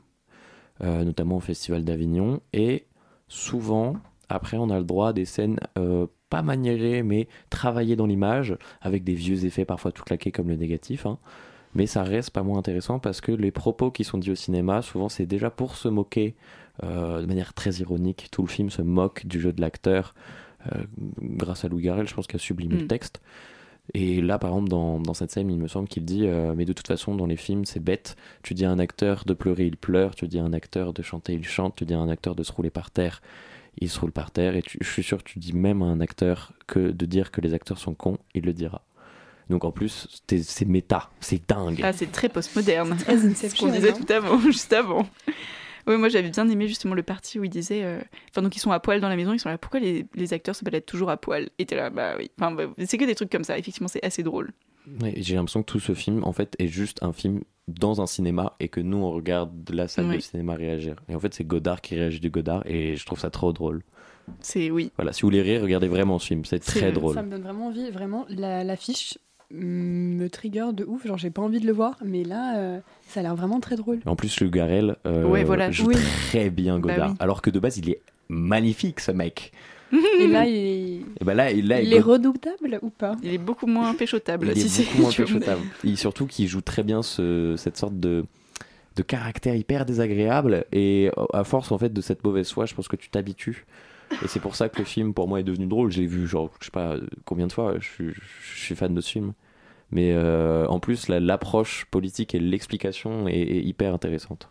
euh, 0.84 1.02
notamment 1.02 1.36
au 1.36 1.40
Festival 1.40 1.82
d'Avignon, 1.82 2.40
et 2.52 2.84
souvent, 3.28 3.96
après, 4.28 4.58
on 4.58 4.68
a 4.68 4.78
le 4.78 4.84
droit 4.84 5.08
à 5.08 5.12
des 5.14 5.24
scènes. 5.24 5.58
euh, 5.78 6.06
pas 6.28 6.40
maniérées, 6.40 7.02
mais 7.02 7.28
travaillées 7.50 7.94
dans 7.94 8.06
l'image, 8.06 8.56
avec 8.80 9.04
des 9.04 9.12
vieux 9.12 9.44
effets 9.44 9.66
parfois 9.66 9.92
tout 9.92 10.02
claqués 10.02 10.32
comme 10.32 10.48
le 10.48 10.56
négatif. 10.56 11.04
hein. 11.04 11.18
Mais 11.74 11.86
ça 11.86 12.02
reste 12.02 12.30
pas 12.30 12.42
moins 12.42 12.58
intéressant 12.58 12.98
parce 12.98 13.20
que 13.20 13.32
les 13.32 13.50
propos 13.50 13.90
qui 13.90 14.04
sont 14.04 14.18
dits 14.18 14.30
au 14.30 14.34
cinéma, 14.34 14.82
souvent 14.82 15.08
c'est 15.08 15.26
déjà 15.26 15.50
pour 15.50 15.76
se 15.76 15.88
moquer 15.88 16.34
euh, 16.84 17.20
de 17.22 17.26
manière 17.26 17.54
très 17.54 17.70
ironique. 17.76 18.28
Tout 18.30 18.42
le 18.42 18.48
film 18.48 18.68
se 18.70 18.82
moque 18.82 19.26
du 19.26 19.40
jeu 19.40 19.52
de 19.52 19.60
l'acteur 19.60 20.14
euh, 20.74 20.82
grâce 21.20 21.64
à 21.64 21.68
Louis 21.68 21.82
Garrel, 21.82 22.06
je 22.06 22.14
pense 22.14 22.26
qu'il 22.26 22.36
a 22.36 22.38
sublimé 22.38 22.76
le 22.76 22.84
Mm. 22.84 22.88
texte. 22.88 23.20
Et 23.94 24.22
là, 24.22 24.38
par 24.38 24.50
exemple, 24.50 24.68
dans, 24.68 25.00
dans 25.00 25.12
cette 25.12 25.32
scène, 25.32 25.50
il 25.50 25.58
me 25.58 25.66
semble 25.66 25.88
qu'il 25.88 26.04
dit 26.04 26.26
euh, 26.26 26.54
Mais 26.54 26.64
de 26.64 26.72
toute 26.72 26.86
façon, 26.86 27.16
dans 27.16 27.26
les 27.26 27.36
films, 27.36 27.64
c'est 27.64 27.80
bête. 27.80 28.16
Tu 28.42 28.54
dis 28.54 28.64
à 28.64 28.70
un 28.70 28.78
acteur 28.78 29.24
de 29.26 29.34
pleurer, 29.34 29.66
il 29.66 29.76
pleure. 29.76 30.14
Tu 30.14 30.28
dis 30.28 30.38
à 30.38 30.44
un 30.44 30.52
acteur 30.52 30.92
de 30.92 31.02
chanter, 31.02 31.32
il 31.32 31.44
chante. 31.44 31.74
Tu 31.76 31.84
dis 31.84 31.94
à 31.94 31.98
un 31.98 32.08
acteur 32.08 32.34
de 32.36 32.42
se 32.44 32.52
rouler 32.52 32.70
par 32.70 32.90
terre, 32.92 33.20
il 33.80 33.90
se 33.90 33.98
roule 33.98 34.12
par 34.12 34.30
terre. 34.30 34.54
Et 34.54 34.62
tu- 34.62 34.78
je 34.80 34.88
suis 34.88 35.02
sûr 35.02 35.18
que 35.18 35.28
tu 35.28 35.40
dis 35.40 35.52
même 35.52 35.82
à 35.82 35.86
un 35.86 36.00
acteur 36.00 36.52
que 36.68 36.92
de 36.92 37.06
dire 37.06 37.32
que 37.32 37.40
les 37.40 37.54
acteurs 37.54 37.78
sont 37.78 37.92
cons, 37.94 38.18
il 38.34 38.44
le 38.44 38.52
dira. 38.52 38.82
Donc 39.50 39.64
en 39.64 39.70
plus, 39.72 40.08
c'est 40.42 40.64
méta, 40.66 41.10
c'est 41.20 41.46
dingue. 41.48 41.80
Ah, 41.82 41.92
c'est 41.92 42.10
très 42.10 42.28
postmoderne. 42.28 42.96
C'est 43.34 43.48
ce 43.50 43.58
qu'on 43.58 43.68
disait 43.70 43.92
tout 43.92 44.10
avant, 44.12 44.38
juste 44.50 44.72
avant. 44.72 45.06
Oui, 45.88 45.96
moi 45.96 46.08
j'avais 46.08 46.30
bien 46.30 46.48
aimé 46.48 46.68
justement 46.68 46.94
le 46.94 47.02
parti 47.02 47.40
où 47.40 47.44
il 47.44 47.50
disait. 47.50 47.82
euh, 47.82 47.98
Enfin, 48.30 48.42
donc 48.42 48.54
ils 48.54 48.60
sont 48.60 48.70
à 48.70 48.78
poil 48.78 49.00
dans 49.00 49.08
la 49.08 49.16
maison, 49.16 49.32
ils 49.32 49.40
sont 49.40 49.48
là. 49.48 49.58
Pourquoi 49.58 49.80
les, 49.80 50.06
les 50.14 50.32
acteurs 50.32 50.54
se 50.54 50.64
baladent 50.64 50.86
toujours 50.86 51.10
à 51.10 51.16
poil? 51.16 51.48
Et 51.58 51.66
t'es 51.66 51.74
là, 51.74 51.90
bah 51.90 52.14
oui. 52.16 52.30
Enfin, 52.40 52.52
bah, 52.54 52.64
c'est 52.86 52.98
que 52.98 53.04
des 53.04 53.16
trucs 53.16 53.30
comme 53.30 53.42
ça. 53.44 53.58
Effectivement, 53.58 53.88
c'est 53.88 54.04
assez 54.04 54.22
drôle. 54.22 54.52
Ouais, 55.00 55.14
J'ai 55.16 55.34
l'impression 55.34 55.62
que 55.62 55.70
tout 55.72 55.80
ce 55.80 55.94
film, 55.94 56.22
en 56.24 56.32
fait, 56.32 56.54
est 56.60 56.68
juste 56.68 57.02
un 57.02 57.12
film 57.12 57.42
dans 57.68 58.00
un 58.00 58.06
cinéma 58.06 58.54
et 58.60 58.68
que 58.68 58.80
nous, 58.80 58.96
on 58.98 59.10
regarde 59.10 59.52
la 59.70 59.88
salle 59.88 60.06
de 60.08 60.14
Oui. 60.14 60.22
cinéma 60.22 60.54
réagir. 60.54 60.96
Et 61.08 61.14
en 61.16 61.20
fait, 61.20 61.34
c'est 61.34 61.44
Godard 61.44 61.80
qui 61.80 61.96
réagit 61.96 62.20
du 62.20 62.30
Godard 62.30 62.62
et 62.66 62.96
je 62.96 63.04
trouve 63.06 63.18
ça 63.18 63.30
trop 63.30 63.52
drôle. 63.52 63.82
C'est 64.40 64.70
oui. 64.70 64.92
Voilà, 64.96 65.12
si 65.12 65.22
vous 65.22 65.28
voulez 65.28 65.42
rire, 65.42 65.62
regardez 65.62 65.88
vraiment 65.88 66.20
ce 66.20 66.28
film, 66.28 66.44
c'est 66.44 66.60
très 66.60 66.92
drôle. 66.92 67.14
Ça 67.14 67.22
me 67.24 67.30
donne 67.30 67.42
vraiment 67.42 67.66
envie. 67.68 67.90
Vraiment, 67.90 68.24
la- 68.28 68.62
l'affiche 68.62 69.18
me 69.52 70.28
trigger 70.28 70.66
de 70.72 70.84
ouf. 70.84 71.06
Genre, 71.06 71.18
j'ai 71.18 71.30
pas 71.30 71.42
envie 71.42 71.60
de 71.60 71.66
le 71.66 71.72
voir, 71.72 71.98
mais 72.04 72.24
là, 72.24 72.56
euh, 72.58 72.78
ça 73.08 73.20
a 73.20 73.22
l'air 73.22 73.36
vraiment 73.36 73.60
très 73.60 73.76
drôle. 73.76 74.00
En 74.06 74.16
plus, 74.16 74.40
le 74.40 74.48
Garel 74.48 74.96
euh, 75.06 75.24
Ouais, 75.24 75.44
voilà. 75.44 75.70
joue 75.70 75.86
Oui. 75.88 75.96
très 76.28 76.50
bien 76.50 76.78
Bah 76.78 76.92
Godard. 76.92 77.10
oui. 77.10 77.16
Alors 77.20 77.42
que 77.42 77.50
de 77.50 77.58
base, 77.58 77.78
il 77.78 77.90
est 77.90 78.00
magnifique, 78.28 79.00
ce 79.00 79.12
mec. 79.12 79.52
Et 80.18 80.26
là, 80.26 80.46
il, 80.46 81.04
Et 81.20 81.24
là, 81.24 81.50
il, 81.52 81.68
là, 81.68 81.80
il 81.82 81.92
est 81.92 82.00
God- 82.00 82.24
redoutable 82.26 82.78
ou 82.80 82.88
pas? 82.90 83.14
Il 83.22 83.32
est 83.34 83.38
beaucoup 83.38 83.66
moins 83.66 83.92
péchotable. 83.94 84.48
il 84.54 84.58
est 84.58 84.68
si 84.68 84.84
beaucoup 84.84 85.02
moins 85.02 85.12
péchotable. 85.12 85.60
Et 85.84 85.96
surtout 85.96 86.26
qu'il 86.26 86.48
joue 86.48 86.62
très 86.62 86.82
bien 86.82 87.02
ce- 87.02 87.54
cette 87.58 87.76
sorte 87.76 88.00
de, 88.00 88.24
de 88.96 89.02
caractère 89.02 89.54
hyper 89.54 89.84
désagréable. 89.84 90.64
Et 90.72 91.10
à 91.34 91.44
force 91.44 91.70
en 91.72 91.78
fait 91.78 91.92
de 91.92 92.00
cette 92.00 92.24
mauvaise 92.24 92.50
foi, 92.50 92.64
je 92.64 92.74
pense 92.74 92.88
que 92.88 92.96
tu 92.96 93.10
t'habitues. 93.10 93.66
Et 94.22 94.28
c'est 94.28 94.40
pour 94.40 94.54
ça 94.56 94.68
que 94.68 94.78
le 94.78 94.84
film, 94.84 95.14
pour 95.14 95.28
moi, 95.28 95.40
est 95.40 95.44
devenu 95.44 95.66
drôle. 95.66 95.90
J'ai 95.92 96.06
vu, 96.06 96.26
genre, 96.26 96.50
je 96.60 96.66
sais 96.66 96.70
pas 96.70 96.96
combien 97.24 97.46
de 97.46 97.52
fois, 97.52 97.74
je 97.80 97.88
suis, 97.88 98.12
je 98.14 98.58
suis 98.60 98.74
fan 98.74 98.94
de 98.94 99.00
ce 99.00 99.10
film. 99.10 99.32
Mais 99.90 100.12
euh, 100.12 100.66
en 100.68 100.80
plus, 100.80 101.08
la- 101.08 101.20
l'approche 101.20 101.84
politique 101.90 102.34
et 102.34 102.38
l'explication 102.40 103.28
est, 103.28 103.34
est 103.40 103.62
hyper 103.62 103.92
intéressante. 103.94 104.48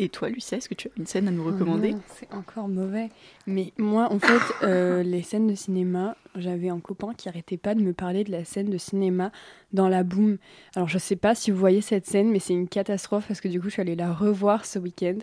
Et 0.00 0.08
toi, 0.08 0.28
Lucia, 0.28 0.58
est-ce 0.58 0.68
que 0.68 0.74
tu 0.74 0.88
as 0.88 0.90
une 0.96 1.06
scène 1.06 1.28
à 1.28 1.30
nous 1.30 1.44
recommander 1.44 1.92
Oh 1.94 2.00
C'est 2.08 2.34
encore 2.34 2.66
mauvais. 2.66 3.10
Mais 3.46 3.72
moi, 3.78 4.12
en 4.12 4.18
fait, 4.18 4.40
euh, 4.64 5.02
les 5.04 5.22
scènes 5.22 5.46
de 5.46 5.54
cinéma, 5.54 6.16
j'avais 6.34 6.68
un 6.68 6.80
copain 6.80 7.14
qui 7.16 7.28
arrêtait 7.28 7.56
pas 7.56 7.76
de 7.76 7.80
me 7.80 7.92
parler 7.92 8.24
de 8.24 8.32
la 8.32 8.44
scène 8.44 8.70
de 8.70 8.76
cinéma 8.78 9.30
dans 9.72 9.88
la 9.88 10.02
boom. 10.02 10.38
Alors, 10.74 10.88
je 10.88 10.98
sais 10.98 11.14
pas 11.14 11.36
si 11.36 11.52
vous 11.52 11.58
voyez 11.58 11.80
cette 11.80 12.06
scène, 12.06 12.30
mais 12.32 12.40
c'est 12.40 12.54
une 12.54 12.66
catastrophe 12.66 13.28
parce 13.28 13.40
que 13.40 13.46
du 13.46 13.60
coup, 13.60 13.66
je 13.68 13.74
suis 13.74 13.82
allée 13.82 13.94
la 13.94 14.12
revoir 14.12 14.64
ce 14.64 14.80
week-end. 14.80 15.18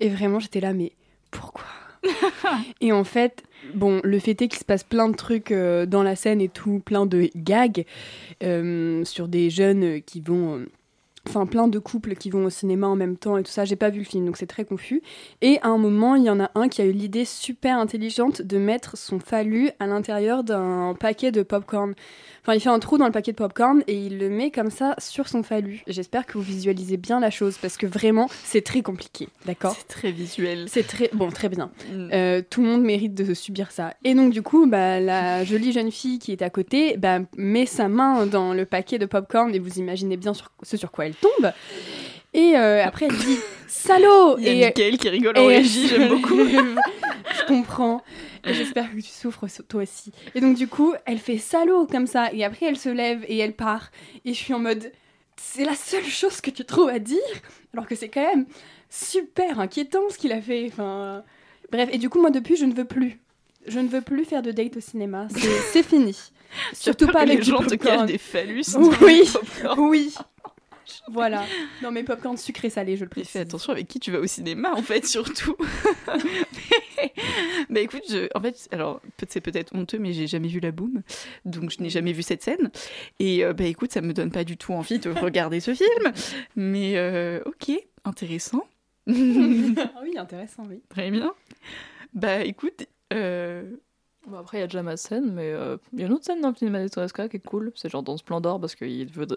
Et 0.00 0.08
vraiment, 0.08 0.40
j'étais 0.40 0.60
là, 0.60 0.72
mais 0.72 0.92
pourquoi 1.34 1.64
Et 2.80 2.92
en 2.92 3.04
fait, 3.04 3.44
bon, 3.74 4.00
le 4.04 4.18
fait 4.18 4.40
est 4.42 4.48
qu'il 4.48 4.58
se 4.58 4.64
passe 4.64 4.84
plein 4.84 5.08
de 5.08 5.16
trucs 5.16 5.50
euh, 5.50 5.86
dans 5.86 6.02
la 6.02 6.16
scène 6.16 6.40
et 6.40 6.48
tout, 6.48 6.80
plein 6.84 7.06
de 7.06 7.30
gags 7.34 7.84
euh, 8.42 9.04
sur 9.04 9.28
des 9.28 9.50
jeunes 9.50 10.02
qui 10.02 10.20
vont. 10.20 10.64
Enfin, 11.26 11.46
plein 11.46 11.68
de 11.68 11.78
couples 11.78 12.14
qui 12.16 12.28
vont 12.30 12.44
au 12.44 12.50
cinéma 12.50 12.86
en 12.86 12.96
même 12.96 13.16
temps 13.16 13.36
et 13.38 13.42
tout 13.42 13.50
ça. 13.50 13.64
J'ai 13.64 13.76
pas 13.76 13.88
vu 13.90 14.00
le 14.00 14.04
film, 14.04 14.26
donc 14.26 14.36
c'est 14.36 14.46
très 14.46 14.64
confus. 14.64 15.02
Et 15.40 15.58
à 15.62 15.68
un 15.68 15.78
moment, 15.78 16.16
il 16.16 16.24
y 16.24 16.30
en 16.30 16.38
a 16.38 16.50
un 16.54 16.68
qui 16.68 16.82
a 16.82 16.84
eu 16.84 16.92
l'idée 16.92 17.24
super 17.24 17.78
intelligente 17.78 18.42
de 18.42 18.58
mettre 18.58 18.98
son 18.98 19.18
phallu 19.18 19.70
à 19.80 19.86
l'intérieur 19.86 20.44
d'un 20.44 20.94
paquet 20.98 21.32
de 21.32 21.42
popcorn. 21.42 21.94
Enfin, 22.42 22.54
il 22.54 22.60
fait 22.60 22.68
un 22.68 22.78
trou 22.78 22.98
dans 22.98 23.06
le 23.06 23.12
paquet 23.12 23.32
de 23.32 23.38
popcorn 23.38 23.82
et 23.86 23.94
il 23.94 24.18
le 24.18 24.28
met 24.28 24.50
comme 24.50 24.70
ça 24.70 24.94
sur 24.98 25.28
son 25.28 25.42
phallu. 25.42 25.82
J'espère 25.86 26.26
que 26.26 26.34
vous 26.34 26.42
visualisez 26.44 26.98
bien 26.98 27.18
la 27.20 27.30
chose 27.30 27.56
parce 27.56 27.78
que 27.78 27.86
vraiment, 27.86 28.28
c'est 28.44 28.60
très 28.62 28.82
compliqué. 28.82 29.28
D'accord? 29.46 29.74
C'est 29.78 29.88
très 29.88 30.12
visuel. 30.12 30.66
C'est 30.68 30.86
très. 30.86 31.08
Bon, 31.14 31.30
très 31.30 31.48
bien. 31.48 31.70
Mm. 31.90 32.10
Euh, 32.12 32.42
tout 32.48 32.60
le 32.60 32.68
monde 32.68 32.82
mérite 32.82 33.14
de 33.14 33.32
subir 33.32 33.70
ça. 33.70 33.94
Et 34.04 34.14
donc, 34.14 34.30
du 34.30 34.42
coup, 34.42 34.66
bah, 34.66 35.00
la 35.00 35.42
jolie 35.42 35.72
jeune 35.72 35.90
fille 35.90 36.18
qui 36.18 36.32
est 36.32 36.42
à 36.42 36.50
côté 36.50 36.98
bah, 36.98 37.20
met 37.38 37.64
sa 37.64 37.88
main 37.88 38.26
dans 38.26 38.52
le 38.52 38.66
paquet 38.66 38.98
de 38.98 39.06
popcorn 39.06 39.54
et 39.54 39.58
vous 39.58 39.78
imaginez 39.78 40.18
bien 40.18 40.34
sur- 40.34 40.52
ce 40.62 40.76
sur 40.76 40.90
quoi 40.90 41.06
elle 41.06 41.13
tombe. 41.14 41.52
Et 42.32 42.56
euh, 42.56 42.84
après, 42.84 43.06
elle 43.06 43.16
dit 43.16 43.38
Salaud 43.68 44.36
Il 44.38 44.44
y 44.44 44.48
a 44.48 44.52
Et- 44.52 44.66
Mickaël 44.66 44.98
qui 44.98 45.08
rigole 45.08 45.38
en 45.38 45.46
régie, 45.46 45.88
j'aime 45.88 46.08
beaucoup. 46.08 46.38
je 46.44 47.46
comprends. 47.46 48.02
J'espère 48.44 48.90
que 48.90 48.96
tu 48.96 49.02
souffres 49.02 49.46
toi 49.68 49.82
aussi. 49.82 50.12
Et 50.34 50.40
donc, 50.40 50.56
du 50.56 50.68
coup, 50.68 50.94
elle 51.06 51.18
fait 51.18 51.38
salaud 51.38 51.86
comme 51.86 52.06
ça. 52.06 52.30
Et 52.32 52.44
après, 52.44 52.66
elle 52.66 52.76
se 52.76 52.90
lève 52.90 53.24
et 53.28 53.38
elle 53.38 53.54
part. 53.54 53.90
Et 54.24 54.34
je 54.34 54.38
suis 54.38 54.52
en 54.52 54.58
mode 54.58 54.92
c'est 55.36 55.64
la 55.64 55.74
seule 55.74 56.04
chose 56.04 56.40
que 56.40 56.50
tu 56.50 56.64
trouves 56.64 56.88
à 56.88 56.98
dire 56.98 57.18
Alors 57.72 57.86
que 57.86 57.94
c'est 57.94 58.08
quand 58.08 58.22
même 58.22 58.46
super 58.90 59.58
inquiétant 59.60 60.08
ce 60.10 60.18
qu'il 60.18 60.32
a 60.32 60.40
fait. 60.40 60.66
Enfin, 60.70 61.22
bref, 61.72 61.88
et 61.92 61.98
du 61.98 62.08
coup, 62.08 62.20
moi, 62.20 62.30
depuis, 62.30 62.56
je 62.56 62.64
ne 62.64 62.74
veux 62.74 62.84
plus. 62.84 63.20
Je 63.66 63.80
ne 63.80 63.88
veux 63.88 64.02
plus 64.02 64.24
faire 64.24 64.42
de 64.42 64.52
date 64.52 64.76
au 64.76 64.80
cinéma. 64.80 65.26
C'est 65.72 65.82
fini. 65.82 66.16
Surtout 66.72 67.06
pas 67.06 67.20
avec 67.20 67.38
les 67.38 67.44
gens 67.44 67.58
te 67.62 68.06
des 68.06 68.18
phallus. 68.18 68.64
Oui. 69.00 69.22
Oui. 69.78 70.14
Voilà. 71.08 71.44
Non, 71.82 71.90
mais 71.90 72.02
popcorn 72.04 72.36
sucré 72.36 72.70
salé, 72.70 72.96
je 72.96 73.00
le 73.04 73.06
Mais 73.06 73.10
précise. 73.10 73.30
fais 73.32 73.38
attention 73.40 73.72
avec 73.72 73.88
qui 73.88 74.00
tu 74.00 74.10
vas 74.10 74.18
au 74.20 74.26
cinéma, 74.26 74.72
en 74.72 74.82
fait, 74.82 75.04
surtout. 75.06 75.56
bah 77.70 77.80
écoute, 77.80 78.02
je, 78.08 78.28
en 78.34 78.40
fait, 78.40 78.68
alors 78.72 79.00
c'est 79.28 79.40
peut-être 79.40 79.74
honteux, 79.74 79.98
mais 79.98 80.12
j'ai 80.12 80.26
jamais 80.26 80.48
vu 80.48 80.60
la 80.60 80.70
boom, 80.70 81.02
donc 81.44 81.70
je 81.70 81.82
n'ai 81.82 81.90
jamais 81.90 82.12
vu 82.12 82.22
cette 82.22 82.42
scène. 82.42 82.70
Et 83.18 83.44
euh, 83.44 83.52
bah 83.52 83.64
écoute, 83.64 83.92
ça 83.92 84.00
me 84.00 84.12
donne 84.12 84.30
pas 84.30 84.44
du 84.44 84.56
tout 84.56 84.72
envie 84.72 84.98
de 84.98 85.10
regarder 85.10 85.60
ce 85.60 85.74
film. 85.74 86.12
Mais 86.56 86.96
euh, 86.96 87.40
ok, 87.46 87.72
intéressant. 88.04 88.64
Ah 89.06 90.00
oui, 90.02 90.16
intéressant, 90.16 90.62
oui. 90.68 90.80
Très 90.88 91.10
bien. 91.10 91.34
Bah 92.14 92.42
écoute, 92.44 92.86
euh, 93.12 93.64
Bon, 94.26 94.38
après, 94.38 94.56
il 94.56 94.60
y 94.60 94.64
a 94.64 94.66
déjà 94.66 94.82
ma 94.82 94.96
scène, 94.96 95.32
mais 95.32 95.52
euh, 95.52 95.76
il 95.92 96.00
y 96.00 96.02
a 96.02 96.06
une 96.06 96.12
autre 96.12 96.24
scène 96.24 96.40
dans 96.40 96.48
le 96.48 96.54
film 96.54 96.72
Madestoresca 96.72 97.28
qui 97.28 97.36
est 97.36 97.40
cool. 97.40 97.72
C'est 97.74 97.90
genre 97.90 98.02
dans 98.02 98.16
Splendor 98.16 98.58
parce 98.58 98.74
que 98.74 98.86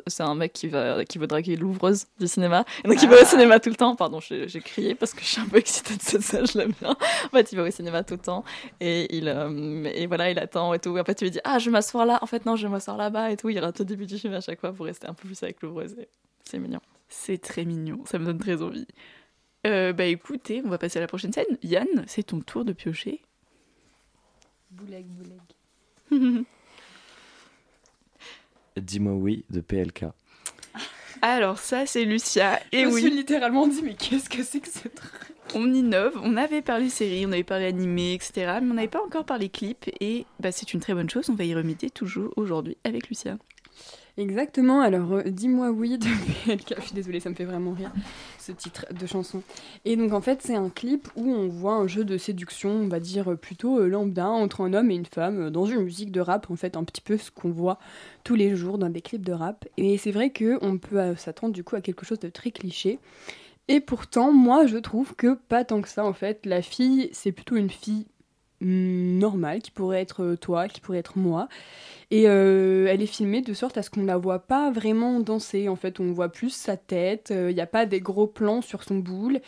c'est 0.07 0.23
un 0.23 0.35
mec 0.35 0.53
qui, 0.53 0.69
va, 0.69 1.03
qui 1.03 1.17
veut 1.17 1.27
draguer 1.27 1.57
l'ouvreuse 1.57 2.05
du 2.19 2.27
cinéma. 2.27 2.63
Et 2.85 2.87
donc 2.87 3.01
il 3.01 3.09
va 3.09 3.21
au 3.21 3.25
cinéma 3.25 3.59
tout 3.59 3.69
le 3.69 3.75
temps. 3.75 3.97
Pardon, 3.97 4.19
j'ai 4.21 4.61
crié 4.61 4.95
parce 4.95 5.13
que 5.13 5.21
je 5.21 5.25
suis 5.25 5.41
un 5.41 5.45
peu 5.45 5.57
excitée 5.57 5.97
de 5.97 6.01
cette 6.01 6.21
scène, 6.21 6.47
je 6.47 6.57
l'aime 6.57 6.71
bien. 6.79 6.91
En 6.91 7.29
fait, 7.29 7.51
il 7.51 7.57
va 7.57 7.63
au 7.63 7.71
cinéma 7.71 8.03
tout 8.03 8.13
le 8.13 8.21
temps 8.21 8.45
et, 8.79 9.13
il, 9.15 9.27
euh, 9.27 9.83
et 9.93 10.07
voilà, 10.07 10.31
il 10.31 10.39
attend 10.39 10.73
et 10.73 10.79
tout. 10.79 10.95
Et 10.95 11.01
après, 11.01 11.15
tu 11.15 11.25
lui 11.25 11.31
dis 11.31 11.39
Ah, 11.43 11.59
je 11.59 11.65
vais 11.65 11.71
m'asseoir 11.71 12.05
là. 12.05 12.19
En 12.21 12.25
fait, 12.25 12.45
non, 12.45 12.55
je 12.55 12.65
vais 12.65 12.71
m'asseoir 12.71 12.95
là-bas 12.95 13.31
et 13.31 13.35
tout. 13.35 13.49
Il 13.49 13.59
rate 13.59 13.81
au 13.81 13.83
début 13.83 14.05
du 14.05 14.17
film 14.17 14.33
à 14.35 14.41
chaque 14.41 14.61
fois 14.61 14.71
pour 14.71 14.85
rester 14.85 15.07
un 15.07 15.13
peu 15.13 15.27
plus 15.27 15.43
avec 15.43 15.61
l'ouvreuse. 15.61 15.97
C'est 16.45 16.59
mignon. 16.59 16.79
C'est 17.09 17.41
très 17.41 17.65
mignon, 17.65 17.99
ça 18.05 18.19
me 18.19 18.25
donne 18.25 18.39
très 18.39 18.61
envie. 18.61 18.87
Euh, 19.65 19.91
bah 19.91 20.05
écoutez, 20.05 20.61
on 20.63 20.69
va 20.69 20.77
passer 20.77 20.97
à 20.97 21.01
la 21.01 21.07
prochaine 21.07 21.33
scène. 21.33 21.57
Yann, 21.63 22.05
c'est 22.07 22.23
ton 22.23 22.39
tour 22.39 22.63
de 22.63 22.73
piocher. 22.73 23.21
Bouleg, 24.71 25.05
bouleg. 25.05 26.45
Dis-moi 28.77 29.13
oui 29.13 29.45
de 29.49 29.61
PLK. 29.61 30.05
Alors 31.21 31.57
ça, 31.57 31.85
c'est 31.85 32.05
Lucia. 32.05 32.59
Et 32.71 32.81
je 32.81 32.87
me 32.87 32.93
oui, 32.93 33.01
suis 33.01 33.11
littéralement 33.11 33.67
dit, 33.67 33.81
mais 33.83 33.95
qu'est-ce 33.95 34.29
que 34.29 34.43
c'est 34.43 34.59
que 34.59 34.69
ce 34.69 34.87
truc? 34.87 35.11
On 35.55 35.73
innove. 35.73 36.19
On 36.21 36.37
avait 36.37 36.61
parlé 36.61 36.89
série, 36.89 37.25
on 37.25 37.31
avait 37.31 37.43
parlé 37.43 37.65
animé, 37.65 38.13
etc. 38.13 38.59
Mais 38.61 38.71
on 38.71 38.73
n'avait 38.75 38.87
pas 38.87 39.03
encore 39.03 39.25
parlé 39.25 39.49
clip. 39.49 39.89
Et 39.99 40.25
bah, 40.39 40.51
c'est 40.51 40.73
une 40.73 40.79
très 40.79 40.93
bonne 40.93 41.09
chose. 41.09 41.29
On 41.29 41.35
va 41.35 41.45
y 41.45 41.55
remédier 41.55 41.89
toujours 41.89 42.33
aujourd'hui 42.35 42.77
avec 42.83 43.07
Lucia. 43.09 43.37
Exactement, 44.17 44.81
alors 44.81 45.13
euh, 45.13 45.23
dis-moi 45.25 45.69
oui 45.69 45.99
de 45.99 46.07
PLK, 46.45 46.73
je 46.77 46.81
suis 46.81 46.95
désolée, 46.95 47.19
ça 47.19 47.29
me 47.29 47.35
fait 47.35 47.45
vraiment 47.45 47.73
rire 47.73 47.91
ce 48.39 48.51
titre 48.51 48.87
de 48.91 49.05
chanson. 49.05 49.43
Et 49.85 49.95
donc 49.95 50.11
en 50.11 50.21
fait 50.21 50.41
c'est 50.41 50.55
un 50.55 50.69
clip 50.69 51.07
où 51.15 51.31
on 51.31 51.47
voit 51.47 51.75
un 51.75 51.85
jeu 51.85 52.03
de 52.03 52.17
séduction, 52.17 52.71
on 52.71 52.87
va 52.87 52.99
dire 52.99 53.33
euh, 53.33 53.35
plutôt 53.35 53.79
euh, 53.79 53.87
lambda, 53.87 54.27
entre 54.27 54.61
un 54.61 54.73
homme 54.73 54.89
et 54.89 54.95
une 54.95 55.05
femme, 55.05 55.51
dans 55.51 55.67
une 55.67 55.81
musique 55.81 56.11
de 56.11 56.19
rap, 56.19 56.49
en 56.49 56.55
fait 56.55 56.75
un 56.75 56.83
petit 56.83 57.01
peu 57.01 57.15
ce 57.15 57.29
qu'on 57.29 57.51
voit 57.51 57.77
tous 58.23 58.33
les 58.33 58.55
jours 58.55 58.79
dans 58.79 58.89
des 58.89 59.01
clips 59.01 59.23
de 59.23 59.33
rap. 59.33 59.65
Et 59.77 59.99
c'est 59.99 60.11
vrai 60.11 60.33
qu'on 60.33 60.79
peut 60.79 61.15
s'attendre 61.15 61.53
du 61.53 61.63
coup 61.63 61.75
à 61.75 61.81
quelque 61.81 62.03
chose 62.03 62.19
de 62.19 62.29
très 62.29 62.49
cliché. 62.49 62.97
Et 63.67 63.81
pourtant, 63.81 64.31
moi 64.31 64.65
je 64.65 64.77
trouve 64.77 65.13
que 65.13 65.35
pas 65.35 65.63
tant 65.63 65.79
que 65.81 65.89
ça 65.89 66.03
en 66.03 66.13
fait, 66.13 66.43
la 66.47 66.63
fille 66.63 67.09
c'est 67.11 67.31
plutôt 67.31 67.55
une 67.55 67.69
fille 67.69 68.07
normale, 68.61 69.61
qui 69.61 69.71
pourrait 69.71 70.01
être 70.01 70.23
euh, 70.23 70.35
toi, 70.35 70.67
qui 70.67 70.81
pourrait 70.81 70.99
être 70.99 71.17
moi. 71.17 71.47
Et 72.09 72.23
euh, 72.27 72.87
elle 72.89 73.01
est 73.01 73.05
filmée 73.05 73.41
de 73.41 73.53
sorte 73.53 73.77
à 73.77 73.81
ce 73.81 73.89
qu'on 73.89 74.05
la 74.05 74.17
voit 74.17 74.39
pas 74.39 74.71
vraiment 74.71 75.19
danser. 75.19 75.67
En 75.67 75.75
fait, 75.75 75.99
on 75.99 76.11
voit 76.13 76.29
plus 76.29 76.51
sa 76.51 76.77
tête. 76.77 77.33
Il 77.35 77.53
n'y 77.53 77.61
a 77.61 77.67
pas 77.67 77.85
des 77.85 77.99
gros 77.99 78.27
plans 78.27 78.61
sur 78.61 78.83
son 78.83 78.95
boule. 78.95 79.41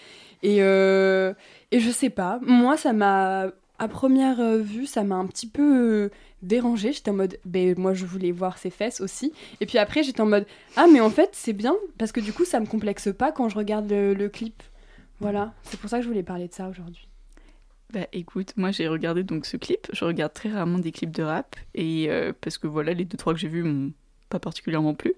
Et, 0.44 0.58
euh, 0.62 1.34
et 1.72 1.80
je 1.80 1.90
sais 1.90 2.10
pas. 2.10 2.40
Moi, 2.42 2.78
ça 2.78 2.94
m'a. 2.94 3.48
À 3.82 3.88
première 3.88 4.42
euh, 4.42 4.58
vue, 4.58 4.86
ça 4.86 5.06
m'a 5.06 5.16
un 5.16 5.26
petit 5.26 5.48
peu 5.48 5.62
euh, 5.64 6.10
dérangée. 6.42 6.92
J'étais 6.92 7.12
en 7.12 7.14
mode. 7.14 7.38
Ben, 7.46 7.76
moi, 7.78 7.94
je 7.94 8.06
voulais 8.06 8.32
voir 8.32 8.58
ses 8.58 8.70
fesses 8.70 9.00
aussi. 9.00 9.32
Et 9.62 9.66
puis 9.66 9.78
après, 9.78 10.04
j'étais 10.04 10.20
en 10.22 10.26
mode. 10.26 10.46
Ah, 10.76 10.88
mais 10.92 11.00
en 11.00 11.10
fait, 11.10 11.30
c'est 11.32 11.54
bien. 11.54 11.76
Parce 11.98 12.12
que 12.12 12.20
du 12.20 12.34
coup, 12.34 12.44
ça 12.44 12.60
me 12.60 12.66
complexe 12.66 13.10
pas 13.18 13.32
quand 13.32 13.48
je 13.48 13.56
regarde 13.56 13.90
le 13.90 14.28
clip. 14.28 14.62
Voilà. 15.22 15.54
C'est 15.64 15.80
pour 15.80 15.90
ça 15.90 15.98
que 15.98 16.04
je 16.04 16.10
voulais 16.10 16.24
parler 16.24 16.48
de 16.50 16.54
ça 16.54 16.68
aujourd'hui. 16.68 17.09
Bah 17.92 18.06
écoute, 18.14 18.54
moi 18.56 18.70
j'ai 18.70 18.88
regardé 18.88 19.24
donc 19.24 19.48
ce 19.48 19.58
clip. 19.58 19.88
Je 19.94 20.06
regarde 20.06 20.34
très 20.34 20.50
rarement 20.50 20.78
des 20.78 20.92
clips 20.92 21.12
de 21.12 21.24
rap. 21.24 21.56
Et 21.74 22.06
euh, 22.10 22.34
parce 22.40 22.60
que 22.60 22.68
voilà, 22.68 22.94
les 22.94 23.04
deux 23.06 23.18
trois 23.18 23.34
que 23.34 23.40
j'ai 23.40 23.48
vus 23.48 23.64
m'ont 23.64 23.92
pas 24.30 24.38
particulièrement 24.38 24.94
plu. 24.94 25.16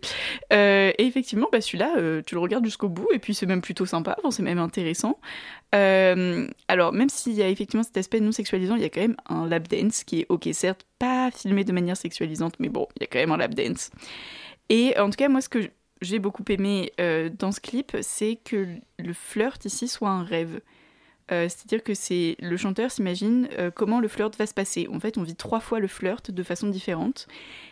Euh, 0.54 0.94
et 0.98 1.06
effectivement, 1.06 1.50
bah 1.52 1.60
celui-là, 1.60 1.96
euh, 1.98 2.22
tu 2.26 2.36
le 2.36 2.40
regardes 2.40 2.64
jusqu'au 2.64 2.88
bout. 2.88 3.10
Et 3.14 3.20
puis 3.20 3.34
c'est 3.34 3.46
même 3.46 3.60
plutôt 3.60 3.86
sympa. 3.86 4.16
C'est 4.30 4.42
même 4.42 4.58
intéressant. 4.58 5.20
Alors, 5.74 6.94
même 6.94 7.10
s'il 7.10 7.34
y 7.34 7.44
a 7.44 7.50
effectivement 7.50 7.84
cet 7.84 7.98
aspect 7.98 8.22
non 8.22 8.32
sexualisant, 8.32 8.76
il 8.76 8.82
y 8.82 8.86
a 8.86 8.90
quand 8.90 9.02
même 9.02 9.18
un 9.28 9.48
lap 9.48 9.68
dance 9.68 10.06
qui 10.06 10.22
est, 10.22 10.26
ok, 10.30 10.48
certes, 10.54 10.86
pas 10.98 11.30
filmé 11.32 11.66
de 11.66 11.74
manière 11.74 11.98
sexualisante, 11.98 12.56
mais 12.60 12.70
bon, 12.70 12.88
il 12.96 13.02
y 13.02 13.04
a 13.04 13.08
quand 13.08 13.20
même 13.20 13.32
un 13.32 13.38
lap 13.38 13.54
dance. 13.54 13.92
Et 14.70 14.98
en 14.98 15.10
tout 15.10 15.18
cas, 15.18 15.28
moi, 15.28 15.42
ce 15.42 15.50
que 15.50 15.60
j'ai 16.02 16.20
beaucoup 16.20 16.46
aimé 16.48 16.94
dans 17.38 17.52
ce 17.52 17.60
clip, 17.60 17.98
c'est 18.00 18.38
que 18.38 18.78
le 18.98 19.14
flirt 19.14 19.66
ici 19.66 19.90
soit 19.90 20.10
un 20.10 20.24
rêve. 20.24 20.62
Euh, 21.32 21.48
C'est-à-dire 21.48 21.84
que 21.84 21.94
c'est 21.94 22.36
le 22.40 22.58
chanteur 22.58 22.92
s'imagine 22.92 23.48
euh, 23.58 23.72
comment 23.72 24.00
le 24.00 24.08
flirt 24.08 24.36
va 24.38 24.46
se 24.46 24.54
passer. 24.54 24.88
En 24.92 25.00
fait, 25.00 25.18
on 25.18 25.24
vit 25.24 25.36
trois 25.36 25.60
fois 25.60 25.80
le 25.80 25.88
flirt 25.88 26.30
de 26.32 26.44
façon 26.44 26.68
différente. 26.68 27.28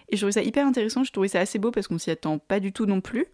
Et 0.09 0.15
je 0.15 0.21
trouvais 0.21 0.31
ça 0.31 0.41
hyper 0.43 0.65
intéressant, 0.65 1.03
je 1.03 1.11
trouvais 1.11 1.27
ça 1.27 1.39
assez 1.39 1.59
beau 1.59 1.71
parce 1.71 1.87
qu'on 1.87 1.97
s'y 1.97 2.11
attend 2.11 2.37
pas 2.39 2.59
du 2.59 2.71
tout 2.71 2.85
non 2.85 3.01
plus. 3.01 3.25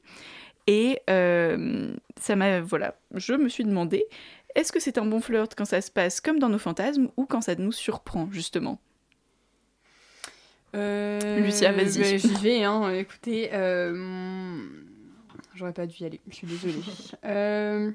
Et 0.68 1.00
euh, 1.10 1.94
ça 2.20 2.36
m'a. 2.36 2.60
Voilà, 2.62 2.98
je 3.14 3.34
me 3.34 3.50
suis 3.50 3.64
demandé 3.64 4.06
est-ce 4.56 4.72
que 4.72 4.80
c'est 4.80 4.98
un 4.98 5.06
bon 5.06 5.22
flirt 5.22 5.54
quand 5.56 5.66
ça 5.66 5.82
se 5.82 5.92
passe 5.92 6.22
comme 6.22 6.40
dans 6.40 6.50
nos 6.50 6.58
fantasmes 6.58 7.10
ou 7.18 7.26
quand 7.26 7.42
ça 7.42 7.56
nous 7.56 7.72
surprend, 7.72 8.30
justement? 8.32 8.80
Lucia, 10.74 11.72
vas-y. 11.72 12.00
ben, 12.00 12.20
J'y 12.20 12.34
vais, 12.42 12.64
hein. 12.64 12.92
Écoutez, 12.92 13.50
j'aurais 15.56 15.74
pas 15.74 15.86
dû 15.86 15.96
y 16.02 16.06
aller. 16.06 16.20
Je 16.30 16.36
suis 16.36 16.48
désolée. 16.48 16.82
Euh, 17.26 17.92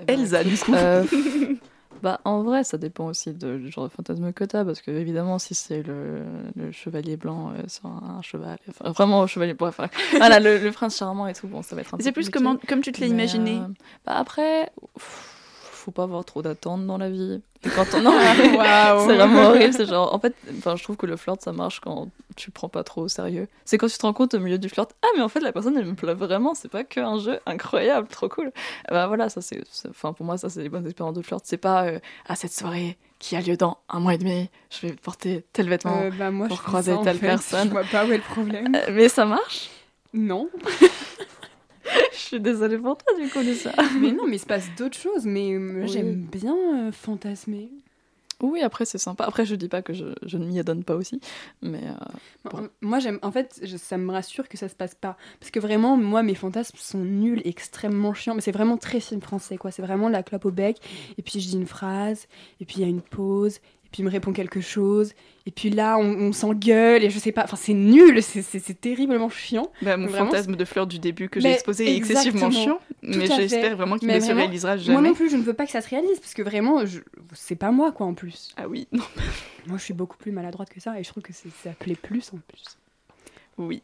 Eh 0.00 0.04
ben, 0.04 0.20
Elsa, 0.20 0.42
du 0.44 0.56
coup. 0.58 0.72
Euh, 0.74 1.04
bah, 2.02 2.20
en 2.24 2.42
vrai, 2.42 2.64
ça 2.64 2.78
dépend 2.78 3.06
aussi 3.06 3.32
de- 3.32 3.58
du 3.58 3.70
genre 3.70 3.84
de 3.84 3.92
fantasme 3.92 4.32
que 4.32 4.44
t'as, 4.44 4.64
parce 4.64 4.80
que 4.80 4.90
évidemment, 4.90 5.38
si 5.38 5.54
c'est 5.54 5.82
le, 5.82 6.22
le 6.56 6.72
chevalier 6.72 7.16
blanc 7.16 7.50
euh, 7.50 7.62
sur 7.68 7.86
un, 7.86 8.16
un 8.18 8.22
cheval, 8.22 8.58
enfin, 8.68 8.90
vraiment 8.90 9.26
chevalier, 9.26 9.54
bref, 9.54 9.78
enfin, 9.78 9.88
voilà, 10.18 10.40
le, 10.40 10.58
le 10.58 10.72
prince 10.72 10.96
charmant 10.96 11.26
et 11.26 11.34
tout, 11.34 11.46
bon, 11.46 11.62
ça 11.62 11.74
va 11.76 11.82
être 11.82 11.94
un 11.94 11.98
peu 11.98 12.02
C'est 12.04 12.12
plus 12.12 12.26
compliqué. 12.30 12.38
comment, 12.44 12.56
comme 12.68 12.80
tu 12.80 12.90
te 12.92 13.00
l'as 13.00 13.06
imaginé. 13.06 13.56
euh, 13.58 13.68
bah 14.06 14.14
après, 14.16 14.70
pff, 14.96 15.38
faut 15.82 15.90
pas 15.90 16.04
avoir 16.04 16.24
trop 16.24 16.42
d'attentes 16.42 16.86
dans 16.86 16.98
la 16.98 17.10
vie. 17.10 17.40
Et 17.64 17.68
quand 17.68 17.86
on... 17.94 18.04
Waouh. 18.04 19.06
c'est 19.06 19.14
vraiment 19.14 19.48
horrible. 19.48 19.72
C'est 19.72 19.86
genre, 19.86 20.14
en 20.14 20.18
fait, 20.18 20.34
enfin, 20.58 20.76
je 20.76 20.82
trouve 20.82 20.96
que 20.96 21.06
le 21.06 21.16
flirt, 21.16 21.40
ça 21.40 21.52
marche 21.52 21.80
quand 21.80 22.08
tu 22.36 22.50
prends 22.50 22.68
pas 22.68 22.84
trop 22.84 23.02
au 23.02 23.08
sérieux. 23.08 23.48
C'est 23.64 23.78
quand 23.78 23.88
tu 23.88 23.98
te 23.98 24.02
rends 24.02 24.12
compte 24.12 24.34
au 24.34 24.40
milieu 24.40 24.58
du 24.58 24.68
flirt, 24.68 24.90
ah, 25.02 25.06
mais 25.16 25.22
en 25.22 25.28
fait, 25.28 25.40
la 25.40 25.52
personne, 25.52 25.76
elle 25.76 25.86
me 25.86 25.94
plaît 25.94 26.14
vraiment. 26.14 26.54
C'est 26.54 26.70
pas 26.70 26.84
qu'un 26.84 27.18
jeu 27.18 27.40
incroyable, 27.46 28.08
trop 28.08 28.28
cool. 28.28 28.52
Bah 28.90 29.06
voilà, 29.06 29.28
ça, 29.28 29.40
c'est, 29.40 29.62
enfin, 29.88 30.12
pour 30.12 30.24
moi, 30.24 30.38
ça, 30.38 30.48
c'est 30.48 30.62
les 30.62 30.68
bonnes 30.68 30.86
expériences 30.86 31.16
de 31.16 31.22
flirt. 31.22 31.42
C'est 31.44 31.56
pas, 31.56 31.84
euh, 31.84 31.98
à 32.26 32.36
cette 32.36 32.52
soirée 32.52 32.96
qui 33.18 33.36
a 33.36 33.40
lieu 33.40 33.56
dans 33.56 33.78
un 33.88 34.00
mois 34.00 34.14
et 34.14 34.18
demi, 34.18 34.50
je 34.70 34.86
vais 34.86 34.94
porter 34.94 35.44
tel 35.52 35.68
vêtement. 35.68 36.00
Euh, 36.02 36.10
bah, 36.10 36.30
moi, 36.30 36.48
pour 36.48 36.56
je 36.56 36.62
croiser 36.62 36.92
ça, 36.92 36.98
en 36.98 37.04
telle 37.04 37.18
fait. 37.18 37.26
personne. 37.28 37.68
Je 37.68 37.72
vois 37.72 37.84
pas 37.84 38.04
où 38.04 38.12
est 38.12 38.16
le 38.16 38.22
problème. 38.22 38.74
Euh, 38.74 38.90
mais 38.92 39.08
ça 39.08 39.24
marche? 39.24 39.70
Non. 40.12 40.48
Je 42.12 42.16
suis 42.18 42.40
désolée 42.40 42.78
pour 42.78 42.96
toi, 42.98 43.18
du 43.20 43.28
coup, 43.28 43.42
de 43.42 43.54
ça. 43.54 43.72
mais 44.00 44.12
non, 44.12 44.26
mais 44.26 44.36
il 44.36 44.40
se 44.40 44.46
passe 44.46 44.68
d'autres 44.78 44.98
choses. 44.98 45.24
Mais 45.26 45.52
euh, 45.54 45.82
Oui. 45.82 45.88
j'aime 45.88 46.14
bien 46.14 46.54
euh, 46.88 46.92
fantasmer. 46.92 47.70
Oui, 48.40 48.60
après, 48.60 48.84
c'est 48.84 48.98
sympa. 48.98 49.24
Après, 49.24 49.46
je 49.46 49.54
dis 49.54 49.68
pas 49.68 49.82
que 49.82 49.92
je, 49.92 50.04
je 50.26 50.36
ne 50.36 50.44
m'y 50.46 50.58
adonne 50.58 50.82
pas 50.82 50.96
aussi. 50.96 51.20
Mais 51.62 51.78
euh, 51.84 52.50
Bon. 52.50 52.68
Moi, 52.80 52.98
j'aime. 52.98 53.20
En 53.22 53.30
fait, 53.30 53.60
je- 53.62 53.76
ça 53.76 53.96
me 53.98 54.10
rassure 54.10 54.48
que 54.48 54.58
ça 54.58 54.68
se 54.68 54.74
passe 54.74 54.96
pas. 54.96 55.16
Parce 55.38 55.52
que 55.52 55.60
vraiment, 55.60 55.96
moi, 55.96 56.24
mes 56.24 56.34
fantasmes 56.34 56.76
sont 56.78 57.04
nuls, 57.04 57.40
extrêmement 57.44 58.14
chiants. 58.14 58.34
Mais 58.34 58.40
c'est 58.40 58.50
vraiment 58.52 58.76
très 58.78 58.98
film 58.98 59.20
français, 59.20 59.56
quoi. 59.58 59.70
C'est 59.70 59.82
vraiment 59.82 60.08
la 60.08 60.24
clope 60.24 60.44
au 60.44 60.50
bec. 60.50 60.78
Et 61.18 61.22
puis, 61.22 61.38
je 61.40 61.48
dis 61.50 61.56
une 61.56 61.66
phrase. 61.66 62.26
Et 62.60 62.64
puis, 62.64 62.76
il 62.78 62.82
y 62.82 62.84
a 62.84 62.88
une 62.88 63.02
pause. 63.02 63.56
Et 63.56 63.88
puis, 63.92 64.02
il 64.02 64.04
me 64.06 64.10
répond 64.10 64.32
quelque 64.32 64.60
chose. 64.60 65.12
Et 65.46 65.50
puis 65.50 65.70
là, 65.70 65.98
on, 65.98 66.04
on 66.04 66.32
s'engueule. 66.32 67.02
Et 67.04 67.10
je 67.10 67.18
sais 67.18 67.32
pas. 67.32 67.42
Enfin, 67.44 67.56
c'est 67.56 67.74
nul. 67.74 68.22
C'est- 68.22 68.80
terriblement 68.80 69.28
chiant. 69.28 69.70
Bah, 69.82 69.96
mon 69.96 70.06
Vraiment, 70.06 70.26
fantasme 70.26 70.56
de 70.56 70.64
flirt 70.64 70.86
du 70.88 70.98
début 70.98 71.28
que 71.28 71.40
j'ai 71.40 71.52
exposé 71.52 71.86
est 71.92 71.96
excessivement 71.96 72.50
chiant, 72.50 72.78
mais 73.02 73.26
j'espère 73.26 73.76
vraiment 73.76 73.98
qu'il 73.98 74.08
ne 74.08 74.20
se 74.20 74.32
réalisera 74.32 74.76
Moi 74.76 74.84
jamais. 74.84 75.08
non 75.08 75.14
plus, 75.14 75.30
je 75.30 75.36
ne 75.36 75.42
veux 75.42 75.52
pas 75.54 75.66
que 75.66 75.72
ça 75.72 75.80
se 75.80 75.88
réalise. 75.88 76.18
Parce 76.20 76.34
que 76.34 76.42
vraiment, 76.42 76.84
je... 76.86 77.00
c'est 77.34 77.56
pas 77.56 77.70
moi, 77.72 77.92
quoi, 77.92 78.06
en 78.06 78.14
plus. 78.14 78.54
Ah 78.56 78.68
oui, 78.68 78.86
non, 78.92 79.02
Moi, 79.66 79.78
je 79.78 79.84
suis 79.84 79.94
beaucoup 79.94 80.16
plus 80.16 80.32
maladroite 80.32 80.70
que 80.70 80.80
ça. 80.80 80.98
Et 80.98 81.04
je 81.04 81.08
trouve 81.08 81.22
que 81.22 81.32
c'est- 81.32 81.48
ça 81.62 81.70
plaît 81.78 81.96
plus, 82.00 82.32
en 82.34 82.38
plus. 82.48 82.64
oui. 83.58 83.82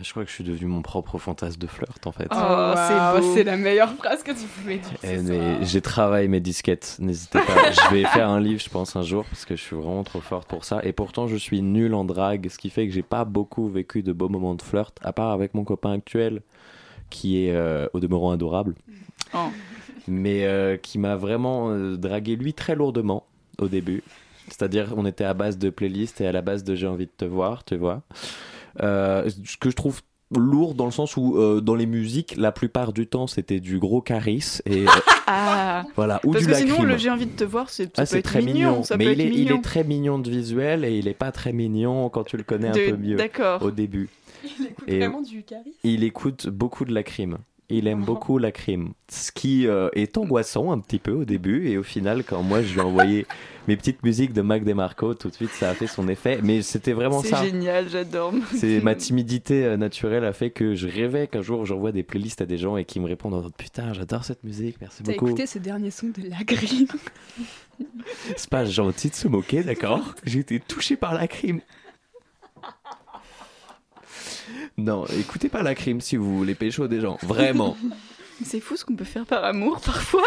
Je 0.00 0.10
crois 0.10 0.22
que 0.24 0.28
je 0.30 0.34
suis 0.34 0.44
devenu 0.44 0.66
mon 0.66 0.82
propre 0.82 1.18
fantasme 1.18 1.58
de 1.58 1.66
flirt 1.66 2.06
en 2.06 2.12
fait. 2.12 2.28
Oh, 2.30 2.36
waouh, 2.36 3.34
c'est 3.34 3.42
la 3.42 3.56
meilleure 3.56 3.92
phrase 3.94 4.22
que 4.22 4.30
tu 4.30 4.46
pouvais 4.46 4.78
dire. 4.78 4.92
Eh, 5.02 5.18
soir. 5.24 5.56
j'ai 5.62 5.80
travaillé 5.80 6.28
mes 6.28 6.40
disquettes, 6.40 6.96
n'hésitez 7.00 7.40
pas. 7.40 7.72
je 7.72 7.94
vais 7.94 8.04
faire 8.12 8.28
un 8.28 8.38
livre, 8.40 8.60
je 8.60 8.68
pense, 8.70 8.94
un 8.94 9.02
jour, 9.02 9.24
parce 9.24 9.44
que 9.44 9.56
je 9.56 9.62
suis 9.62 9.74
vraiment 9.74 10.04
trop 10.04 10.20
forte 10.20 10.46
pour 10.48 10.64
ça. 10.64 10.80
Et 10.84 10.92
pourtant, 10.92 11.26
je 11.26 11.36
suis 11.36 11.62
nul 11.62 11.94
en 11.94 12.04
drague, 12.04 12.48
ce 12.48 12.58
qui 12.58 12.70
fait 12.70 12.86
que 12.86 12.92
j'ai 12.92 13.02
pas 13.02 13.24
beaucoup 13.24 13.68
vécu 13.68 14.02
de 14.02 14.12
beaux 14.12 14.28
moments 14.28 14.54
de 14.54 14.62
flirt, 14.62 14.92
à 15.02 15.12
part 15.12 15.30
avec 15.32 15.54
mon 15.54 15.64
copain 15.64 15.92
actuel, 15.92 16.42
qui 17.10 17.44
est 17.46 17.52
euh, 17.52 17.88
au 17.92 18.00
demeurant 18.00 18.30
adorable, 18.30 18.74
Oh. 19.34 19.48
mais 20.06 20.44
euh, 20.46 20.76
qui 20.76 20.98
m'a 20.98 21.16
vraiment 21.16 21.70
euh, 21.70 21.96
dragué, 21.96 22.36
lui, 22.36 22.54
très 22.54 22.74
lourdement 22.76 23.26
au 23.58 23.66
début. 23.68 24.02
C'est-à-dire, 24.46 24.94
on 24.96 25.04
était 25.04 25.24
à 25.24 25.34
base 25.34 25.58
de 25.58 25.68
playlist 25.70 26.20
et 26.20 26.26
à 26.26 26.32
la 26.32 26.40
base 26.40 26.62
de 26.64 26.74
j'ai 26.74 26.86
envie 26.86 27.06
de 27.06 27.12
te 27.16 27.24
voir, 27.24 27.64
tu 27.64 27.76
vois. 27.76 28.02
Euh, 28.82 29.28
ce 29.44 29.56
que 29.56 29.70
je 29.70 29.76
trouve 29.76 30.00
lourd 30.36 30.74
dans 30.74 30.84
le 30.84 30.90
sens 30.90 31.16
où 31.16 31.38
euh, 31.38 31.60
dans 31.62 31.74
les 31.74 31.86
musiques 31.86 32.34
la 32.36 32.52
plupart 32.52 32.92
du 32.92 33.06
temps 33.06 33.26
c'était 33.26 33.60
du 33.60 33.78
gros 33.78 34.02
charisme 34.02 34.60
et 34.66 34.82
euh, 34.86 34.90
Ah 35.26 35.84
voilà 35.96 36.20
ou 36.22 36.32
Parce 36.32 36.44
du 36.44 36.50
que 36.50 36.56
sinon, 36.56 36.82
le 36.82 36.98
j'ai 36.98 37.08
envie 37.10 37.24
de 37.26 37.32
te 37.36 37.44
voir, 37.44 37.70
c'est 37.70 37.90
Ah, 37.98 38.04
très 38.04 38.40
mignon. 38.42 38.52
mignon, 38.72 38.82
Ça 38.82 38.96
mais 38.98 39.06
peut 39.06 39.12
il 39.12 39.20
être 39.22 39.26
est, 39.32 39.38
il 39.40 39.52
est 39.52 39.60
très 39.62 39.84
mignon 39.84 40.18
de 40.18 40.30
visuel 40.30 40.84
et 40.84 40.98
il 40.98 41.08
est 41.08 41.14
pas 41.14 41.32
très 41.32 41.52
mignon 41.54 42.10
quand 42.10 42.24
tu 42.24 42.36
le 42.36 42.42
connais 42.42 42.68
un 42.68 42.72
peu 42.72 42.96
mieux 42.96 43.16
D'accord. 43.16 43.62
au 43.62 43.70
début. 43.70 44.08
Il 44.44 44.66
écoute 44.66 44.84
Et- 44.86 44.98
vraiment 44.98 45.20
du 45.22 45.42
charisme. 45.42 45.70
Il 45.82 46.04
écoute 46.04 46.48
beaucoup 46.48 46.84
de 46.84 46.92
la 46.94 47.02
crime. 47.02 47.38
Il 47.70 47.86
aime 47.86 48.02
beaucoup 48.04 48.38
la 48.38 48.50
crime. 48.52 48.92
Ce 49.10 49.30
qui 49.30 49.66
euh, 49.66 49.88
est 49.94 50.16
angoissant 50.16 50.72
un 50.72 50.78
petit 50.78 50.98
peu 50.98 51.12
au 51.12 51.24
début. 51.24 51.68
Et 51.68 51.76
au 51.78 51.82
final, 51.82 52.24
quand 52.24 52.42
moi 52.42 52.62
je 52.62 52.72
lui 52.72 52.80
ai 52.80 52.82
envoyé 52.82 53.26
mes 53.68 53.76
petites 53.76 54.02
musiques 54.02 54.32
de 54.32 54.40
Mac 54.40 54.64
DeMarco, 54.64 55.14
tout 55.14 55.28
de 55.28 55.34
suite 55.34 55.50
ça 55.50 55.68
a 55.70 55.74
fait 55.74 55.86
son 55.86 56.08
effet. 56.08 56.40
Mais 56.42 56.62
c'était 56.62 56.94
vraiment 56.94 57.20
C'est 57.20 57.28
ça. 57.28 57.44
génial, 57.44 57.88
j'adore. 57.90 58.32
C'est 58.54 58.80
ma 58.82 58.94
timidité 58.94 59.64
euh, 59.66 59.76
naturelle 59.76 60.24
a 60.24 60.32
fait 60.32 60.50
que 60.50 60.74
je 60.74 60.88
rêvais 60.88 61.26
qu'un 61.26 61.42
jour 61.42 61.66
j'envoie 61.66 61.92
des 61.92 62.02
playlists 62.02 62.40
à 62.40 62.46
des 62.46 62.56
gens 62.58 62.76
et 62.78 62.84
qui 62.86 63.00
me 63.00 63.06
répondent 63.06 63.34
en 63.34 63.42
mode 63.42 63.54
putain 63.56 63.92
j'adore 63.92 64.24
cette 64.24 64.42
musique 64.44 64.76
merci 64.80 65.02
T'as 65.02 65.12
beaucoup. 65.12 65.26
écouté 65.28 65.46
ce 65.46 65.58
dernier 65.58 65.90
son 65.90 66.06
de 66.06 66.28
la 66.30 66.42
grille 66.44 66.88
C'est 68.36 68.48
pas 68.48 68.64
gentil 68.64 69.10
de 69.10 69.14
se 69.14 69.28
moquer 69.28 69.62
d'accord? 69.62 70.14
J'ai 70.24 70.38
été 70.40 70.58
touché 70.60 70.96
par 70.96 71.12
la 71.14 71.28
crime. 71.28 71.60
Non, 74.78 75.04
écoutez 75.18 75.48
pas 75.48 75.62
la 75.62 75.74
crime 75.74 76.00
si 76.00 76.16
vous 76.16 76.38
voulez 76.38 76.54
pécho 76.54 76.86
des 76.88 77.00
gens, 77.00 77.18
vraiment. 77.22 77.76
C'est 78.44 78.60
fou 78.60 78.76
ce 78.76 78.84
qu'on 78.84 78.94
peut 78.94 79.04
faire 79.04 79.26
par 79.26 79.44
amour 79.44 79.80
parfois. 79.80 80.22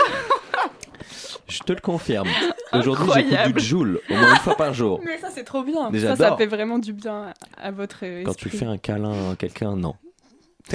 Je 1.48 1.60
te 1.60 1.72
le 1.72 1.80
confirme. 1.80 2.28
Aujourd'hui 2.74 3.24
j'écoute 3.30 3.56
du 3.56 3.64
Joule 3.64 4.02
au 4.10 4.14
moins 4.14 4.32
une 4.32 4.40
fois 4.40 4.56
par 4.56 4.74
jour. 4.74 5.00
Mais 5.06 5.18
ça, 5.18 5.30
c'est 5.34 5.46
trop 5.46 5.64
bien. 5.64 5.90
Mais 5.92 6.00
ça, 6.02 6.16
ça 6.18 6.36
fait 6.36 6.46
vraiment 6.46 6.78
du 6.80 6.92
bien 6.92 7.34
à, 7.58 7.72
votre 7.72 8.00
euh, 8.04 8.24
Quand 8.26 8.34
tu 8.34 8.48
esprit. 8.50 8.60
fais 8.60 8.66
un 8.66 8.78
câlin 8.78 9.32
à 9.32 9.36
quelqu'un, 9.38 9.78
non. 9.78 9.96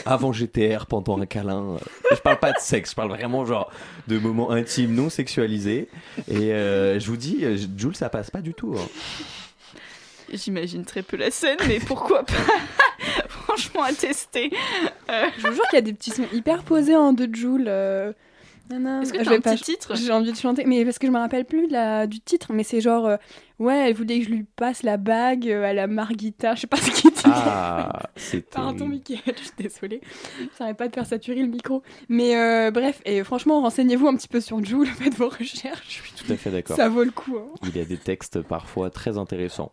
Avant 0.07 0.33
GTR, 0.33 0.87
pendant 0.87 1.21
un 1.21 1.27
câlin. 1.27 1.75
euh, 1.75 1.79
Je 2.15 2.21
parle 2.21 2.39
pas 2.39 2.53
de 2.53 2.59
sexe, 2.59 2.91
je 2.91 2.95
parle 2.97 3.11
vraiment 3.11 3.45
genre 3.45 3.71
de 4.09 4.19
moments 4.19 4.51
intimes, 4.51 4.95
non 4.95 5.11
sexualisés. 5.11 5.89
Et 6.29 6.53
euh, 6.53 6.99
je 6.99 7.07
vous 7.07 7.17
dis, 7.19 7.39
euh, 7.45 7.57
Jules, 7.77 7.97
ça 7.97 8.09
passe 8.09 8.31
pas 8.31 8.41
du 8.41 8.53
tout. 8.55 8.75
hein. 8.79 8.87
J'imagine 10.33 10.85
très 10.85 11.03
peu 11.03 11.17
la 11.17 11.31
scène, 11.31 11.59
mais 11.69 11.79
pourquoi 11.81 12.25
pas 12.25 12.33
Franchement, 13.29 13.83
à 13.85 13.93
tester. 13.93 14.51
Je 15.09 15.47
vous 15.47 15.55
jure 15.55 15.65
qu'il 15.69 15.77
y 15.77 15.79
a 15.79 15.83
des 15.83 15.93
petits 15.93 16.11
sons 16.11 16.27
hyper 16.33 16.63
posés 16.63 16.97
en 16.97 17.13
deux 17.13 17.29
Joule. 17.33 17.67
euh. 17.69 18.13
Est-ce 18.69 19.13
que 19.13 19.21
Je 19.21 19.25
t'as 19.25 19.31
vais 19.31 19.37
un 19.37 19.41
pas- 19.41 19.53
petit 19.55 19.63
titre 19.63 19.95
J'ai 19.95 20.11
envie 20.13 20.33
de 20.33 20.37
chanter, 20.37 20.65
mais 20.65 20.85
parce 20.85 20.99
que 20.99 21.07
je 21.07 21.13
me 21.13 21.19
rappelle 21.19 21.45
plus 21.45 21.69
de 21.69 21.73
la, 21.73 22.09
du 22.09 22.19
titre, 22.19 22.49
mais 22.53 22.65
c'est 22.65 22.81
genre, 22.81 23.07
euh, 23.07 23.17
ouais, 23.61 23.89
elle 23.89 23.95
voulait 23.95 24.19
que 24.19 24.25
je 24.25 24.31
lui 24.31 24.43
passe 24.57 24.83
la 24.83 24.97
bague 24.97 25.49
euh, 25.49 25.63
à 25.63 25.73
la 25.73 25.87
Margita, 25.87 26.57
je 26.57 26.63
sais 26.63 26.67
pas 26.67 26.77
ce 26.79 26.91
qu'il 26.91 27.13
dit. 27.13 27.23
Ah, 27.27 28.03
c'était. 28.17 28.49
Pardon, 28.51 28.87
Mickaël, 28.89 29.21
je 29.39 29.43
suis 29.45 29.53
désolée. 29.57 30.01
J'arrête 30.59 30.77
pas 30.77 30.89
de 30.89 30.95
faire 30.97 31.07
saturer 31.07 31.43
le 31.43 31.47
micro. 31.47 31.85
Mais 32.09 32.35
euh, 32.37 32.73
bref, 32.73 33.01
et 33.05 33.23
franchement, 33.23 33.61
renseignez-vous 33.61 34.09
un 34.09 34.17
petit 34.17 34.27
peu 34.27 34.41
sur 34.41 34.63
Joule, 34.65 34.89
faites 34.89 35.15
vos 35.15 35.29
recherches. 35.29 36.03
Tout 36.17 36.33
à 36.33 36.37
fait 36.37 36.51
d'accord. 36.51 36.77
Ça 36.77 36.89
vaut 36.89 37.05
le 37.05 37.13
coup. 37.13 37.39
hein. 37.39 37.47
Il 37.63 37.77
y 37.77 37.81
a 37.81 37.85
des 37.85 37.99
textes 37.99 38.43
parfois 38.43 38.91
très 38.91 39.17
intéressants. 39.17 39.71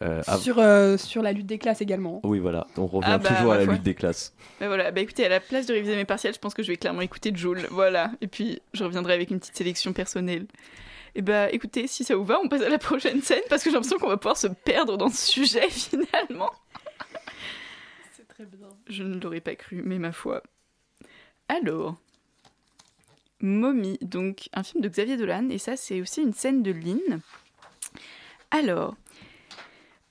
Euh, 0.00 0.22
ah, 0.28 0.38
Sur, 0.38 0.60
euh, 0.60 0.96
sur 0.96 1.22
la 1.22 1.32
lutte 1.32 1.46
des 1.46 1.58
classes 1.58 1.80
également. 1.80 2.20
Oui, 2.22 2.38
voilà, 2.38 2.68
on 2.76 2.86
revient 2.86 3.08
Ah 3.10 3.18
bah, 3.18 3.30
toujours 3.30 3.52
à 3.52 3.58
la 3.58 3.64
foi. 3.64 3.72
lutte 3.74 3.82
des 3.82 3.94
classes. 3.94 4.32
Bah 4.60 4.68
voilà, 4.68 4.92
bah 4.92 5.00
écoutez, 5.00 5.26
à 5.26 5.28
la 5.28 5.40
place 5.40 5.66
de 5.66 5.72
réviser 5.74 5.96
mes 5.96 6.04
partiels, 6.04 6.32
je 6.34 6.38
pense 6.38 6.54
que 6.54 6.62
je 6.62 6.68
vais 6.68 6.76
clairement 6.76 7.00
écouter 7.00 7.32
Joule. 7.34 7.66
Voilà. 7.70 8.12
Et 8.20 8.28
puis, 8.28 8.60
je 8.74 8.84
reviendrai 8.84 9.14
avec 9.14 9.30
une 9.30 9.40
petite 9.40 9.56
sélection 9.56 9.92
personnelle. 9.92 10.46
Et 11.16 11.22
bah 11.22 11.50
écoutez, 11.50 11.88
si 11.88 12.04
ça 12.04 12.14
vous 12.14 12.24
va, 12.24 12.38
on 12.40 12.48
passe 12.48 12.62
à 12.62 12.68
la 12.68 12.78
prochaine 12.78 13.22
scène 13.22 13.42
parce 13.48 13.64
que 13.64 13.70
j'ai 13.70 13.74
l'impression 13.74 13.98
qu'on 13.98 14.08
va 14.08 14.18
pouvoir 14.18 14.36
se 14.36 14.46
perdre 14.46 14.96
dans 14.96 15.08
ce 15.08 15.26
sujet 15.26 15.68
finalement. 15.70 16.52
C'est 18.16 18.28
très 18.28 18.44
bien. 18.44 18.68
Je 18.86 19.02
ne 19.02 19.18
l'aurais 19.18 19.40
pas 19.40 19.56
cru, 19.56 19.82
mais 19.84 19.98
ma 19.98 20.12
foi. 20.12 20.44
Alors, 21.48 21.96
Mommy, 23.40 23.98
donc 24.00 24.48
un 24.52 24.62
film 24.62 24.82
de 24.82 24.88
Xavier 24.88 25.16
Dolan, 25.16 25.48
et 25.50 25.58
ça 25.58 25.76
c'est 25.76 26.00
aussi 26.00 26.22
une 26.22 26.34
scène 26.34 26.62
de 26.62 26.70
Lynn. 26.70 27.20
Alors, 28.50 28.94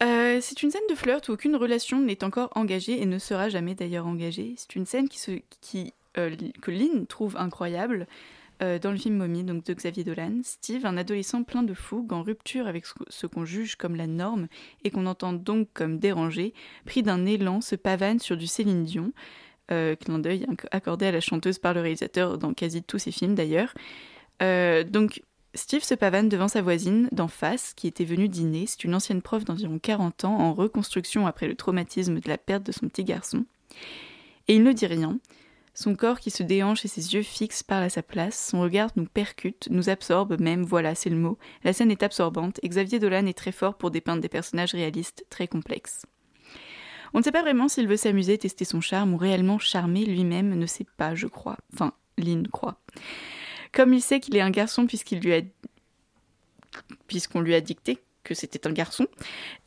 euh, 0.03 0.37
c'est 0.41 0.61
une 0.61 0.69
scène 0.69 0.81
de 0.89 0.95
flirt 0.95 1.27
où 1.27 1.31
aucune 1.31 1.55
relation 1.55 1.99
n'est 1.99 2.23
encore 2.23 2.51
engagée 2.55 3.01
et 3.01 3.05
ne 3.05 3.17
sera 3.17 3.49
jamais 3.49 3.73
d'ailleurs 3.73 4.05
engagée. 4.05 4.53
C'est 4.57 4.75
une 4.75 4.85
scène 4.85 5.07
euh, 6.17 6.35
que 6.61 6.71
Lynn 6.71 7.07
trouve 7.07 7.35
incroyable 7.37 8.07
euh, 8.61 8.77
dans 8.77 8.91
le 8.91 8.97
film 8.97 9.17
Mommy, 9.17 9.43
donc 9.43 9.65
de 9.65 9.73
Xavier 9.73 10.03
Dolan. 10.03 10.41
Steve, 10.43 10.85
un 10.85 10.97
adolescent 10.97 11.43
plein 11.43 11.63
de 11.63 11.73
fougue, 11.73 12.13
en 12.13 12.21
rupture 12.21 12.67
avec 12.67 12.85
ce, 13.09 13.25
qu'on 13.25 13.45
juge 13.45 13.75
comme 13.75 13.95
la 13.95 14.07
norme 14.07 14.47
et 14.83 14.91
qu'on 14.91 15.07
entend 15.07 15.33
donc 15.33 15.69
comme 15.73 15.97
dérangé, 15.97 16.53
pris 16.85 17.01
d'un 17.01 17.25
élan, 17.25 17.61
se 17.61 17.75
pavane 17.75 18.19
sur 18.19 18.37
du 18.37 18.47
Céline 18.47 18.83
Dion. 18.83 19.11
Clin 19.69 20.19
d'œil 20.19 20.47
accordé 20.71 21.07
à 21.07 21.11
la 21.11 21.19
chanteuse 21.19 21.59
par 21.59 21.73
le 21.73 21.81
réalisateur 21.81 22.37
dans 22.37 22.53
quasi 22.53 22.83
tous 22.83 22.99
ses 22.99 23.11
films 23.11 23.35
d'ailleurs. 23.35 23.73
Donc 24.39 25.21
Steve 25.53 25.83
se 25.83 25.95
pavane 25.95 26.29
devant 26.29 26.47
sa 26.47 26.61
voisine 26.61 27.09
d'en 27.11 27.27
face 27.27 27.73
qui 27.73 27.87
était 27.87 28.05
venue 28.05 28.29
dîner. 28.29 28.65
C'est 28.67 28.83
une 28.83 28.95
ancienne 28.95 29.21
prof 29.21 29.43
d'environ 29.43 29.79
40 29.79 30.25
ans 30.25 30.37
en 30.37 30.53
reconstruction 30.53 31.25
après 31.25 31.47
le 31.47 31.55
traumatisme 31.55 32.19
de 32.19 32.29
la 32.29 32.37
perte 32.37 32.63
de 32.63 32.71
son 32.71 32.87
petit 32.87 33.03
garçon. 33.03 33.45
Et 34.47 34.55
il 34.55 34.63
ne 34.63 34.71
dit 34.71 34.85
rien. 34.85 35.19
Son 35.73 35.95
corps 35.95 36.19
qui 36.19 36.31
se 36.31 36.41
déhanche 36.41 36.85
et 36.85 36.87
ses 36.87 37.13
yeux 37.13 37.21
fixes 37.21 37.61
parlent 37.61 37.83
à 37.83 37.89
sa 37.89 38.01
place. 38.01 38.49
Son 38.49 38.61
regard 38.61 38.89
nous 38.95 39.05
percute, 39.05 39.67
nous 39.69 39.89
absorbe 39.89 40.39
même, 40.39 40.63
voilà, 40.63 40.95
c'est 40.95 41.09
le 41.09 41.17
mot. 41.17 41.37
La 41.63 41.71
scène 41.71 41.91
est 41.91 42.01
absorbante 42.01 42.59
et 42.63 42.69
Xavier 42.69 42.97
Dolan 42.97 43.27
est 43.27 43.37
très 43.37 43.51
fort 43.51 43.75
pour 43.75 43.91
dépeindre 43.91 44.21
des 44.21 44.29
personnages 44.29 44.73
réalistes 44.73 45.25
très 45.29 45.47
complexes. 45.47 46.05
On 47.13 47.19
ne 47.19 47.23
sait 47.23 47.31
pas 47.31 47.43
vraiment 47.43 47.67
s'il 47.67 47.87
veut 47.87 47.97
s'amuser, 47.97 48.37
tester 48.37 48.65
son 48.65 48.81
charme 48.81 49.13
ou 49.13 49.17
réellement 49.17 49.59
charmer 49.59 50.03
lui-même, 50.05 50.55
ne 50.55 50.65
sait 50.65 50.87
pas, 50.97 51.15
je 51.15 51.27
crois. 51.27 51.57
Enfin, 51.73 51.93
Lynn 52.17 52.47
croit. 52.47 52.79
Comme 53.71 53.93
il 53.93 54.01
sait 54.01 54.19
qu'il 54.19 54.35
est 54.35 54.41
un 54.41 54.49
garçon 54.49 54.85
puisqu'il 54.85 55.19
lui 55.19 55.33
a 55.33 55.41
puisqu'on 57.07 57.41
lui 57.41 57.55
a 57.55 57.61
dicté 57.61 57.97
que 58.23 58.33
c'était 58.33 58.67
un 58.67 58.71
garçon, 58.71 59.07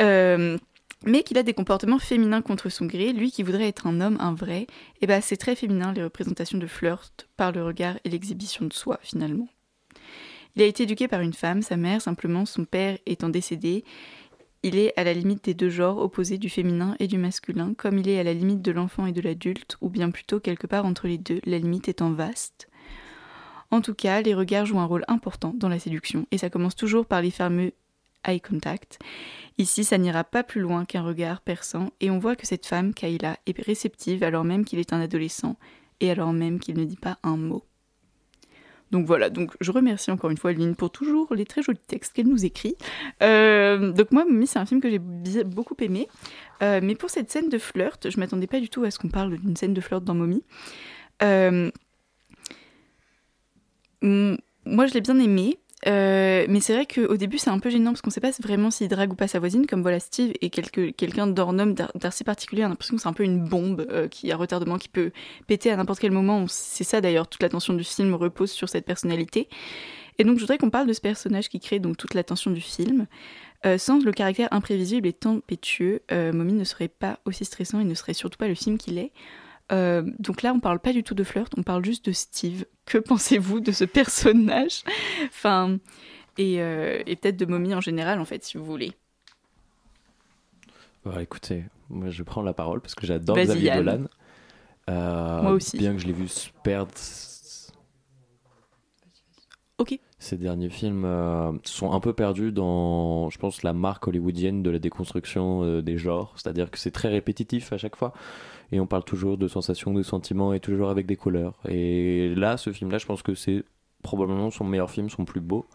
euh, 0.03 0.59
mais 1.05 1.22
qu'il 1.22 1.38
a 1.38 1.42
des 1.42 1.55
comportements 1.55 1.98
féminins 1.98 2.42
contre 2.42 2.68
son 2.68 2.86
gré, 2.86 3.12
lui 3.12 3.32
qui 3.32 3.42
voudrait 3.42 3.68
être 3.68 3.86
un 3.86 4.01
homme, 4.01 4.18
un 4.20 4.34
vrai, 4.34 4.66
et 5.01 5.07
ben 5.07 5.20
c'est 5.20 5.38
très 5.38 5.57
féminin 5.57 5.92
les 5.92 6.05
représentations 6.05 6.59
de 6.59 6.66
flirt 6.66 7.28
par 7.36 7.53
le 7.53 7.64
regard 7.64 7.98
et 8.05 8.11
l'exhibition 8.11 8.66
de 8.66 8.72
soi 8.72 8.98
finalement. 9.03 9.48
Il 10.57 10.62
a 10.62 10.66
été 10.66 10.82
éduqué 10.82 11.09
par 11.09 11.20
une 11.20 11.32
femme, 11.32 11.62
sa 11.62 11.76
mère 11.76 12.03
simplement, 12.03 12.44
son 12.44 12.64
père 12.64 12.98
étant 13.07 13.28
décédé. 13.28 13.84
Il 14.62 14.76
est 14.76 14.92
à 14.98 15.05
la 15.05 15.14
limite 15.14 15.44
des 15.44 15.55
deux 15.55 15.70
genres 15.70 15.98
opposés 15.98 16.36
du 16.36 16.51
féminin 16.51 16.96
et 16.98 17.07
du 17.07 17.16
masculin, 17.16 17.72
comme 17.74 17.98
il 17.98 18.09
est 18.09 18.18
à 18.18 18.24
la 18.24 18.34
limite 18.34 18.61
de 18.61 18.72
l'enfant 18.72 19.07
et 19.07 19.12
de 19.12 19.22
l'adulte, 19.22 19.78
ou 19.80 19.88
bien 19.88 20.11
plutôt 20.11 20.38
quelque 20.38 20.66
part 20.66 20.84
entre 20.84 21.07
les 21.07 21.18
deux, 21.18 21.40
la 21.46 21.59
limite 21.59 21.88
étant 21.88 22.11
vaste. 22.11 22.70
En 23.71 23.81
tout 23.81 23.95
cas, 23.95 24.21
les 24.23 24.35
regards 24.35 24.66
jouent 24.66 24.81
un 24.81 24.87
rôle 24.87 25.05
important 25.09 25.53
dans 25.57 25.68
la 25.68 25.79
séduction, 25.79 26.27
et 26.31 26.39
ça 26.39 26.51
commence 26.51 26.77
toujours 26.77 27.07
par 27.07 27.23
les 27.23 27.31
fameux 27.31 27.73
eye 28.25 28.41
contact. 28.41 28.99
Ici, 29.59 29.85
ça 29.85 29.99
n'ira 29.99 30.25
pas 30.25 30.43
plus 30.43 30.61
loin 30.61 30.85
qu'un 30.85 31.03
regard 31.03 31.41
perçant, 31.41 31.91
et 32.01 32.11
on 32.11 32.18
voit 32.18 32.37
que 32.37 32.47
cette 32.47 32.66
femme, 32.66 32.95
Kayla, 32.95 33.37
est 33.47 33.61
réceptive 33.61 34.23
alors 34.23 34.45
même 34.45 34.64
qu'il 34.64 34.79
est 34.79 34.93
un 34.93 35.01
adolescent, 35.01 35.57
et 36.01 36.11
alors 36.11 36.33
même 36.33 36.59
qu'il 36.59 36.79
ne 36.79 36.85
dit 36.85 36.97
pas 36.97 37.18
un 37.23 37.37
mot. 37.37 37.64
Donc 38.91 39.07
voilà, 39.07 39.31
donc 39.31 39.53
je 39.61 39.71
remercie 39.71 40.11
encore 40.11 40.31
une 40.31 40.37
fois 40.37 40.53
Lynn 40.53 40.75
pour 40.75 40.91
toujours 40.91 41.33
les 41.35 41.47
très 41.47 41.62
jolis 41.62 41.79
textes 41.87 42.12
qu'elle 42.12 42.27
nous 42.27 42.45
écrit. 42.45 42.75
Euh, 43.23 43.93
donc 43.93 44.11
moi, 44.11 44.25
Mommy, 44.25 44.47
c'est 44.47 44.59
un 44.59 44.66
film 44.66 44.81
que 44.81 44.91
j'ai 44.91 45.45
beaucoup 45.45 45.77
aimé. 45.79 46.09
Euh, 46.62 46.81
mais 46.83 46.97
pour 46.97 47.09
cette 47.09 47.31
scène 47.31 47.49
de 47.49 47.59
flirt, 47.59 48.11
je 48.11 48.18
m'attendais 48.18 48.49
pas 48.49 48.59
du 48.59 48.68
tout 48.68 48.83
à 48.83 48.91
ce 48.91 48.99
qu'on 48.99 49.09
parle 49.09 49.39
d'une 49.39 49.57
scène 49.57 49.75
de 49.75 49.81
flirt 49.81 50.03
dans 50.03 50.14
Mommy. 50.14 50.43
Euh, 51.23 51.71
moi, 54.03 54.86
je 54.86 54.94
l'ai 54.94 55.01
bien 55.01 55.18
aimé. 55.18 55.59
Euh, 55.86 56.44
mais 56.46 56.61
c'est 56.61 56.74
vrai 56.74 56.84
qu'au 56.84 57.16
début 57.16 57.38
c'est 57.38 57.48
un 57.48 57.59
peu 57.59 57.70
gênant 57.70 57.92
parce 57.92 58.03
qu'on 58.03 58.11
sait 58.11 58.20
pas 58.20 58.32
vraiment 58.42 58.70
s'il 58.70 58.88
drague 58.88 59.14
ou 59.14 59.16
pas 59.16 59.28
sa 59.28 59.38
voisine 59.38 59.64
comme 59.66 59.80
voilà 59.80 59.98
Steve 59.98 60.34
est 60.42 60.51
quelqu'un 60.51 61.26
d'ornome 61.26 61.72
d'ar- 61.72 61.90
d'assez 61.94 62.22
particulier. 62.22 62.64
On 62.64 62.66
a 62.66 62.68
l'impression 62.68 62.96
que 62.96 63.01
c'est 63.03 63.09
un 63.09 63.14
peu 63.14 63.24
une 63.24 63.42
bombe 63.42 63.86
euh, 63.90 64.07
qui 64.07 64.30
a 64.30 64.36
retardement 64.36 64.76
qui 64.76 64.90
peut 64.90 65.11
péter 65.46 65.70
à 65.70 65.76
n'importe 65.76 65.98
quel 66.01 66.11
moment. 66.12 66.44
C'est 66.48 66.84
ça 66.84 67.01
d'ailleurs 67.01 67.28
toute 67.28 67.42
l'attention 67.42 67.72
du 67.72 67.82
film 67.82 68.12
repose 68.14 68.51
sur 68.51 68.68
cette 68.68 68.84
personnalité. 68.84 69.48
Et 70.18 70.24
donc 70.24 70.36
je 70.36 70.40
voudrais 70.42 70.59
qu'on 70.59 70.68
parle 70.68 70.86
de 70.86 70.92
ce 70.92 71.01
personnage 71.01 71.48
qui 71.48 71.61
crée 71.61 71.78
donc 71.78 71.96
toute 71.96 72.12
l'attention 72.12 72.51
du 72.51 72.61
film. 72.61 73.07
Euh, 73.64 73.78
sans 73.78 74.01
le 74.05 74.12
caractère 74.12 74.48
imprévisible 74.53 75.07
et 75.07 75.14
tempétueux 75.14 76.03
Mommy 76.11 76.53
ne 76.53 76.64
serait 76.64 76.88
pas 76.88 77.20
aussi 77.24 77.46
stressant 77.46 77.80
et 77.80 77.84
ne 77.84 77.94
serait 77.94 78.12
surtout 78.12 78.36
pas 78.38 78.48
le 78.48 78.55
film 78.55 78.76
qu'il 78.76 78.98
est 78.98 79.12
Euh, 79.73 80.03
donc 80.18 80.43
là, 80.43 80.53
on 80.53 80.61
parle 80.61 80.81
pas 80.81 80.93
du 80.93 81.03
tout 81.03 81.14
de 81.14 81.25
flirt, 81.25 81.53
on 81.57 81.62
parle 81.62 81.85
juste 81.85 82.07
de 82.07 82.12
Steve. 82.12 82.64
Que 82.87 82.99
pensez-vous 82.99 83.61
de 83.61 83.73
ce 83.73 83.85
personnage? 83.85 84.83
Enfin, 85.27 85.79
et, 86.39 86.61
euh, 86.61 87.03
et 87.07 87.16
peut-être 87.16 87.37
de 87.37 87.47
Mommy 87.47 87.75
en 87.75 87.81
général, 87.81 88.21
en 88.21 88.25
fait, 88.25 88.45
si 88.45 88.59
vous 88.59 88.64
voulez. 88.64 88.93
Bah, 91.05 91.23
écoutez, 91.23 91.64
moi 91.89 92.11
je 92.11 92.23
prends 92.23 92.43
la 92.43 92.53
parole 92.53 92.81
parce 92.81 92.95
que 92.95 93.07
j'adore 93.07 93.37
Xavier 93.37 93.68
Yann. 93.68 93.85
Dolan. 93.85 94.05
Euh, 94.89 95.43
Moi 95.43 95.53
aussi. 95.53 95.79
Bien 95.79 95.95
que 95.95 95.99
je 95.99 96.07
l'ai 96.07 96.12
vu 96.12 96.29
se 96.29 96.49
perdre. 96.62 96.93
Ok. 99.79 99.99
Ces 100.18 100.37
derniers 100.37 100.68
films 100.68 101.07
euh, 101.07 101.53
sont 101.64 101.93
un 101.93 102.01
peu 102.01 102.12
perdus 102.12 102.53
dans, 102.53 103.31
je 103.31 103.39
pense, 103.39 103.62
la 103.62 103.73
marque 103.73 104.07
hollywoodienne 104.07 104.62
de 104.62 104.68
la 104.68 104.79
déconstruction 104.79 105.62
euh, 105.62 105.81
des 105.81 105.97
genres. 105.97 106.35
C'est-à-dire 106.37 106.71
que 106.71 106.79
c'est 106.79 106.91
très 106.91 107.09
répétitif 107.09 107.73
à 107.73 107.79
chaque 107.79 107.97
fois. 107.97 108.12
Et 108.73 108.81
on 108.81 108.87
parle 108.87 109.05
toujours 109.05 109.37
de 109.39 109.49
sensations, 109.49 109.93
de 109.93 110.03
sentiments 110.03 110.53
et 110.53 110.61
toujours 110.61 110.91
avec 110.91 111.07
des 111.07 111.16
couleurs. 111.16 111.55
Et 111.68 112.35
là, 112.37 112.57
ce 112.57 112.73
film-là, 112.73 112.99
je 112.99 113.07
pense 113.07 113.23
que 113.23 113.35
c'est 113.35 113.64
probablement 114.03 114.51
son 114.51 114.64
meilleur 114.64 114.91
film, 114.91 115.11
son 115.11 115.25
plus 115.25 115.41
beau. 115.41 115.66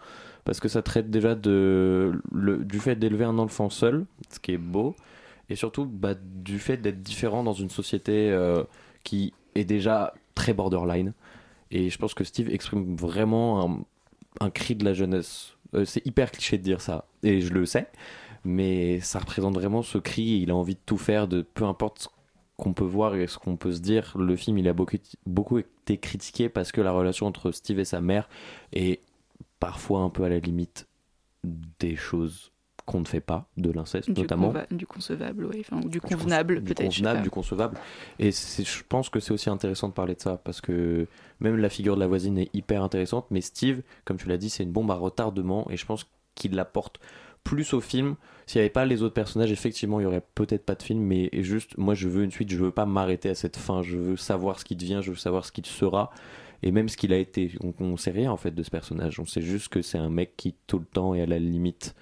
Parce 0.46 0.60
que 0.60 0.68
ça 0.68 0.82
traite 0.82 1.10
déjà 1.10 1.36
de, 1.36 2.22
du 2.32 2.80
fait 2.80 2.96
d'élever 2.96 3.26
un 3.26 3.38
enfant 3.40 3.70
seul, 3.70 4.06
ce 4.30 4.40
qui 4.40 4.52
est 4.54 4.58
beau. 4.58 4.96
Et 5.50 5.56
surtout 5.56 5.86
bah, 5.86 6.14
du 6.16 6.60
fait 6.60 6.78
d'être 6.78 7.02
différent 7.02 7.44
dans 7.44 7.54
une 7.54 7.70
société 7.70 8.32
euh, 8.32 8.64
qui 9.04 9.34
est 9.56 9.66
déjà 9.66 10.14
très 10.36 10.54
borderline. 10.54 11.14
Et 11.72 11.90
je 11.90 11.98
pense 11.98 12.14
que 12.14 12.24
Steve 12.24 12.50
exprime 12.50 12.96
vraiment 12.96 13.68
un, 14.40 14.46
un 14.46 14.50
cri 14.50 14.76
de 14.76 14.86
la 14.86 14.94
jeunesse. 14.94 15.56
Euh, 15.74 15.86
c'est 15.86 16.06
hyper 16.06 16.32
cliché 16.32 16.58
de 16.58 16.64
dire 16.64 16.82
ça, 16.82 17.06
et 17.24 17.42
je 17.42 17.54
le 17.54 17.66
sais, 17.66 17.88
mais 18.44 19.00
ça 19.02 19.20
représente 19.20 19.56
vraiment 19.56 19.82
ce 19.82 19.98
cri. 19.98 20.42
Il 20.42 20.52
a 20.52 20.56
envie 20.56 20.76
de 20.76 20.80
tout 20.86 20.98
faire, 20.98 21.28
de 21.28 21.42
peu 21.42 21.66
importe 21.66 22.10
qu'on 22.58 22.74
peut 22.74 22.86
voir 22.86 23.16
et 23.16 23.28
ce 23.28 23.38
qu'on 23.38 23.58
peut 23.58 23.72
se 23.74 23.82
dire. 23.82 24.14
Le 24.18 24.36
film, 24.36 24.58
il 24.58 24.68
a 24.68 24.74
beaucoup, 24.74 24.98
beaucoup 25.26 25.58
été 25.60 25.98
critiqué 25.98 26.50
parce 26.50 26.72
que 26.72 26.82
la 26.82 26.92
relation 26.92 27.28
entre 27.28 27.52
Steve 27.52 27.80
et 27.80 27.86
sa 27.86 28.02
mère 28.02 28.30
est 28.74 29.02
parfois 29.60 30.02
un 30.02 30.10
peu 30.10 30.24
à 30.24 30.30
la 30.30 30.40
limite 30.40 30.88
des 31.80 31.96
choses 31.96 32.52
qu'on 32.86 33.00
ne 33.00 33.06
fait 33.06 33.20
pas, 33.20 33.48
de 33.58 33.72
l'inceste 33.72 34.12
Du, 34.12 34.22
notamment. 34.22 34.54
du 34.70 34.86
concevable, 34.86 35.46
ouais, 35.46 35.62
enfin, 35.62 35.78
ou 35.78 35.90
du 35.90 35.98
Du 35.98 36.02
con- 36.02 36.10
convenable, 36.10 36.56
du 36.62 36.74
peut-être. 36.74 36.92
sais 36.94 37.00
convenable, 37.02 37.24
du 37.24 37.30
concevable. 37.32 37.78
Et 38.20 38.32
je 38.32 38.84
pense 38.88 39.10
que 39.10 39.20
c'est 39.20 39.32
aussi 39.32 39.50
intéressant 39.50 39.88
de 39.90 39.94
parler 39.94 40.14
de 40.14 40.22
ça 40.22 40.38
parce 40.38 40.62
que 40.62 41.08
même 41.40 41.58
la 41.58 41.70
figure 41.70 41.96
de 41.96 42.00
la 42.00 42.06
voisine 42.08 42.38
est 42.38 42.50
hyper 42.54 42.84
intéressante, 42.84 43.26
mais 43.32 43.42
Steve, 43.42 43.82
comme 44.06 44.18
tu 44.18 44.28
l'as 44.28 44.38
dit, 44.38 44.52
c'est 44.52 44.62
une 44.64 44.72
bombe 44.72 44.92
à 44.92 44.96
retardement 44.96 45.68
et 45.72 45.78
je 45.78 45.86
pense 45.86 46.06
qu'il 46.36 46.54
l'apporte 46.54 47.00
plus 47.46 47.74
au 47.74 47.80
film. 47.80 48.16
S'il 48.46 48.60
n'y 48.60 48.64
avait 48.66 48.70
pas 48.70 48.86
les 48.86 49.02
autres 49.02 49.14
personnages, 49.14 49.52
effectivement, 49.54 50.02
il 50.02 50.04
y 50.04 50.06
aurait 50.06 50.22
peut-être 50.36 50.66
pas 50.66 50.76
de 50.76 50.84
film, 50.84 51.00
mais 51.02 51.30
juste, 51.42 51.78
moi, 51.78 51.94
je 51.94 52.10
veux 52.10 52.24
une 52.26 52.32
suite, 52.32 52.50
je 52.52 52.58
veux 52.58 52.72
pas 52.72 52.86
m'arrêter 52.86 53.30
à 53.30 53.36
cette 53.36 53.56
fin, 53.56 53.82
je 53.82 53.96
veux 53.98 54.18
savoir 54.18 54.60
ce 54.60 54.66
qu'il 54.66 54.76
devient, 54.78 55.00
je 55.02 55.12
veux 55.12 55.16
savoir 55.18 55.46
ce 55.46 55.52
qu'il 55.54 55.66
sera. 55.66 56.12
Et 56.64 56.72
même 56.72 56.90
ce 56.90 56.98
qu'il 56.98 57.14
a 57.14 57.18
été, 57.18 57.52
on, 57.62 57.74
on 57.80 57.96
sait 57.98 58.12
rien 58.12 58.32
en 58.32 58.38
fait 58.38 58.52
de 58.52 58.62
ce 58.64 58.70
personnage. 58.70 59.20
On 59.20 59.26
sait 59.26 59.42
juste 59.42 59.70
que 59.70 59.82
c'est 59.82 59.98
un 59.98 60.10
mec 60.10 60.34
qui 60.38 60.56
tout 60.68 60.80
le 60.80 60.86
temps 60.86 61.14
est 61.16 61.22
à 61.22 61.26
la 61.26 61.40
limite 61.40 61.96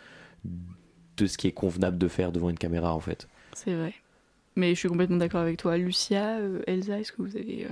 de 1.18 1.26
ce 1.28 1.38
qui 1.38 1.48
est 1.48 1.52
convenable 1.52 1.98
de 1.98 2.08
faire 2.08 2.32
devant 2.32 2.50
une 2.50 2.58
caméra 2.58 2.94
en 2.96 3.00
fait. 3.00 3.28
C'est 3.54 3.74
vrai. 3.76 3.94
Mais 4.56 4.70
je 4.74 4.80
suis 4.80 4.90
complètement 4.90 5.18
d'accord 5.18 5.42
avec 5.42 5.58
toi. 5.58 5.78
Lucia, 5.78 6.38
euh, 6.38 6.62
Elsa, 6.68 7.00
est-ce 7.00 7.12
que 7.12 7.22
vous 7.22 7.36
avez. 7.36 7.66
euh, 7.66 7.70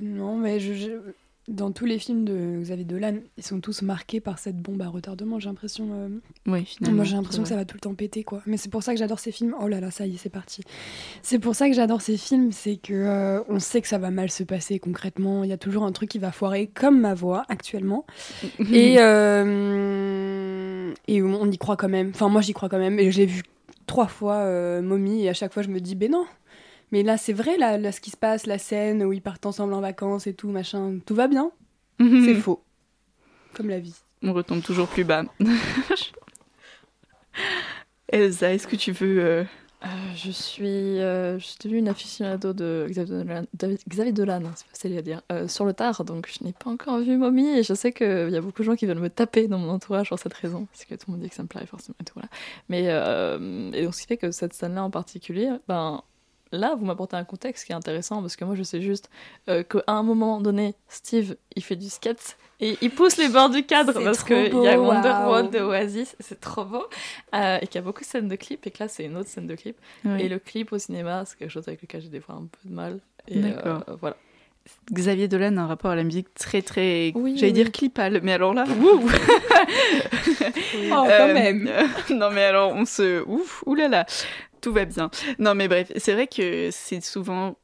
Non, 0.00 0.36
mais 0.36 0.60
je, 0.60 0.74
je- 0.74 1.12
dans 1.48 1.70
tous 1.70 1.84
les 1.86 1.98
films 1.98 2.24
de 2.24 2.58
Xavier 2.60 2.84
Dolan, 2.84 3.14
ils 3.36 3.42
sont 3.44 3.60
tous 3.60 3.82
marqués 3.82 4.20
par 4.20 4.38
cette 4.38 4.56
bombe 4.56 4.82
à 4.82 4.88
retardement, 4.88 5.38
j'ai 5.38 5.48
l'impression. 5.48 5.88
euh, 5.92 6.08
Ouais, 6.50 6.64
finalement. 6.64 6.96
Moi, 6.96 7.04
j'ai 7.04 7.14
l'impression 7.16 7.42
que 7.42 7.48
ça 7.48 7.56
va 7.56 7.64
tout 7.64 7.76
le 7.76 7.80
temps 7.80 7.94
péter, 7.94 8.24
quoi. 8.24 8.42
Mais 8.46 8.56
c'est 8.56 8.68
pour 8.70 8.82
ça 8.82 8.92
que 8.92 8.98
j'adore 8.98 9.18
ces 9.20 9.30
films. 9.32 9.54
Oh 9.60 9.68
là 9.68 9.80
là, 9.80 9.90
ça 9.90 10.06
y 10.06 10.14
est, 10.14 10.18
c'est 10.18 10.28
parti. 10.28 10.62
C'est 11.22 11.38
pour 11.38 11.54
ça 11.54 11.68
que 11.68 11.74
j'adore 11.74 12.00
ces 12.00 12.16
films, 12.16 12.50
c'est 12.52 12.76
que 12.76 12.92
euh, 12.94 13.42
on 13.48 13.58
sait 13.60 13.80
que 13.80 13.88
ça 13.88 13.98
va 13.98 14.10
mal 14.10 14.30
se 14.30 14.42
passer 14.42 14.78
concrètement. 14.78 15.44
Il 15.44 15.50
y 15.50 15.52
a 15.52 15.58
toujours 15.58 15.84
un 15.84 15.92
truc 15.92 16.10
qui 16.10 16.18
va 16.18 16.32
foirer, 16.32 16.66
comme 16.66 17.00
ma 17.00 17.14
voix 17.14 17.44
actuellement. 17.48 18.04
Et, 18.72 18.96
euh, 18.98 20.92
et 21.08 21.22
on 21.22 21.50
y 21.50 21.58
croit 21.58 21.76
quand 21.76 21.88
même. 21.88 22.10
Enfin, 22.14 22.28
moi, 22.28 22.40
j'y 22.40 22.52
crois 22.52 22.68
quand 22.68 22.78
même. 22.78 22.98
Et 22.98 23.10
je 23.10 23.18
l'ai 23.18 23.26
vu 23.26 23.42
trois 23.86 24.06
fois, 24.06 24.36
euh, 24.36 24.82
Mommy, 24.82 25.24
et 25.24 25.28
à 25.28 25.34
chaque 25.34 25.52
fois, 25.52 25.62
je 25.62 25.68
me 25.68 25.80
dis, 25.80 25.94
ben 25.94 26.10
non. 26.10 26.24
Mais 26.92 27.02
là, 27.02 27.16
c'est 27.16 27.32
vrai, 27.32 27.56
là, 27.58 27.78
là, 27.78 27.90
ce 27.92 28.00
qui 28.00 28.10
se 28.10 28.16
passe, 28.16 28.46
la 28.46 28.58
scène 28.58 29.02
où 29.04 29.12
ils 29.12 29.22
partent 29.22 29.46
ensemble 29.46 29.74
en 29.74 29.80
vacances 29.80 30.26
et 30.26 30.34
tout, 30.34 30.48
machin, 30.50 30.98
tout 31.04 31.14
va 31.14 31.26
bien. 31.28 31.50
C'est 31.98 32.34
faux. 32.34 32.62
Comme 33.54 33.68
la 33.70 33.80
vie. 33.80 33.94
On 34.22 34.32
retombe 34.32 34.62
toujours 34.62 34.86
plus 34.88 35.04
bas. 35.04 35.24
Elsa, 38.08 38.52
est-ce 38.54 38.66
que 38.66 38.76
tu 38.76 38.92
veux. 38.92 39.18
euh, 39.24 39.44
Euh, 39.84 39.88
je 40.14 40.30
suis, 40.30 40.64
euh, 41.00 41.38
je 41.38 41.44
suis 41.44 41.56
devenue 41.62 41.78
une 41.80 41.88
aficionado 41.88 42.52
de 42.54 42.86
Xavier 42.88 43.18
Dolan, 43.24 43.44
Xavier 43.88 44.12
Dolan, 44.12 44.42
hein, 44.46 44.52
c'est 44.56 44.66
facile 44.68 44.96
à 44.96 45.02
dire, 45.02 45.20
euh, 45.30 45.46
sur 45.48 45.64
le 45.66 45.74
tard, 45.74 46.02
donc 46.04 46.28
je 46.32 46.42
n'ai 46.44 46.52
pas 46.52 46.70
encore 46.70 46.98
vu 47.00 47.16
Mommy 47.18 47.58
et 47.58 47.62
je 47.62 47.74
sais 47.74 47.92
qu'il 47.92 48.30
y 48.30 48.36
a 48.36 48.40
beaucoup 48.40 48.62
de 48.62 48.66
gens 48.66 48.74
qui 48.74 48.86
veulent 48.86 48.98
me 48.98 49.10
taper 49.10 49.48
dans 49.48 49.58
mon 49.58 49.68
entourage 49.70 50.08
pour 50.08 50.18
cette 50.18 50.32
raison, 50.32 50.66
parce 50.72 50.86
que 50.86 50.94
tout 50.94 51.04
le 51.08 51.12
monde 51.12 51.20
dit 51.22 51.28
que 51.28 51.34
ça 51.34 51.42
me 51.42 51.48
plairait 51.48 51.66
forcément 51.66 51.94
et 52.00 52.04
tout, 52.04 52.14
voilà. 52.14 52.28
Mais, 52.70 52.84
euh, 52.86 53.70
et 53.74 53.84
donc 53.84 53.94
ce 53.94 54.00
qui 54.00 54.06
fait 54.06 54.16
que 54.16 54.30
cette 54.30 54.54
scène-là 54.54 54.82
en 54.82 54.90
particulier, 54.90 55.50
ben, 55.68 56.02
là, 56.56 56.74
vous 56.74 56.84
m'apportez 56.84 57.16
un 57.16 57.24
contexte 57.24 57.66
qui 57.66 57.72
est 57.72 57.74
intéressant, 57.74 58.20
parce 58.20 58.36
que 58.36 58.44
moi 58.44 58.54
je 58.54 58.62
sais 58.62 58.80
juste 58.80 59.10
euh, 59.48 59.62
qu'à 59.62 59.82
un 59.86 60.02
moment 60.02 60.40
donné, 60.40 60.74
Steve, 60.88 61.36
il 61.54 61.62
fait 61.62 61.76
du 61.76 61.88
skate 61.88 62.36
et 62.60 62.78
il 62.80 62.90
pousse 62.90 63.18
les 63.18 63.28
bords 63.28 63.50
du 63.50 63.64
cadre, 63.64 63.92
parce 63.92 64.24
qu'il 64.24 64.54
y 64.54 64.68
a 64.68 64.80
Wonderworld 64.80 65.54
waouh. 65.54 65.64
de 65.64 65.68
Oasis, 65.68 66.16
c'est 66.20 66.40
trop 66.40 66.64
beau, 66.64 66.84
euh, 67.34 67.58
et 67.60 67.66
qu'il 67.66 67.76
y 67.76 67.78
a 67.78 67.82
beaucoup 67.82 68.00
de 68.00 68.06
scènes 68.06 68.28
de 68.28 68.36
clips, 68.36 68.66
et 68.66 68.70
que 68.70 68.82
là 68.82 68.88
c'est 68.88 69.04
une 69.04 69.16
autre 69.16 69.28
scène 69.28 69.46
de 69.46 69.54
clip. 69.54 69.76
Et 70.18 70.28
le 70.28 70.38
clip 70.38 70.72
au 70.72 70.78
cinéma, 70.78 71.24
c'est 71.26 71.38
quelque 71.38 71.50
chose 71.50 71.68
avec 71.68 71.82
lequel 71.82 72.00
j'ai 72.00 72.08
des 72.08 72.20
fois 72.20 72.36
un 72.36 72.46
peu 72.46 72.68
de 72.68 72.74
mal. 72.74 73.00
Et 73.28 73.40
D'accord. 73.40 73.82
euh, 73.88 73.96
voilà. 74.00 74.16
Xavier 74.92 75.28
Dolan 75.28 75.56
a 75.56 75.62
un 75.62 75.66
rapport 75.66 75.90
à 75.90 75.96
la 75.96 76.04
musique 76.04 76.32
très 76.34 76.62
très. 76.62 77.12
Oui, 77.14 77.34
J'allais 77.36 77.48
oui. 77.48 77.52
dire 77.52 77.72
clipal, 77.72 78.20
mais 78.22 78.32
alors 78.32 78.54
là, 78.54 78.64
wouh 78.64 79.08
Oh, 80.88 81.04
quand 81.06 81.10
Euh, 81.10 81.34
même. 81.34 81.66
euh, 81.68 81.86
non 82.14 82.30
mais 82.30 82.44
alors 82.44 82.72
on 82.72 82.84
se 82.84 83.22
ouf 83.26 83.62
oulala 83.66 84.06
tout 84.60 84.72
va 84.72 84.84
bien 84.84 85.10
non 85.38 85.54
mais 85.54 85.68
bref 85.68 85.92
c'est 85.96 86.12
vrai 86.14 86.26
que 86.26 86.70
c'est 86.72 87.00
souvent 87.00 87.56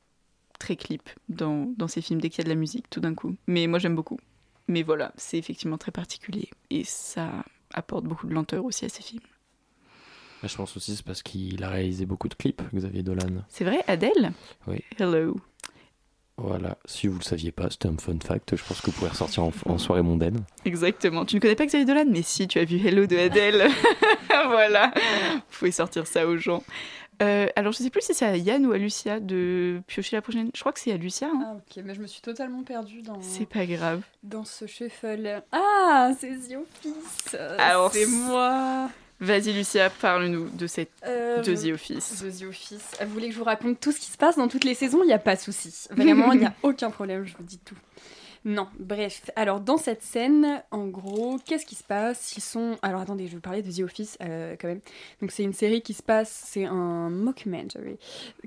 très 0.58 0.76
clip 0.76 1.08
dans, 1.28 1.72
dans 1.76 1.88
ces 1.88 2.00
films 2.02 2.20
dès 2.20 2.28
qu'il 2.30 2.38
y 2.38 2.42
a 2.42 2.44
de 2.44 2.48
la 2.48 2.54
musique 2.54 2.88
tout 2.90 3.00
d'un 3.00 3.14
coup 3.14 3.34
mais 3.46 3.66
moi 3.66 3.78
j'aime 3.78 3.94
beaucoup 3.96 4.18
mais 4.68 4.82
voilà 4.82 5.12
c'est 5.16 5.38
effectivement 5.38 5.78
très 5.78 5.92
particulier 5.92 6.48
et 6.70 6.84
ça 6.84 7.30
apporte 7.74 8.04
beaucoup 8.04 8.26
de 8.26 8.34
lenteur 8.34 8.64
aussi 8.64 8.84
à 8.84 8.88
ces 8.88 9.02
films 9.02 9.22
je 10.44 10.56
pense 10.56 10.76
aussi 10.76 10.96
c'est 10.96 11.04
parce 11.04 11.22
qu'il 11.22 11.62
a 11.62 11.68
réalisé 11.68 12.04
beaucoup 12.04 12.28
de 12.28 12.34
clips, 12.34 12.62
Xavier 12.74 13.02
Dolan. 13.04 13.44
c'est 13.48 13.64
vrai 13.64 13.82
Adèle? 13.86 14.32
Oui. 14.66 14.80
hello 14.98 15.36
Voilà, 16.38 16.76
si 16.86 17.06
vous 17.08 17.18
le 17.18 17.22
saviez 17.24 17.52
pas, 17.52 17.68
c'était 17.70 17.88
un 17.88 17.96
fun 17.98 18.16
fact. 18.24 18.56
Je 18.56 18.64
pense 18.64 18.80
que 18.80 18.86
vous 18.86 18.92
pouvez 18.92 19.10
ressortir 19.10 19.44
en, 19.44 19.52
en 19.66 19.78
soirée 19.78 20.02
mondaine. 20.02 20.40
exactement 20.64 21.24
tu 21.24 21.36
ne 21.36 21.40
connais 21.40 21.54
pas 21.54 21.66
Xavier 21.66 21.84
Dolan 21.86 22.06
mais 22.08 22.22
si 22.22 22.48
tu 22.48 22.58
as 22.58 22.64
vu 22.64 22.78
Hello 22.84 23.06
de 23.06 23.16
Adèle 23.16 23.68
voilà 24.48 24.92
vous 24.94 25.58
pouvez 25.58 25.72
sortir 25.72 26.06
ça 26.06 26.26
aux 26.26 26.36
gens 26.38 26.62
Euh, 27.22 27.46
alors 27.54 27.72
je 27.72 27.78
sais 27.78 27.90
plus 27.90 28.00
si 28.02 28.14
c'est 28.14 28.24
à 28.24 28.36
Yann 28.36 28.64
ou 28.66 28.72
à 28.72 28.78
Lucia 28.78 29.20
de 29.20 29.80
piocher 29.86 30.16
la 30.16 30.22
prochaine 30.22 30.50
je 30.54 30.60
crois 30.60 30.72
que 30.72 30.80
c'est 30.80 30.90
à 30.92 30.96
Lucia 30.96 31.28
hein. 31.28 31.44
Ah, 31.46 31.56
ok, 31.56 31.82
mais 31.84 31.94
je 31.94 32.00
me 32.00 32.06
suis 32.06 32.22
totalement 32.22 32.62
perdue 32.64 33.02
dans, 33.02 33.20
C'est 33.20 33.46
pas 33.46 33.66
grave. 33.66 34.00
dans 34.24 34.44
ce 34.44 34.66
shuffle. 34.66 35.42
Ah, 35.52 36.10
c'est 36.18 36.30
The 36.30 36.56
Office. 36.56 37.36
Alors, 37.58 37.92
c'est 37.92 38.06
moi. 38.06 38.88
Vas-y, 39.22 39.52
Lucia, 39.52 39.88
parle-nous 39.88 40.48
de 40.48 40.66
cette 40.66 40.90
Euh, 41.06 41.40
de 41.42 41.54
The 41.54 41.72
Office. 41.74 42.24
The 42.24 42.40
The 42.40 42.48
Office. 42.48 42.90
Vous 43.00 43.12
voulez 43.12 43.28
que 43.28 43.34
je 43.34 43.38
vous 43.38 43.44
raconte 43.44 43.78
tout 43.78 43.92
ce 43.92 44.00
qui 44.00 44.10
se 44.10 44.18
passe 44.18 44.36
dans 44.36 44.48
toutes 44.48 44.64
les 44.64 44.74
saisons 44.74 44.98
Il 45.04 45.06
n'y 45.06 45.12
a 45.12 45.20
pas 45.20 45.36
de 45.36 45.40
souci. 45.40 45.86
Vraiment, 45.92 46.32
il 46.32 46.40
n'y 46.40 46.46
a 46.46 46.54
aucun 46.64 46.90
problème, 46.90 47.24
je 47.24 47.36
vous 47.36 47.44
dis 47.44 47.58
tout. 47.64 47.76
Non, 48.44 48.66
bref. 48.80 49.30
Alors, 49.36 49.60
dans 49.60 49.76
cette 49.76 50.02
scène, 50.02 50.64
en 50.72 50.88
gros, 50.88 51.38
qu'est-ce 51.46 51.64
qui 51.64 51.76
se 51.76 51.84
passe? 51.84 52.36
Ils 52.36 52.40
sont. 52.40 52.76
Alors, 52.82 53.00
attendez, 53.00 53.28
je 53.28 53.34
vais 53.34 53.40
parler 53.40 53.62
de 53.62 53.70
The 53.70 53.84
Office 53.84 54.18
euh, 54.20 54.56
quand 54.60 54.66
même. 54.66 54.80
Donc, 55.20 55.30
c'est 55.30 55.44
une 55.44 55.52
série 55.52 55.82
qui 55.82 55.94
se 55.94 56.02
passe. 56.02 56.42
C'est 56.48 56.64
un 56.64 57.08
mockumentary 57.08 57.98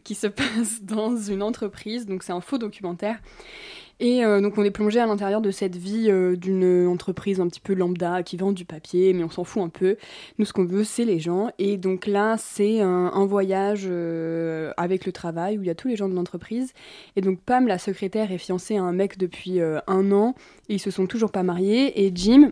qui 0.03 0.13
se 0.13 0.27
passe 0.27 0.81
dans 0.81 1.15
une 1.15 1.41
entreprise. 1.41 2.05
Donc, 2.05 2.23
c'est 2.23 2.33
un 2.33 2.41
faux 2.41 2.57
documentaire. 2.57 3.19
Et 3.99 4.25
euh, 4.25 4.41
donc, 4.41 4.57
on 4.57 4.63
est 4.63 4.71
plongé 4.71 4.99
à 4.99 5.05
l'intérieur 5.05 5.39
de 5.39 5.51
cette 5.51 5.77
vie 5.77 6.09
euh, 6.09 6.35
d'une 6.35 6.87
entreprise 6.87 7.39
un 7.39 7.47
petit 7.47 7.61
peu 7.61 7.73
lambda 7.73 8.23
qui 8.23 8.35
vend 8.35 8.51
du 8.51 8.65
papier, 8.65 9.13
mais 9.13 9.23
on 9.23 9.29
s'en 9.29 9.45
fout 9.45 9.63
un 9.63 9.69
peu. 9.69 9.95
Nous, 10.37 10.45
ce 10.45 10.51
qu'on 10.51 10.65
veut, 10.65 10.83
c'est 10.83 11.05
les 11.05 11.19
gens. 11.19 11.49
Et 11.59 11.77
donc 11.77 12.05
là, 12.05 12.35
c'est 12.37 12.81
un, 12.81 13.25
voyage 13.25 13.85
euh, 13.89 14.71
avec 14.77 15.05
le 15.05 15.11
travail 15.11 15.57
où 15.57 15.63
il 15.63 15.67
y 15.67 15.69
a 15.69 15.75
tous 15.75 15.87
les 15.87 15.95
gens 15.95 16.09
de 16.09 16.13
l'entreprise. 16.13 16.73
Et 17.15 17.21
donc 17.21 17.39
Pam, 17.39 17.67
la 17.67 17.77
secrétaire, 17.77 18.31
est 18.31 18.37
fiancée 18.37 18.77
à 18.77 18.83
un 18.83 18.91
mec 18.91 19.17
depuis 19.17 19.59
un 19.61 20.11
an 20.11 20.35
et 20.69 20.75
ils 20.75 20.79
se 20.79 20.91
sont 20.91 21.07
toujours 21.07 21.31
pas 21.31 21.43
mariés. 21.43 22.05
Et 22.05 22.11
Jim, 22.13 22.49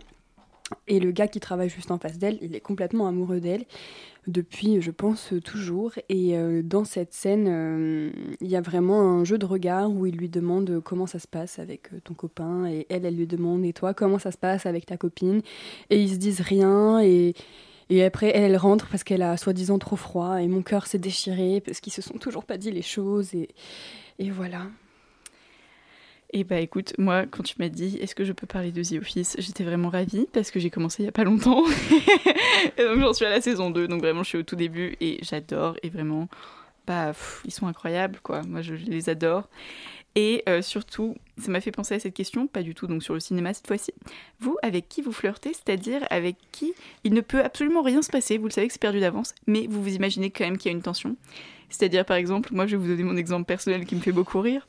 et 0.88 0.98
le 0.98 1.12
gars 1.12 1.28
qui 1.28 1.40
travaille 1.40 1.68
juste 1.68 1.90
en 1.90 1.98
face 1.98 2.18
d'elle, 2.18 2.38
il 2.40 2.56
est 2.56 2.60
complètement 2.60 3.06
amoureux 3.06 3.40
d'elle 3.40 3.64
depuis, 4.26 4.80
je 4.80 4.90
pense, 4.90 5.32
toujours. 5.44 5.92
Et 6.08 6.36
euh, 6.36 6.62
dans 6.62 6.84
cette 6.84 7.12
scène, 7.12 7.46
euh, 7.48 8.10
il 8.40 8.48
y 8.48 8.56
a 8.56 8.60
vraiment 8.60 9.00
un 9.00 9.24
jeu 9.24 9.38
de 9.38 9.46
regard 9.46 9.90
où 9.90 10.06
il 10.06 10.16
lui 10.16 10.28
demande 10.28 10.70
euh, 10.70 10.80
comment 10.80 11.06
ça 11.06 11.18
se 11.18 11.28
passe 11.28 11.58
avec 11.58 11.90
ton 12.04 12.14
copain. 12.14 12.66
Et 12.66 12.86
elle, 12.88 13.04
elle 13.04 13.16
lui 13.16 13.26
demande, 13.26 13.64
et 13.64 13.72
toi, 13.72 13.94
comment 13.94 14.18
ça 14.18 14.30
se 14.30 14.38
passe 14.38 14.66
avec 14.66 14.86
ta 14.86 14.96
copine? 14.96 15.42
Et 15.90 16.00
ils 16.02 16.10
se 16.10 16.16
disent 16.16 16.40
rien. 16.40 17.00
Et, 17.00 17.34
après, 18.04 18.32
elle, 18.34 18.44
elle 18.44 18.56
rentre 18.56 18.88
parce 18.88 19.04
qu'elle 19.04 19.22
a 19.22 19.36
soi-disant 19.36 19.78
trop 19.78 19.96
froid. 19.96 20.42
Et 20.42 20.48
mon 20.48 20.62
cœur 20.62 20.86
s'est 20.86 20.98
déchiré 20.98 21.60
parce 21.64 21.80
qu'ils 21.80 21.92
se 21.92 22.02
sont 22.02 22.18
toujours 22.18 22.44
pas 22.44 22.58
dit 22.58 22.70
les 22.70 22.82
choses. 22.82 23.32
Et 23.34 24.30
voilà. 24.30 24.66
Et 26.36 26.42
bah 26.42 26.58
écoute, 26.58 26.94
moi, 26.98 27.26
quand 27.26 27.44
tu 27.44 27.54
m'as 27.60 27.68
dit 27.68 27.96
est-ce 28.00 28.16
que 28.16 28.24
je 28.24 28.32
peux 28.32 28.48
parler 28.48 28.72
de 28.72 28.82
The 28.82 29.00
Office, 29.00 29.36
j'étais 29.38 29.62
vraiment 29.62 29.88
ravie 29.88 30.26
parce 30.32 30.50
que 30.50 30.58
j'ai 30.58 30.68
commencé 30.68 31.04
il 31.04 31.06
y 31.06 31.08
a 31.08 31.12
pas 31.12 31.22
longtemps. 31.22 31.62
et 32.76 32.82
donc 32.82 32.98
j'en 32.98 33.12
suis 33.12 33.24
à 33.24 33.30
la 33.30 33.40
saison 33.40 33.70
2, 33.70 33.86
donc 33.86 34.00
vraiment 34.00 34.24
je 34.24 34.30
suis 34.30 34.38
au 34.38 34.42
tout 34.42 34.56
début 34.56 34.96
et 35.00 35.20
j'adore. 35.22 35.76
Et 35.84 35.90
vraiment, 35.90 36.28
bah 36.88 37.12
ils 37.44 37.52
sont 37.52 37.68
incroyables 37.68 38.18
quoi. 38.20 38.42
Moi 38.42 38.62
je 38.62 38.74
les 38.74 39.08
adore. 39.08 39.48
Et 40.16 40.42
euh, 40.48 40.60
surtout, 40.60 41.14
ça 41.38 41.52
m'a 41.52 41.60
fait 41.60 41.70
penser 41.70 41.94
à 41.94 42.00
cette 42.00 42.14
question, 42.14 42.48
pas 42.48 42.62
du 42.62 42.74
tout 42.74 42.88
donc 42.88 43.04
sur 43.04 43.14
le 43.14 43.20
cinéma 43.20 43.54
cette 43.54 43.68
fois-ci. 43.68 43.92
Vous, 44.40 44.56
avec 44.60 44.88
qui 44.88 45.02
vous 45.02 45.12
flirtez, 45.12 45.52
c'est-à-dire 45.52 46.04
avec 46.10 46.34
qui 46.50 46.74
il 47.04 47.12
ne 47.12 47.20
peut 47.20 47.44
absolument 47.44 47.82
rien 47.82 48.02
se 48.02 48.10
passer, 48.10 48.38
vous 48.38 48.46
le 48.46 48.52
savez 48.52 48.66
que 48.66 48.72
c'est 48.72 48.82
perdu 48.82 48.98
d'avance, 48.98 49.36
mais 49.46 49.68
vous 49.68 49.80
vous 49.80 49.94
imaginez 49.94 50.30
quand 50.30 50.44
même 50.44 50.58
qu'il 50.58 50.72
y 50.72 50.74
a 50.74 50.76
une 50.76 50.82
tension. 50.82 51.14
C'est-à-dire, 51.76 52.04
par 52.04 52.16
exemple, 52.16 52.50
moi 52.52 52.66
je 52.66 52.76
vais 52.76 52.82
vous 52.82 52.88
donner 52.88 53.02
mon 53.02 53.16
exemple 53.16 53.46
personnel 53.46 53.84
qui 53.84 53.96
me 53.96 54.00
fait 54.00 54.12
beaucoup 54.12 54.40
rire. 54.40 54.64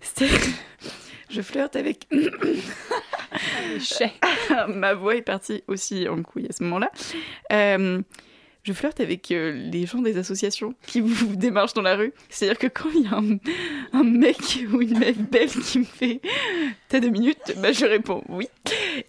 C'est- 0.00 0.28
Je 1.30 1.42
flirte 1.42 1.76
avec. 1.76 2.08
Ma 4.68 4.94
voix 4.94 5.14
est 5.14 5.22
partie 5.22 5.62
aussi 5.68 6.08
en 6.08 6.22
couille 6.22 6.46
à 6.48 6.52
ce 6.52 6.62
moment-là. 6.64 6.90
Euh, 7.52 8.00
je 8.68 8.74
flirte 8.74 9.00
avec 9.00 9.30
euh, 9.32 9.50
les 9.72 9.86
gens 9.86 10.02
des 10.02 10.18
associations 10.18 10.74
qui 10.86 11.00
vous, 11.00 11.34
démarchent 11.36 11.72
dans 11.72 11.82
la 11.82 11.96
rue. 11.96 12.12
C'est-à-dire 12.28 12.58
que 12.58 12.66
quand 12.66 12.90
il 12.94 13.02
y 13.04 13.06
a 13.06 13.16
un, 13.16 13.98
un 13.98 14.04
mec 14.04 14.36
ou 14.72 14.82
une 14.82 14.98
meuf 14.98 15.16
belle 15.16 15.48
qui 15.48 15.78
me 15.78 15.84
fait 15.84 16.20
T'as 16.90 17.00
deux 17.00 17.08
minutes? 17.10 17.54
Bah, 17.62 17.72
je 17.72 17.84
réponds 17.84 18.22
oui. 18.28 18.48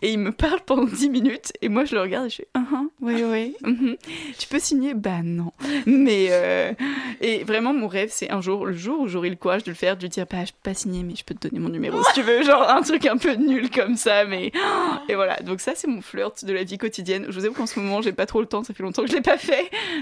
Et 0.02 0.12
il 0.12 0.20
me 0.20 0.32
parle 0.32 0.60
pendant 0.66 0.84
dix 0.86 1.10
minutes. 1.10 1.52
Et 1.62 1.70
moi, 1.70 1.86
je 1.86 1.96
le 1.96 2.02
regarde 2.02 2.28
et 2.28 2.30
je 2.30 2.36
fais 2.38 2.48
Ah, 2.54 2.64
ah, 2.74 2.84
oui, 3.02 3.24
oui. 3.24 3.56
mhm. 3.64 3.96
Tu 4.38 4.48
peux 4.48 4.60
signer? 4.60 4.94
Bah, 4.94 5.22
non. 5.24 5.52
Mais. 5.86 6.28
euh, 6.32 6.74
Et 7.22 7.44
vraiment, 7.44 7.74
mon 7.74 7.88
rêve, 7.88 8.10
c'est 8.12 8.32
un 8.32 8.42
jour, 8.42 8.66
le 8.66 8.74
jour 8.74 9.02
où 9.02 9.08
j'aurai 9.08 9.30
le 9.30 9.36
courage 9.38 9.64
de 9.64 9.72
le 9.72 9.76
faire, 9.76 9.96
de 9.98 10.02
lui 10.02 10.10
dire 10.10 10.26
Bah, 10.30 10.44
je 10.46 10.52
peux 10.52 10.70
pas 10.72 10.74
signer, 10.74 11.04
mais 11.04 11.16
je 11.16 11.24
peux 11.24 11.34
te 11.34 11.48
donner 11.48 11.60
mon 11.60 11.70
numéro 11.70 12.02
si 12.04 12.14
tu 12.14 12.22
veux. 12.22 12.44
Genre, 12.44 12.62
un 12.70 12.82
truc 12.82 13.06
un 13.06 13.18
peu 13.18 13.34
nul 13.34 13.70
comme 13.70 13.96
ça. 13.96 14.26
Mais. 14.26 14.52
Et 15.10 15.16
voilà. 15.16 15.38
Donc, 15.42 15.60
ça, 15.62 15.72
c'est 15.76 15.88
mon 15.88 16.02
flirt 16.02 16.44
de 16.46 16.54
la 16.54 16.64
vie 16.64 16.78
quotidienne. 16.78 17.26
Je 17.30 17.40
vous 17.40 17.46
avoue 17.46 17.56
qu'en 17.56 17.66
ce 17.68 17.80
moment, 17.80 18.02
j'ai 18.02 18.12
pas 18.14 18.26
trop 18.26 18.42
le 18.42 18.48
temps. 18.48 18.64
Ça 18.64 18.74
fait 18.74 18.84
longtemps 18.84 19.04
que 19.04 19.10
je 19.10 19.16
l'ai 19.16 19.22
pas 19.22 19.38
fait. 19.38 19.49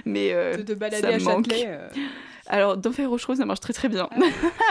Mais. 0.05 0.33
euh, 0.33 0.57
De 0.57 0.61
te 0.63 0.73
balader 0.73 1.01
ça 1.01 1.07
à 1.15 1.19
manque. 1.19 1.45
Châtelet. 1.47 1.65
euh, 1.67 1.87
Alors, 2.47 2.77
d'enfer 2.77 3.09
Rochereau, 3.09 3.35
ça 3.35 3.45
marche 3.45 3.59
très 3.59 3.73
très 3.73 3.89
bien. 3.89 4.09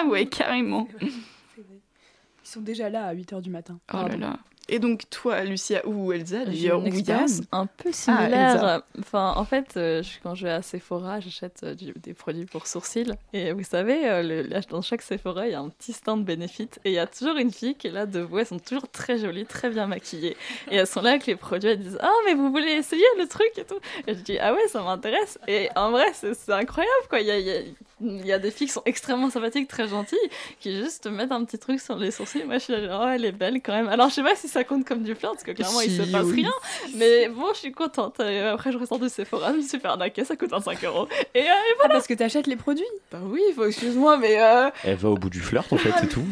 Ah 0.00 0.06
ouais, 0.06 0.26
carrément. 0.30 0.88
vrai. 0.98 1.10
Ils 1.58 2.48
sont 2.48 2.60
déjà 2.60 2.88
là 2.88 3.06
à 3.06 3.14
8h 3.14 3.40
du 3.42 3.50
matin. 3.50 3.78
Oh 3.92 3.96
là 4.08 4.16
là. 4.16 4.38
Et 4.68 4.78
donc, 4.80 5.08
toi, 5.10 5.44
Lucia 5.44 5.86
ou 5.86 6.12
Elsa, 6.12 6.38
J'ai 6.46 6.50
d'ailleurs, 6.68 6.82
ou 6.82 6.86
expérience 6.86 7.40
un 7.52 7.66
peu 7.66 7.88
Elsa. 7.90 8.16
similaire. 8.18 8.82
enfin, 8.98 9.32
en 9.36 9.44
fait, 9.44 9.74
euh, 9.76 10.02
quand 10.24 10.34
je 10.34 10.44
vais 10.44 10.50
à 10.52 10.60
Sephora, 10.62 11.20
j'achète 11.20 11.60
euh, 11.62 11.74
des 12.02 12.14
produits 12.14 12.46
pour 12.46 12.66
sourcils. 12.66 13.12
Et 13.32 13.52
vous 13.52 13.62
savez, 13.62 14.08
euh, 14.08 14.22
le- 14.22 14.42
là, 14.42 14.60
dans 14.68 14.82
chaque 14.82 15.02
Sephora, 15.02 15.46
il 15.46 15.52
y 15.52 15.54
a 15.54 15.60
un 15.60 15.68
petit 15.68 15.92
stand 15.92 16.24
bénéfice. 16.24 16.68
Et 16.84 16.90
il 16.90 16.94
y 16.94 16.98
a 16.98 17.06
toujours 17.06 17.36
une 17.36 17.52
fille 17.52 17.76
qui 17.76 17.86
est 17.86 17.92
là 17.92 18.06
debout. 18.06 18.38
Elles 18.40 18.46
sont 18.46 18.58
toujours 18.58 18.88
très 18.90 19.18
jolies, 19.18 19.46
très 19.46 19.70
bien 19.70 19.86
maquillées. 19.86 20.36
Et 20.70 20.76
elles 20.76 20.86
sont 20.88 21.00
là 21.02 21.10
avec 21.10 21.26
les 21.26 21.36
produits. 21.36 21.70
Elles 21.70 21.78
disent 21.78 21.98
Ah, 22.00 22.10
mais 22.26 22.34
vous 22.34 22.50
voulez 22.50 22.72
essayer 22.72 23.04
le 23.18 23.28
truc 23.28 23.52
et 23.58 23.64
tout? 23.64 23.78
Et 24.08 24.14
je 24.14 24.20
dis 24.20 24.38
Ah 24.40 24.52
ouais, 24.52 24.66
ça 24.68 24.82
m'intéresse. 24.82 25.38
Et 25.46 25.68
en 25.76 25.92
vrai, 25.92 26.06
c'est 26.12 26.32
incroyable, 26.52 27.06
quoi. 27.08 27.20
Il 27.20 27.26
y 27.26 27.30
a, 27.30 27.38
il 27.38 27.46
y 27.46 27.50
a- 27.56 27.62
il 28.00 28.26
y 28.26 28.32
a 28.32 28.38
des 28.38 28.50
filles 28.50 28.66
qui 28.66 28.72
sont 28.74 28.82
extrêmement 28.84 29.30
sympathiques, 29.30 29.68
très 29.68 29.88
gentilles, 29.88 30.18
qui 30.60 30.76
juste 30.76 31.06
mettent 31.06 31.32
un 31.32 31.44
petit 31.44 31.58
truc 31.58 31.80
sur 31.80 31.96
les 31.96 32.10
sourcils. 32.10 32.44
Moi, 32.44 32.58
je 32.58 32.64
suis 32.64 32.72
là, 32.74 32.86
genre, 32.86 33.02
oh, 33.06 33.08
elle 33.08 33.24
est 33.24 33.32
belle 33.32 33.60
quand 33.62 33.72
même. 33.72 33.88
Alors, 33.88 34.10
je 34.10 34.14
sais 34.16 34.22
pas 34.22 34.36
si 34.36 34.48
ça 34.48 34.64
compte 34.64 34.84
comme 34.86 35.02
du 35.02 35.14
flirt, 35.14 35.32
parce 35.32 35.44
que 35.44 35.52
clairement, 35.52 35.80
il 35.80 35.90
se 35.90 36.04
Si, 36.04 36.12
passe 36.12 36.26
oui. 36.26 36.42
rien. 36.42 36.52
Mais 36.96 37.28
bon, 37.28 37.46
je 37.54 37.58
suis 37.60 37.72
contente. 37.72 38.20
Et 38.20 38.40
après, 38.40 38.70
je 38.72 38.78
ressors 38.78 38.98
de 38.98 39.08
Sephora, 39.08 39.52
je 39.52 39.56
me 39.58 39.62
suis 39.62 39.78
fait 39.80 39.88
arnaquer, 39.88 40.24
ça 40.24 40.36
coûte 40.36 40.50
25 40.50 40.84
euros. 40.84 41.08
Et 41.34 41.42
euh, 41.42 41.52
Ah, 41.84 41.88
parce 41.88 42.06
que 42.06 42.14
t'achètes 42.14 42.46
les 42.46 42.56
produits 42.56 42.84
bah 43.10 43.18
oui, 43.24 43.40
faut, 43.54 43.64
excuse-moi, 43.64 44.18
mais, 44.18 44.42
euh, 44.42 44.68
Elle 44.84 44.96
va 44.96 45.08
au 45.10 45.16
bout 45.16 45.30
du 45.30 45.40
flirt, 45.40 45.72
en 45.72 45.76
fait, 45.78 45.92
c'est 46.00 46.08
tout. 46.08 46.24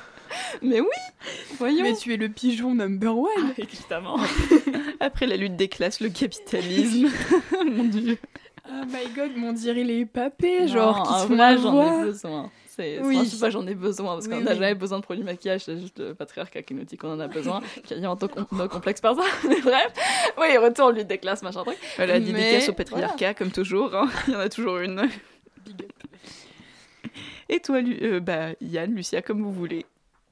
mais 0.62 0.80
oui, 0.80 0.86
voyons. 1.58 1.82
Mais 1.82 1.94
tu 1.96 2.12
es 2.12 2.16
le 2.16 2.28
pigeon 2.28 2.74
number 2.74 3.16
one 3.16 3.28
Ah, 3.38 3.52
évidemment. 3.56 4.18
Après 5.00 5.26
la 5.26 5.36
lutte 5.36 5.56
des 5.56 5.68
classes, 5.68 6.00
le 6.00 6.10
capitalisme. 6.10 7.08
Mon 7.66 7.84
dieu. 7.84 8.18
Oh 8.82 8.86
my 8.86 9.12
god, 9.14 9.36
mon 9.36 9.52
dirait 9.52 9.84
les 9.84 10.04
papés, 10.06 10.68
genre, 10.68 10.96
Non, 10.98 11.02
qui 11.04 11.08
en 11.10 11.18
se 11.22 11.26
font 11.26 11.36
j'en 11.36 12.00
ai 12.02 12.04
besoin. 12.04 12.50
C'est, 12.66 13.00
Oui. 13.02 13.24
sais 13.26 13.38
pas, 13.40 13.48
j'en 13.48 13.66
ai 13.66 13.74
besoin, 13.74 14.14
parce 14.14 14.26
Oui, 14.26 14.32
qu'on 14.34 14.40
n'a 14.42 14.50
oui. 14.52 14.58
jamais 14.58 14.74
besoin 14.74 14.98
de 14.98 15.02
produits 15.02 15.22
de 15.24 15.26
maquillage, 15.30 15.62
c'est 15.64 15.78
juste 15.80 15.98
le 15.98 16.14
patriarcat 16.14 16.62
qui 16.62 16.74
nous 16.74 16.84
dit 16.84 16.98
qu'on 16.98 17.10
en 17.10 17.20
a 17.20 17.26
besoin, 17.26 17.62
qu'il 17.84 17.98
y 17.98 18.04
a 18.04 18.10
un 18.10 18.16
peu 18.16 18.28
com- 18.28 18.44
nos 18.52 18.68
complexes 18.68 19.00
par 19.00 19.14
ça. 19.16 19.22
Mais 19.48 19.60
bref, 19.62 19.92
oui, 20.38 20.58
retour 20.58 20.92
lutte 20.92 21.06
des 21.06 21.16
classes, 21.16 21.42
machin 21.42 21.62
truc. 21.64 21.78
Voilà, 21.96 22.14
Mais 22.20 22.32
dédicace 22.32 22.68
au 22.68 22.74
patriarcat, 22.74 23.32
comme 23.32 23.50
toujours. 23.50 23.94
hein. 23.94 24.08
Il 24.28 24.34
y 24.34 24.36
en 24.36 24.40
a 24.40 24.48
toujours 24.50 24.76
une. 24.78 25.08
Et 27.48 27.60
toi, 27.60 27.80
Lu- 27.80 27.98
euh, 28.02 28.20
bah, 28.20 28.48
Yann, 28.60 28.94
Lucia, 28.94 29.22
comme 29.22 29.40
vous 29.42 29.52
voulez. 29.52 29.86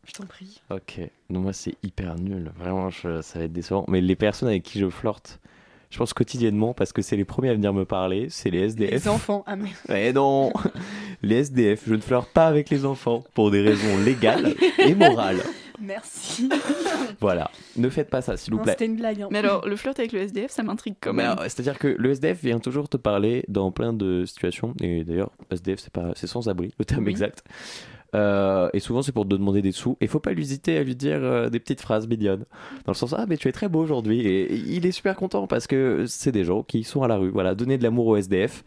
Je 0.06 0.12
t'en 0.12 0.26
prie. 0.26 0.60
Ok, 0.70 1.00
non, 1.30 1.40
moi 1.40 1.54
c'est 1.54 1.76
hyper 1.82 2.16
nul, 2.16 2.52
vraiment, 2.58 2.90
je- 2.90 3.22
ça 3.22 3.38
va 3.38 3.46
être 3.46 3.52
décevant. 3.52 3.86
Mais 3.88 4.02
les 4.02 4.16
personnes 4.16 4.48
avec 4.50 4.62
qui 4.62 4.78
je 4.78 4.90
flirte, 4.90 5.40
je 5.94 5.98
pense 5.98 6.12
quotidiennement, 6.12 6.74
parce 6.74 6.92
que 6.92 7.02
c'est 7.02 7.14
les 7.16 7.24
premiers 7.24 7.50
à 7.50 7.54
venir 7.54 7.72
me 7.72 7.84
parler, 7.84 8.26
c'est 8.28 8.50
les 8.50 8.58
SDF. 8.62 8.90
Les 8.90 9.06
enfants, 9.08 9.44
ah 9.46 9.54
merde. 9.54 9.74
Eh 9.94 10.12
non 10.12 10.52
Les 11.22 11.36
SDF, 11.36 11.84
je 11.86 11.94
ne 11.94 12.00
flirte 12.00 12.28
pas 12.30 12.48
avec 12.48 12.68
les 12.68 12.84
enfants 12.84 13.22
pour 13.32 13.52
des 13.52 13.60
raisons 13.62 13.96
légales 14.04 14.54
et 14.78 14.92
morales. 14.96 15.40
Merci. 15.80 16.48
Voilà, 17.20 17.50
ne 17.76 17.88
faites 17.88 18.10
pas 18.10 18.20
ça 18.22 18.36
s'il 18.36 18.54
vous 18.54 18.60
plaît. 18.60 18.72
C'était 18.72 18.86
une 18.86 18.96
blague. 18.96 19.22
hein. 19.22 19.28
Mais 19.30 19.38
alors, 19.38 19.66
le 19.66 19.76
flirt 19.76 19.98
avec 19.98 20.12
le 20.12 20.20
SDF, 20.20 20.50
ça 20.50 20.62
m'intrigue 20.64 20.96
quand 21.00 21.12
Mais, 21.12 21.26
même. 21.26 21.36
C'est-à-dire 21.42 21.78
que 21.78 21.88
le 21.88 22.10
SDF 22.10 22.42
vient 22.42 22.58
toujours 22.58 22.88
te 22.88 22.96
parler 22.96 23.44
dans 23.48 23.70
plein 23.70 23.92
de 23.92 24.24
situations, 24.26 24.74
et 24.82 25.04
d'ailleurs, 25.04 25.30
SDF, 25.50 25.78
c'est 25.80 25.92
pas, 25.92 26.10
c'est 26.16 26.26
sans 26.26 26.48
abri, 26.48 26.74
le 26.78 26.84
terme 26.84 27.04
Oui. 27.04 27.10
exact. 27.12 27.44
Euh, 28.14 28.68
et 28.72 28.80
souvent, 28.80 29.02
c'est 29.02 29.12
pour 29.12 29.24
te 29.24 29.30
demander 29.30 29.62
des 29.62 29.72
sous. 29.72 29.96
Et 30.00 30.06
faut 30.06 30.20
pas 30.20 30.32
lui 30.32 30.42
hésiter 30.42 30.78
à 30.78 30.82
lui 30.82 30.94
dire 30.94 31.18
euh, 31.22 31.50
des 31.50 31.58
petites 31.58 31.80
phrases 31.80 32.06
mignonnes. 32.06 32.44
Dans 32.84 32.92
le 32.92 32.96
sens, 32.96 33.14
ah, 33.16 33.26
mais 33.28 33.36
tu 33.36 33.48
es 33.48 33.52
très 33.52 33.68
beau 33.68 33.80
aujourd'hui. 33.80 34.20
Et, 34.20 34.54
il 34.54 34.86
est 34.86 34.92
super 34.92 35.16
content 35.16 35.46
parce 35.46 35.66
que 35.66 36.04
c'est 36.06 36.32
des 36.32 36.44
gens 36.44 36.62
qui 36.62 36.84
sont 36.84 37.02
à 37.02 37.08
la 37.08 37.16
rue. 37.16 37.30
Voilà, 37.30 37.54
donner 37.54 37.78
de 37.78 37.82
l'amour 37.82 38.06
au 38.06 38.16
SDF, 38.16 38.64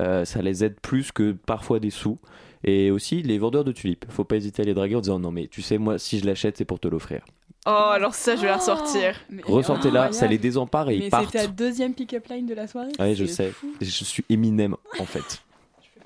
euh, 0.00 0.24
ça 0.24 0.42
les 0.42 0.64
aide 0.64 0.78
plus 0.80 1.12
que 1.12 1.32
parfois 1.32 1.80
des 1.80 1.90
sous. 1.90 2.18
Et 2.62 2.90
aussi, 2.90 3.22
les 3.22 3.38
vendeurs 3.38 3.64
de 3.64 3.72
tulipes. 3.72 4.04
Faut 4.10 4.24
pas 4.24 4.36
hésiter 4.36 4.62
à 4.62 4.64
les 4.66 4.74
draguer 4.74 4.96
en 4.96 5.00
disant, 5.00 5.18
non, 5.18 5.30
mais 5.30 5.46
tu 5.46 5.62
sais, 5.62 5.78
moi, 5.78 5.98
si 5.98 6.18
je 6.18 6.26
l'achète, 6.26 6.58
c'est 6.58 6.66
pour 6.66 6.78
te 6.78 6.88
l'offrir. 6.88 7.24
Oh, 7.66 7.70
alors 7.70 8.14
ça, 8.14 8.36
je 8.36 8.42
vais 8.42 8.48
la 8.48 8.56
ressortir. 8.56 9.16
Mais 9.30 9.42
Ressortez-la, 9.44 10.12
ça 10.12 10.26
les 10.26 10.38
désempare 10.38 10.90
et 10.90 10.98
Mais 10.98 11.04
ils 11.06 11.10
partent. 11.10 11.26
c'était 11.26 11.44
ta 11.44 11.46
deuxième 11.46 11.94
pick-up 11.94 12.26
line 12.28 12.46
de 12.46 12.54
la 12.54 12.66
soirée 12.66 12.92
Ouais, 12.98 13.14
je 13.14 13.24
sais. 13.26 13.50
fou. 13.50 13.74
Je 13.80 14.04
suis 14.04 14.24
Eminem, 14.30 14.76
en 14.98 15.04
fait. 15.04 15.42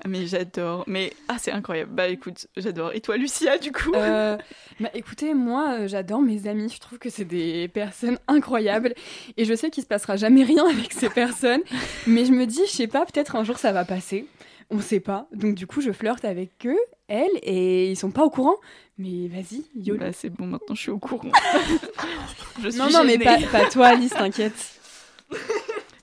Mais 0.07 0.27
j'adore. 0.27 0.83
Mais 0.87 1.13
ah, 1.27 1.37
c'est 1.39 1.51
incroyable. 1.51 1.91
Bah 1.93 2.07
écoute, 2.07 2.47
j'adore. 2.57 2.91
Et 2.93 3.01
toi, 3.01 3.17
Lucia, 3.17 3.57
du 3.57 3.71
coup? 3.71 3.93
Euh, 3.95 4.37
bah, 4.79 4.89
écoutez, 4.93 5.33
moi, 5.33 5.79
euh, 5.79 5.87
j'adore 5.87 6.21
mes 6.21 6.47
amis. 6.47 6.71
Je 6.73 6.79
trouve 6.79 6.99
que 6.99 7.09
c'est 7.09 7.25
des 7.25 7.67
personnes 7.67 8.19
incroyables. 8.27 8.93
Et 9.37 9.45
je 9.45 9.53
sais 9.53 9.69
qu'il 9.69 9.83
se 9.83 9.87
passera 9.87 10.15
jamais 10.15 10.43
rien 10.43 10.67
avec 10.67 10.93
ces 10.93 11.09
personnes. 11.09 11.61
mais 12.07 12.25
je 12.25 12.31
me 12.31 12.45
dis, 12.45 12.61
je 12.67 12.71
sais 12.71 12.87
pas, 12.87 13.05
peut-être 13.05 13.35
un 13.35 13.43
jour 13.43 13.57
ça 13.57 13.71
va 13.71 13.85
passer. 13.85 14.27
On 14.71 14.79
sait 14.79 14.99
pas. 14.99 15.27
Donc, 15.31 15.55
du 15.55 15.67
coup, 15.67 15.81
je 15.81 15.91
flirte 15.91 16.25
avec 16.25 16.65
eux, 16.65 16.79
elles, 17.07 17.37
et 17.43 17.91
ils 17.91 17.95
sont 17.95 18.11
pas 18.11 18.23
au 18.23 18.29
courant. 18.29 18.55
Mais 18.97 19.27
vas-y, 19.27 19.65
YOLO. 19.75 19.99
Bah 19.99 20.13
c'est 20.13 20.29
bon, 20.29 20.47
maintenant 20.47 20.73
je 20.73 20.81
suis 20.81 20.91
au 20.91 20.97
courant. 20.97 21.31
je 22.63 22.69
suis 22.69 22.79
non, 22.79 22.89
non, 22.89 23.03
mais 23.03 23.17
pas 23.17 23.37
toi, 23.69 23.87
Alice, 23.87 24.11
t'inquiète. 24.11 24.53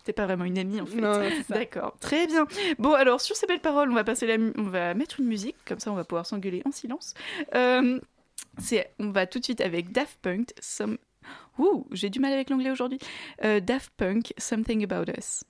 T'es 0.04 0.12
pas 0.12 0.26
vraiment 0.26 0.44
une 0.44 0.58
amie 0.58 0.80
en 0.80 0.86
fait. 0.86 1.00
Non. 1.00 1.20
D'accord, 1.48 1.96
très 2.00 2.26
bien. 2.26 2.46
Bon, 2.78 2.92
alors 2.92 3.20
sur 3.20 3.36
ces 3.36 3.46
belles 3.46 3.60
paroles, 3.60 3.90
on 3.90 3.94
va 3.94 4.04
passer 4.04 4.26
la, 4.26 4.36
on 4.56 4.64
va 4.64 4.94
mettre 4.94 5.20
une 5.20 5.26
musique, 5.26 5.56
comme 5.64 5.78
ça 5.78 5.92
on 5.92 5.94
va 5.94 6.04
pouvoir 6.04 6.26
s'engueuler 6.26 6.62
en 6.64 6.72
silence. 6.72 7.14
Euh, 7.54 8.00
c'est, 8.58 8.90
on 8.98 9.10
va 9.10 9.26
tout 9.26 9.38
de 9.38 9.44
suite 9.44 9.60
avec 9.60 9.92
Daft 9.92 10.18
Punk. 10.20 10.50
Some... 10.60 10.98
Ouh, 11.58 11.86
j'ai 11.92 12.10
du 12.10 12.18
mal 12.18 12.32
avec 12.32 12.50
l'anglais 12.50 12.70
aujourd'hui. 12.70 12.98
Euh, 13.44 13.60
Daft 13.60 13.92
Punk, 13.96 14.32
Something 14.38 14.84
About 14.84 15.10
Us. 15.16 15.44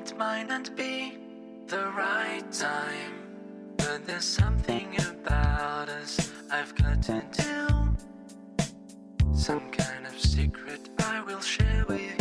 It 0.00 0.16
might 0.16 0.48
not 0.48 0.74
be 0.76 1.18
the 1.66 1.92
right 1.94 2.50
time. 2.50 3.12
But 3.76 4.06
there's 4.06 4.24
something 4.24 4.96
about 4.98 5.90
us 5.90 6.32
I've 6.50 6.74
got 6.74 7.02
to 7.02 7.22
do. 7.32 8.64
Some 9.34 9.70
kind 9.70 10.06
of 10.06 10.18
secret 10.18 10.88
I 11.00 11.20
will 11.20 11.40
share 11.40 11.84
with 11.86 12.00
you. 12.00 12.19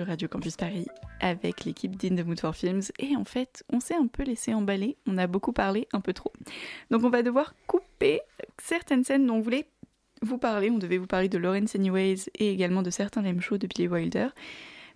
Radio 0.00 0.28
Campus 0.28 0.56
Paris 0.56 0.86
avec 1.20 1.64
l'équipe 1.64 1.96
d'In 1.96 2.16
the 2.16 2.26
Mood 2.26 2.40
for 2.40 2.56
Films. 2.56 2.82
Et 2.98 3.14
en 3.16 3.24
fait 3.24 3.62
on 3.70 3.80
s'est 3.80 3.94
un 3.94 4.06
peu 4.06 4.22
laissé 4.22 4.54
emballer, 4.54 4.96
on 5.06 5.18
a 5.18 5.26
beaucoup 5.26 5.52
parlé, 5.52 5.86
un 5.92 6.00
peu 6.00 6.12
trop. 6.12 6.32
Donc 6.90 7.04
on 7.04 7.10
va 7.10 7.22
devoir 7.22 7.54
couper 7.66 8.20
certaines 8.58 9.04
scènes 9.04 9.26
dont 9.26 9.34
on 9.34 9.40
voulait 9.40 9.66
vous 10.22 10.38
parler, 10.38 10.70
on 10.70 10.78
devait 10.78 10.98
vous 10.98 11.06
parler 11.06 11.28
de 11.28 11.36
Lawrence 11.36 11.74
Anyways 11.74 12.30
et 12.38 12.50
également 12.50 12.82
de 12.82 12.90
certains 12.90 13.22
lame 13.22 13.40
de 13.40 13.66
Billy 13.66 13.88
Wilder, 13.88 14.28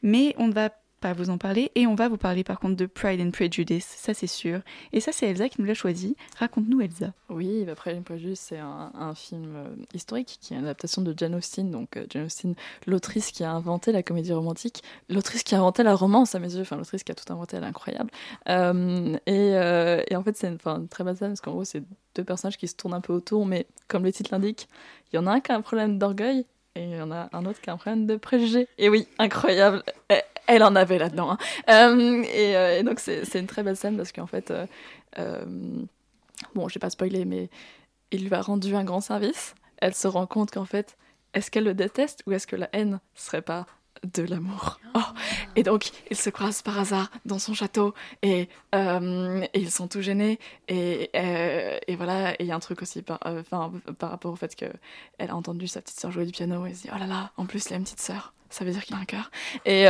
mais 0.03 0.35
on 0.39 0.49
va 0.49 0.71
pas 1.01 1.13
vous 1.13 1.31
en 1.31 1.39
parler 1.39 1.71
et 1.75 1.87
on 1.87 1.95
va 1.95 2.09
vous 2.09 2.17
parler 2.17 2.45
par 2.45 2.59
contre 2.59 2.77
de 2.77 2.87
Pride 2.87 3.21
and 3.21 3.31
Prejudice, 3.31 3.87
ça 3.87 4.15
c'est 4.15 4.27
sûr. 4.27 4.61
Et 4.93 5.01
ça 5.01 5.13
c'est 5.13 5.29
Elsa 5.29 5.49
qui 5.49 5.61
nous 5.61 5.67
l'a 5.67 5.75
choisi, 5.75 6.17
raconte-nous 6.39 6.81
Elsa. 6.81 7.13
Oui, 7.29 7.65
bah, 7.65 7.75
Pride 7.75 7.99
and 7.99 8.03
Prejudice, 8.03 8.41
c'est 8.41 8.59
un, 8.59 9.15
film 9.15 9.55
euh, 9.57 9.69
historique 9.95 10.39
qui 10.41 10.55
est 10.55 10.57
une 10.57 10.65
adaptation 10.65 11.03
de 11.03 11.15
Jane 11.17 11.35
Austen. 11.35 11.71
Donc, 11.71 11.97
euh, 11.97 12.07
Jane 12.09 12.27
Austen, 12.27 12.55
l'autrice 12.87 13.33
qui 13.33 13.45
a 13.45 13.51
inventé 13.51 13.93
la 13.93 14.03
comédie 14.03 14.33
romantique, 14.33 14.83
l'autrice 15.09 15.43
qui 15.43 15.55
a 15.55 15.59
inventé 15.59 15.83
la 15.83 15.95
romance 15.95 16.35
à 16.35 16.39
mes 16.39 16.55
yeux, 16.55 16.63
enfin, 16.63 16.77
l'autrice 16.77 17.03
qui 17.03 17.13
a 17.13 17.15
tout 17.15 17.31
inventé, 17.33 17.57
elle 17.57 17.65
est 17.65 17.67
incroyable. 17.67 18.11
Euh, 18.49 19.17
et, 19.27 20.17
en 20.17 20.23
fait, 20.23 20.37
c'est 20.37 20.49
une, 20.49 20.89
très 20.89 21.05
belle 21.05 21.17
scène 21.17 21.31
parce 21.31 21.41
qu'en 21.41 21.53
gros, 21.53 21.65
c'est 21.65 21.83
deux 22.15 22.25
personnages 22.25 22.59
qui 22.59 22.69
se 22.69 22.75
tournent 22.75 22.95
un 22.95 23.01
peu 23.01 23.13
autour, 23.13 23.45
mais 23.45 23.67
comme 23.89 24.05
le 24.05 24.13
titre 24.13 24.31
l'indique, 24.33 24.69
il 25.13 25.17
y 25.17 25.19
en 25.19 25.27
a 25.27 25.33
un 25.33 25.41
qui 25.41 25.53
a 25.53 25.57
un 25.57 25.63
problème 25.63 25.99
d'orgueil 25.99 26.47
et 26.77 26.83
il 26.85 26.91
y 26.97 27.01
en 27.01 27.11
a 27.11 27.29
un 27.33 27.45
autre 27.47 27.61
qui 27.61 27.71
a 27.71 27.73
un 27.73 27.77
problème 27.77 28.07
de 28.07 28.17
préjugés. 28.17 28.69
Et 28.79 28.89
oui, 28.89 29.09
incroyable. 29.19 29.83
Elle- 30.09 30.23
Elle 30.49 30.63
en 30.63 30.77
avait 30.77 30.99
là-dedans. 30.99 31.33
hein. 31.33 31.39
Euh, 31.69 32.23
et, 32.23 32.57
euh, 32.57 32.79
et 32.79 32.83
donc, 32.85 33.01
c'est 33.01 33.35
une 33.35 33.49
très 33.49 33.65
belle 33.65 33.77
scène 33.77 33.97
parce 33.97 34.13
qu'en 34.13 34.29
fait, 34.29 34.53
euh, 35.19 35.45
bon, 36.55 36.69
je 36.69 36.75
vais 36.75 36.79
pas 36.81 36.91
spoiler, 36.91 37.25
mais 37.25 37.51
il 38.13 38.29
lui 38.29 38.35
a 38.35 38.41
rendu 38.41 38.75
un 38.77 38.85
grand 38.85 39.01
service. 39.01 39.55
Elle 39.79 39.95
se 39.95 40.07
rend 40.07 40.27
compte 40.27 40.53
qu'en 40.53 40.65
fait, 40.65 40.97
est-ce 41.35 41.51
qu'elle 41.51 41.65
le 41.65 41.75
déteste 41.75 42.23
ou 42.27 42.33
est-ce 42.33 42.47
que 42.47 42.57
la 42.57 42.69
haine 42.73 43.01
serait 43.15 43.43
pas 43.43 43.67
de 44.13 44.23
l'amour 44.23 44.81
Oh 44.95 45.01
Et 45.57 45.63
donc, 45.63 45.91
ils 46.11 46.17
se 46.17 46.31
croisent 46.31 46.63
par 46.63 46.79
hasard 46.79 47.11
dans 47.25 47.39
son 47.39 47.55
château 47.55 47.95
et, 48.23 48.49
euh, 48.75 49.45
ils 49.55 49.71
sont 49.71 49.89
tout 49.89 50.01
gênés. 50.01 50.39
Et, 50.69 51.11
euh, 51.15 51.79
et 51.87 51.97
voilà, 51.97 52.33
et 52.35 52.37
il 52.41 52.47
y 52.47 52.53
a 52.53 52.57
un 52.57 52.61
truc 52.61 52.83
aussi 52.83 53.03
par, 53.03 53.19
euh, 53.27 53.43
par 53.99 54.11
rapport 54.11 54.33
au 54.33 54.37
fait 54.37 54.55
qu'elle 54.55 54.71
a 55.19 55.35
entendu 55.35 55.67
sa 55.67 55.81
petite 55.81 55.99
sœur 55.99 56.11
jouer 56.11 56.27
du 56.27 56.33
piano 56.33 56.65
et 56.67 56.75
se 56.75 56.83
dit 56.83 56.89
Oh 56.95 56.99
là 56.99 57.07
là, 57.07 57.33
en 57.37 57.47
plus, 57.47 57.67
il 57.67 57.75
a 57.75 57.77
une 57.77 57.85
petite 57.85 58.01
sœur. 58.01 58.33
Ça 58.49 58.65
veut 58.65 58.71
dire 58.71 58.85
qu'il 58.85 58.95
a 58.95 58.99
un 59.01 59.05
cœur. 59.05 59.31
Et, 59.65 59.83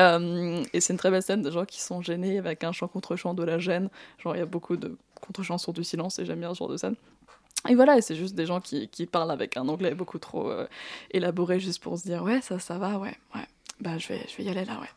et 0.72 0.80
c'est 0.80 0.92
une 0.92 0.98
très 0.98 1.10
belle 1.10 1.22
scène 1.22 1.42
de 1.42 1.50
gens 1.50 1.66
qui 1.66 1.80
sont 1.80 2.00
gênés 2.00 2.38
avec 2.38 2.64
un 2.64 2.72
chant 2.72 2.88
contre 2.88 3.14
chant 3.14 3.34
de 3.34 3.44
la 3.44 3.58
gêne. 3.58 3.90
Genre, 4.18 4.34
il 4.34 4.38
y 4.38 4.42
a 4.42 4.46
beaucoup 4.46 4.76
de 4.76 4.96
contre-chants 5.20 5.58
sur 5.58 5.72
du 5.72 5.84
silence 5.84 6.18
et 6.18 6.24
j'aime 6.24 6.40
bien 6.40 6.54
ce 6.54 6.58
genre 6.58 6.68
de 6.68 6.76
scène. 6.76 6.96
Et 7.68 7.74
voilà, 7.74 8.00
c'est 8.00 8.14
juste 8.14 8.34
des 8.34 8.46
gens 8.46 8.60
qui, 8.60 8.88
qui 8.88 9.06
parlent 9.06 9.30
avec 9.30 9.56
un 9.56 9.68
anglais 9.68 9.94
beaucoup 9.94 10.18
trop 10.18 10.50
euh, 10.50 10.66
élaboré 11.10 11.58
juste 11.58 11.82
pour 11.82 11.98
se 11.98 12.04
dire 12.04 12.22
ouais, 12.22 12.40
ça, 12.40 12.58
ça 12.58 12.78
va, 12.78 12.98
ouais, 12.98 13.16
ouais. 13.34 13.46
Bah, 13.80 13.98
je 13.98 14.08
vais, 14.08 14.20
je 14.28 14.36
vais 14.36 14.44
y 14.44 14.48
aller 14.48 14.64
là, 14.64 14.80
ouais. 14.80 14.88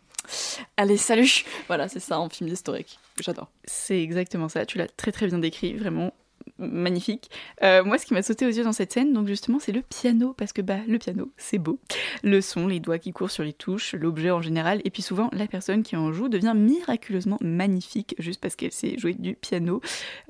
Allez, 0.77 0.97
salut 0.97 1.45
Voilà, 1.67 1.87
c'est 1.87 1.99
ça 1.99 2.19
en 2.19 2.29
film 2.29 2.49
historique. 2.51 2.99
J'adore. 3.19 3.49
C'est 3.65 4.01
exactement 4.01 4.49
ça, 4.49 4.65
tu 4.65 4.77
l'as 4.77 4.87
très 4.87 5.11
très 5.11 5.27
bien 5.27 5.39
décrit, 5.39 5.73
vraiment 5.73 6.13
magnifique. 6.59 7.29
Euh, 7.63 7.83
moi, 7.83 7.97
ce 7.97 8.05
qui 8.05 8.13
m'a 8.13 8.21
sauté 8.21 8.45
aux 8.45 8.49
yeux 8.49 8.63
dans 8.63 8.73
cette 8.73 8.91
scène, 8.91 9.13
donc 9.13 9.27
justement, 9.27 9.59
c'est 9.59 9.71
le 9.71 9.81
piano, 9.81 10.33
parce 10.33 10.53
que 10.53 10.61
bah, 10.61 10.79
le 10.87 10.97
piano, 10.97 11.31
c'est 11.37 11.57
beau. 11.57 11.79
Le 12.23 12.41
son, 12.41 12.67
les 12.67 12.79
doigts 12.79 12.99
qui 12.99 13.11
courent 13.11 13.31
sur 13.31 13.43
les 13.43 13.53
touches, 13.53 13.93
l'objet 13.93 14.31
en 14.31 14.41
général, 14.41 14.81
et 14.83 14.89
puis 14.89 15.01
souvent, 15.01 15.29
la 15.33 15.47
personne 15.47 15.83
qui 15.83 15.95
en 15.95 16.11
joue 16.11 16.29
devient 16.29 16.53
miraculeusement 16.55 17.37
magnifique 17.41 18.15
juste 18.19 18.41
parce 18.41 18.55
qu'elle 18.55 18.71
sait 18.71 18.97
jouer 18.97 19.13
du 19.13 19.35
piano. 19.35 19.81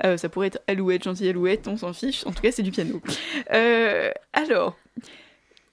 Euh, 0.05 0.17
ça 0.17 0.30
pourrait 0.30 0.47
être 0.47 0.59
Alouette, 0.67 1.03
gentille 1.03 1.30
Alouette, 1.30 1.67
on 1.67 1.77
s'en 1.77 1.93
fiche, 1.93 2.25
en 2.25 2.32
tout 2.32 2.41
cas, 2.41 2.51
c'est 2.51 2.63
du 2.63 2.71
piano. 2.71 3.01
Euh, 3.53 4.11
alors. 4.34 4.77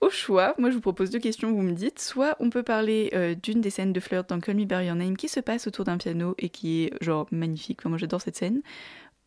Au 0.03 0.11
choix, 0.11 0.55
moi 0.59 0.69
je 0.69 0.75
vous 0.75 0.83
propose 0.83 1.09
deux 1.09 1.19
questions, 1.19 1.51
vous 1.53 1.63
me 1.63 1.73
dites. 1.73 1.99
Soit 1.99 2.37
on 2.39 2.51
peut 2.51 2.63
parler 2.63 3.11
d'une 3.43 3.63
des 3.63 3.71
scènes 3.71 3.95
de 3.95 3.99
flirt 3.99 4.29
dans 4.29 4.41
Call 4.41 4.57
Me 4.57 4.67
By 4.67 4.85
Your 4.85 4.95
Name 4.95 5.17
qui 5.17 5.27
se 5.27 5.41
passe 5.41 5.67
autour 5.67 5.87
d'un 5.87 5.97
piano 5.97 6.35
et 6.39 6.51
qui 6.51 6.85
est 6.85 7.03
genre 7.03 7.27
magnifique. 7.31 7.79
Enfin, 7.81 7.89
moi 7.89 7.97
j'adore 7.97 8.21
cette 8.21 8.37
scène 8.37 8.61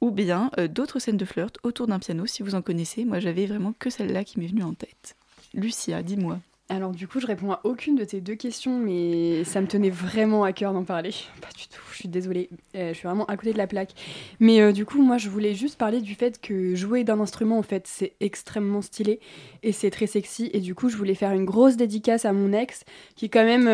ou 0.02 0.12
bien 0.12 0.52
euh, 0.58 0.68
d'autres 0.68 1.00
scènes 1.00 1.18
de 1.18 1.26
flirt 1.26 1.58
autour 1.64 1.88
d'un 1.88 2.00
piano 2.00 2.26
si 2.26 2.44
vous 2.44 2.56
en 2.56 2.62
connaissez. 2.62 3.06
Moi 3.06 3.20
j'avais 3.20 3.46
vraiment 3.46 3.74
que 3.78 3.90
celle-là 3.90 4.24
qui 4.24 4.40
m'est 4.40 4.48
venue 4.48 4.64
en 4.64 4.74
tête. 4.74 5.16
Lucia, 5.54 6.04
dis-moi. 6.04 6.40
Alors 6.72 6.92
du 6.92 7.08
coup, 7.08 7.20
je 7.20 7.26
réponds 7.26 7.52
à 7.52 7.62
aucune 7.64 7.96
de 7.96 8.04
tes 8.04 8.22
deux 8.22 8.36
questions, 8.36 8.78
mais 8.78 9.44
ça 9.44 9.60
me 9.60 9.66
tenait 9.66 9.90
vraiment 9.90 10.44
à 10.44 10.54
cœur 10.54 10.72
d'en 10.72 10.84
parler. 10.84 11.10
Pas 11.42 11.50
du 11.58 11.68
tout, 11.68 11.82
je 11.92 11.98
suis 11.98 12.10
désolée, 12.10 12.48
Euh, 12.76 12.90
je 12.90 12.94
suis 12.94 13.08
vraiment 13.08 13.26
à 13.26 13.36
côté 13.38 13.54
de 13.54 13.58
la 13.58 13.66
plaque. 13.66 13.94
Mais 14.40 14.62
euh, 14.62 14.72
du 14.72 14.86
coup, 14.86 15.02
moi, 15.02 15.18
je 15.18 15.30
voulais 15.30 15.56
juste 15.56 15.80
parler 15.80 16.00
du 16.00 16.14
fait 16.14 16.40
que 16.40 16.76
jouer 16.76 17.04
d'un 17.04 17.20
instrument, 17.20 17.58
en 17.58 17.64
fait, 17.64 17.88
c'est 17.88 18.14
extrêmement 18.20 18.84
stylé 18.84 19.20
et 19.64 19.72
c'est 19.72 19.90
très 19.90 20.06
sexy. 20.06 20.52
Et 20.54 20.60
du 20.60 20.76
coup, 20.76 20.90
je 20.90 20.98
voulais 20.98 21.16
faire 21.16 21.32
une 21.32 21.44
grosse 21.44 21.76
dédicace 21.76 22.26
à 22.26 22.34
mon 22.34 22.54
ex, 22.54 22.84
qui 23.16 23.32
quand 23.32 23.46
même, 23.46 23.68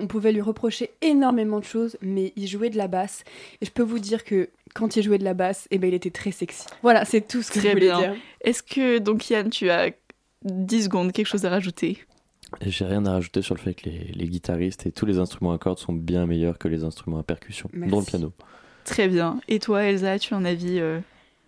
on 0.00 0.08
pouvait 0.08 0.32
lui 0.32 0.40
reprocher 0.40 0.90
énormément 1.02 1.60
de 1.60 1.64
choses, 1.64 1.96
mais 2.02 2.32
il 2.34 2.48
jouait 2.48 2.70
de 2.70 2.78
la 2.78 2.88
basse. 2.88 3.22
Et 3.60 3.66
je 3.66 3.70
peux 3.70 3.84
vous 3.84 4.00
dire 4.00 4.24
que 4.24 4.48
quand 4.74 4.96
il 4.96 5.02
jouait 5.02 5.18
de 5.18 5.24
la 5.24 5.34
basse, 5.34 5.66
eh 5.70 5.78
ben, 5.78 5.88
il 5.88 5.94
était 5.94 6.10
très 6.10 6.30
sexy. 6.32 6.66
Voilà, 6.82 7.04
c'est 7.04 7.26
tout 7.26 7.42
ce 7.42 7.50
que 7.50 7.58
Très 7.58 7.68
je 7.70 7.74
voulais 7.74 7.86
bien. 7.86 7.98
dire. 7.98 8.14
Est-ce 8.42 8.62
que 8.62 8.98
donc 8.98 9.28
Yann, 9.30 9.50
tu 9.50 9.70
as 9.70 9.90
10 10.44 10.84
secondes, 10.84 11.12
quelque 11.12 11.26
chose 11.26 11.44
à 11.44 11.50
rajouter? 11.50 11.98
J'ai 12.62 12.84
rien 12.84 13.04
à 13.06 13.12
rajouter 13.12 13.42
sur 13.42 13.54
le 13.54 13.60
fait 13.60 13.74
que 13.74 13.88
les, 13.88 14.10
les 14.12 14.26
guitaristes 14.28 14.86
et 14.86 14.92
tous 14.92 15.06
les 15.06 15.18
instruments 15.18 15.52
à 15.52 15.58
cordes 15.58 15.78
sont 15.78 15.92
bien 15.92 16.26
meilleurs 16.26 16.58
que 16.58 16.66
les 16.68 16.82
instruments 16.84 17.18
à 17.18 17.22
percussion, 17.22 17.70
Merci. 17.72 17.90
dont 17.90 18.00
le 18.00 18.04
piano. 18.06 18.32
Très 18.84 19.06
bien. 19.08 19.40
Et 19.46 19.58
toi, 19.60 19.82
Elsa, 19.84 20.18
tu 20.18 20.34
as 20.34 20.36
un 20.36 20.44
avis 20.44 20.80
euh, 20.80 21.00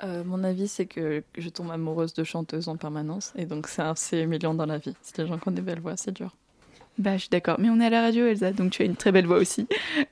Euh, 0.04 0.24
mon 0.24 0.42
avis, 0.44 0.66
c'est 0.68 0.86
que 0.86 1.22
je 1.38 1.48
tombe 1.48 1.70
amoureuse 1.70 2.12
de 2.14 2.24
chanteuses 2.24 2.68
en 2.68 2.76
permanence, 2.76 3.32
et 3.36 3.46
donc 3.46 3.68
c'est 3.68 3.82
assez 3.82 4.18
humiliant 4.20 4.52
dans 4.54 4.66
la 4.66 4.78
vie. 4.78 4.94
Si 5.02 5.12
les 5.18 5.26
gens 5.28 5.38
qui 5.38 5.48
ont 5.48 5.52
des 5.52 5.62
belles 5.62 5.80
voix, 5.80 5.96
c'est 5.96 6.10
dur. 6.12 6.34
Bah, 6.98 7.14
je 7.14 7.22
suis 7.22 7.28
d'accord. 7.30 7.56
Mais 7.58 7.70
on 7.70 7.80
est 7.80 7.86
à 7.86 7.90
la 7.90 8.02
radio, 8.02 8.26
Elsa, 8.26 8.52
donc 8.52 8.72
tu 8.72 8.82
as 8.82 8.84
une 8.84 8.96
très 8.96 9.12
belle 9.12 9.26
voix 9.26 9.38
aussi. 9.38 9.66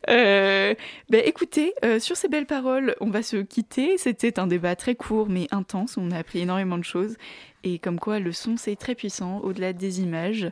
Euh, 0.09 0.75
bah, 1.11 1.19
écoutez, 1.19 1.75
euh, 1.85 2.01
sur 2.01 2.17
ces 2.17 2.29
belles 2.29 2.47
paroles, 2.47 2.97
on 3.01 3.11
va 3.11 3.23
se 3.23 3.37
quitter. 3.37 3.99
C'était 3.99 4.39
un 4.39 4.47
débat 4.47 4.77
très 4.77 4.95
court 4.95 5.29
mais 5.29 5.47
intense. 5.51 5.97
On 5.99 6.11
a 6.11 6.19
appris 6.19 6.41
énormément 6.41 6.79
de 6.79 6.85
choses. 6.85 7.17
Et 7.65 7.79
comme 7.79 8.01
quoi, 8.01 8.19
le 8.19 8.33
son, 8.33 8.57
c'est 8.57 8.77
très 8.77 8.95
puissant, 8.95 9.41
au-delà 9.41 9.73
des 9.73 10.01
images. 10.01 10.51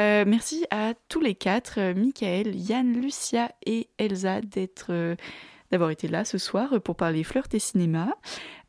Euh, 0.00 0.24
merci 0.26 0.64
à 0.70 0.94
tous 1.08 1.20
les 1.20 1.34
quatre, 1.34 1.78
euh, 1.78 1.94
Michael, 1.94 2.54
Yann, 2.56 3.00
Lucia 3.00 3.50
et 3.66 3.88
Elsa, 3.98 4.40
d'être, 4.40 5.16
d'avoir 5.70 5.90
été 5.90 6.08
là 6.08 6.24
ce 6.24 6.38
soir 6.38 6.80
pour 6.80 6.96
parler 6.96 7.24
flirt 7.24 7.52
et 7.52 7.58
cinéma. 7.58 8.16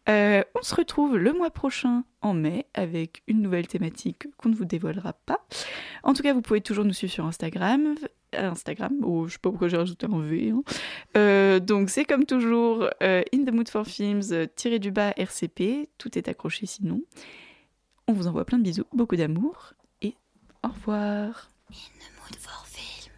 Euh, 0.09 0.43
on 0.55 0.61
se 0.63 0.73
retrouve 0.75 1.17
le 1.17 1.33
mois 1.33 1.51
prochain 1.51 2.03
en 2.21 2.33
mai 2.33 2.65
avec 2.73 3.21
une 3.27 3.41
nouvelle 3.41 3.67
thématique 3.67 4.23
qu'on 4.37 4.49
ne 4.49 4.55
vous 4.55 4.65
dévoilera 4.65 5.13
pas. 5.13 5.45
En 6.03 6.13
tout 6.13 6.23
cas, 6.23 6.33
vous 6.33 6.41
pouvez 6.41 6.61
toujours 6.61 6.85
nous 6.85 6.93
suivre 6.93 7.13
sur 7.13 7.25
Instagram. 7.25 7.95
euh, 8.35 8.49
Instagram, 8.51 8.93
oh, 9.03 9.27
je 9.27 9.33
sais 9.33 9.39
pas 9.39 9.49
pourquoi 9.49 9.67
j'ai 9.67 9.77
rajouté 9.77 10.07
un 10.11 10.19
V. 10.19 10.49
hein. 10.51 10.61
Euh, 11.17 11.59
donc 11.59 11.89
c'est 11.89 12.05
comme 12.05 12.25
toujours 12.25 12.89
euh, 13.03 13.23
In 13.33 13.43
the 13.45 13.51
Mood 13.51 13.69
for 13.69 13.85
Films, 13.85 14.47
tiré 14.55 14.79
du 14.79 14.91
bas 14.91 15.13
RCP. 15.15 15.89
Tout 15.97 16.17
est 16.17 16.27
accroché 16.27 16.65
sinon. 16.65 17.01
On 18.07 18.13
vous 18.13 18.27
envoie 18.27 18.45
plein 18.45 18.57
de 18.57 18.63
bisous, 18.63 18.85
beaucoup 18.93 19.15
d'amour 19.15 19.73
et 20.01 20.15
au 20.63 20.69
revoir. 20.69 21.51
Mood 21.69 22.35
for 22.39 22.65
film. 22.67 23.13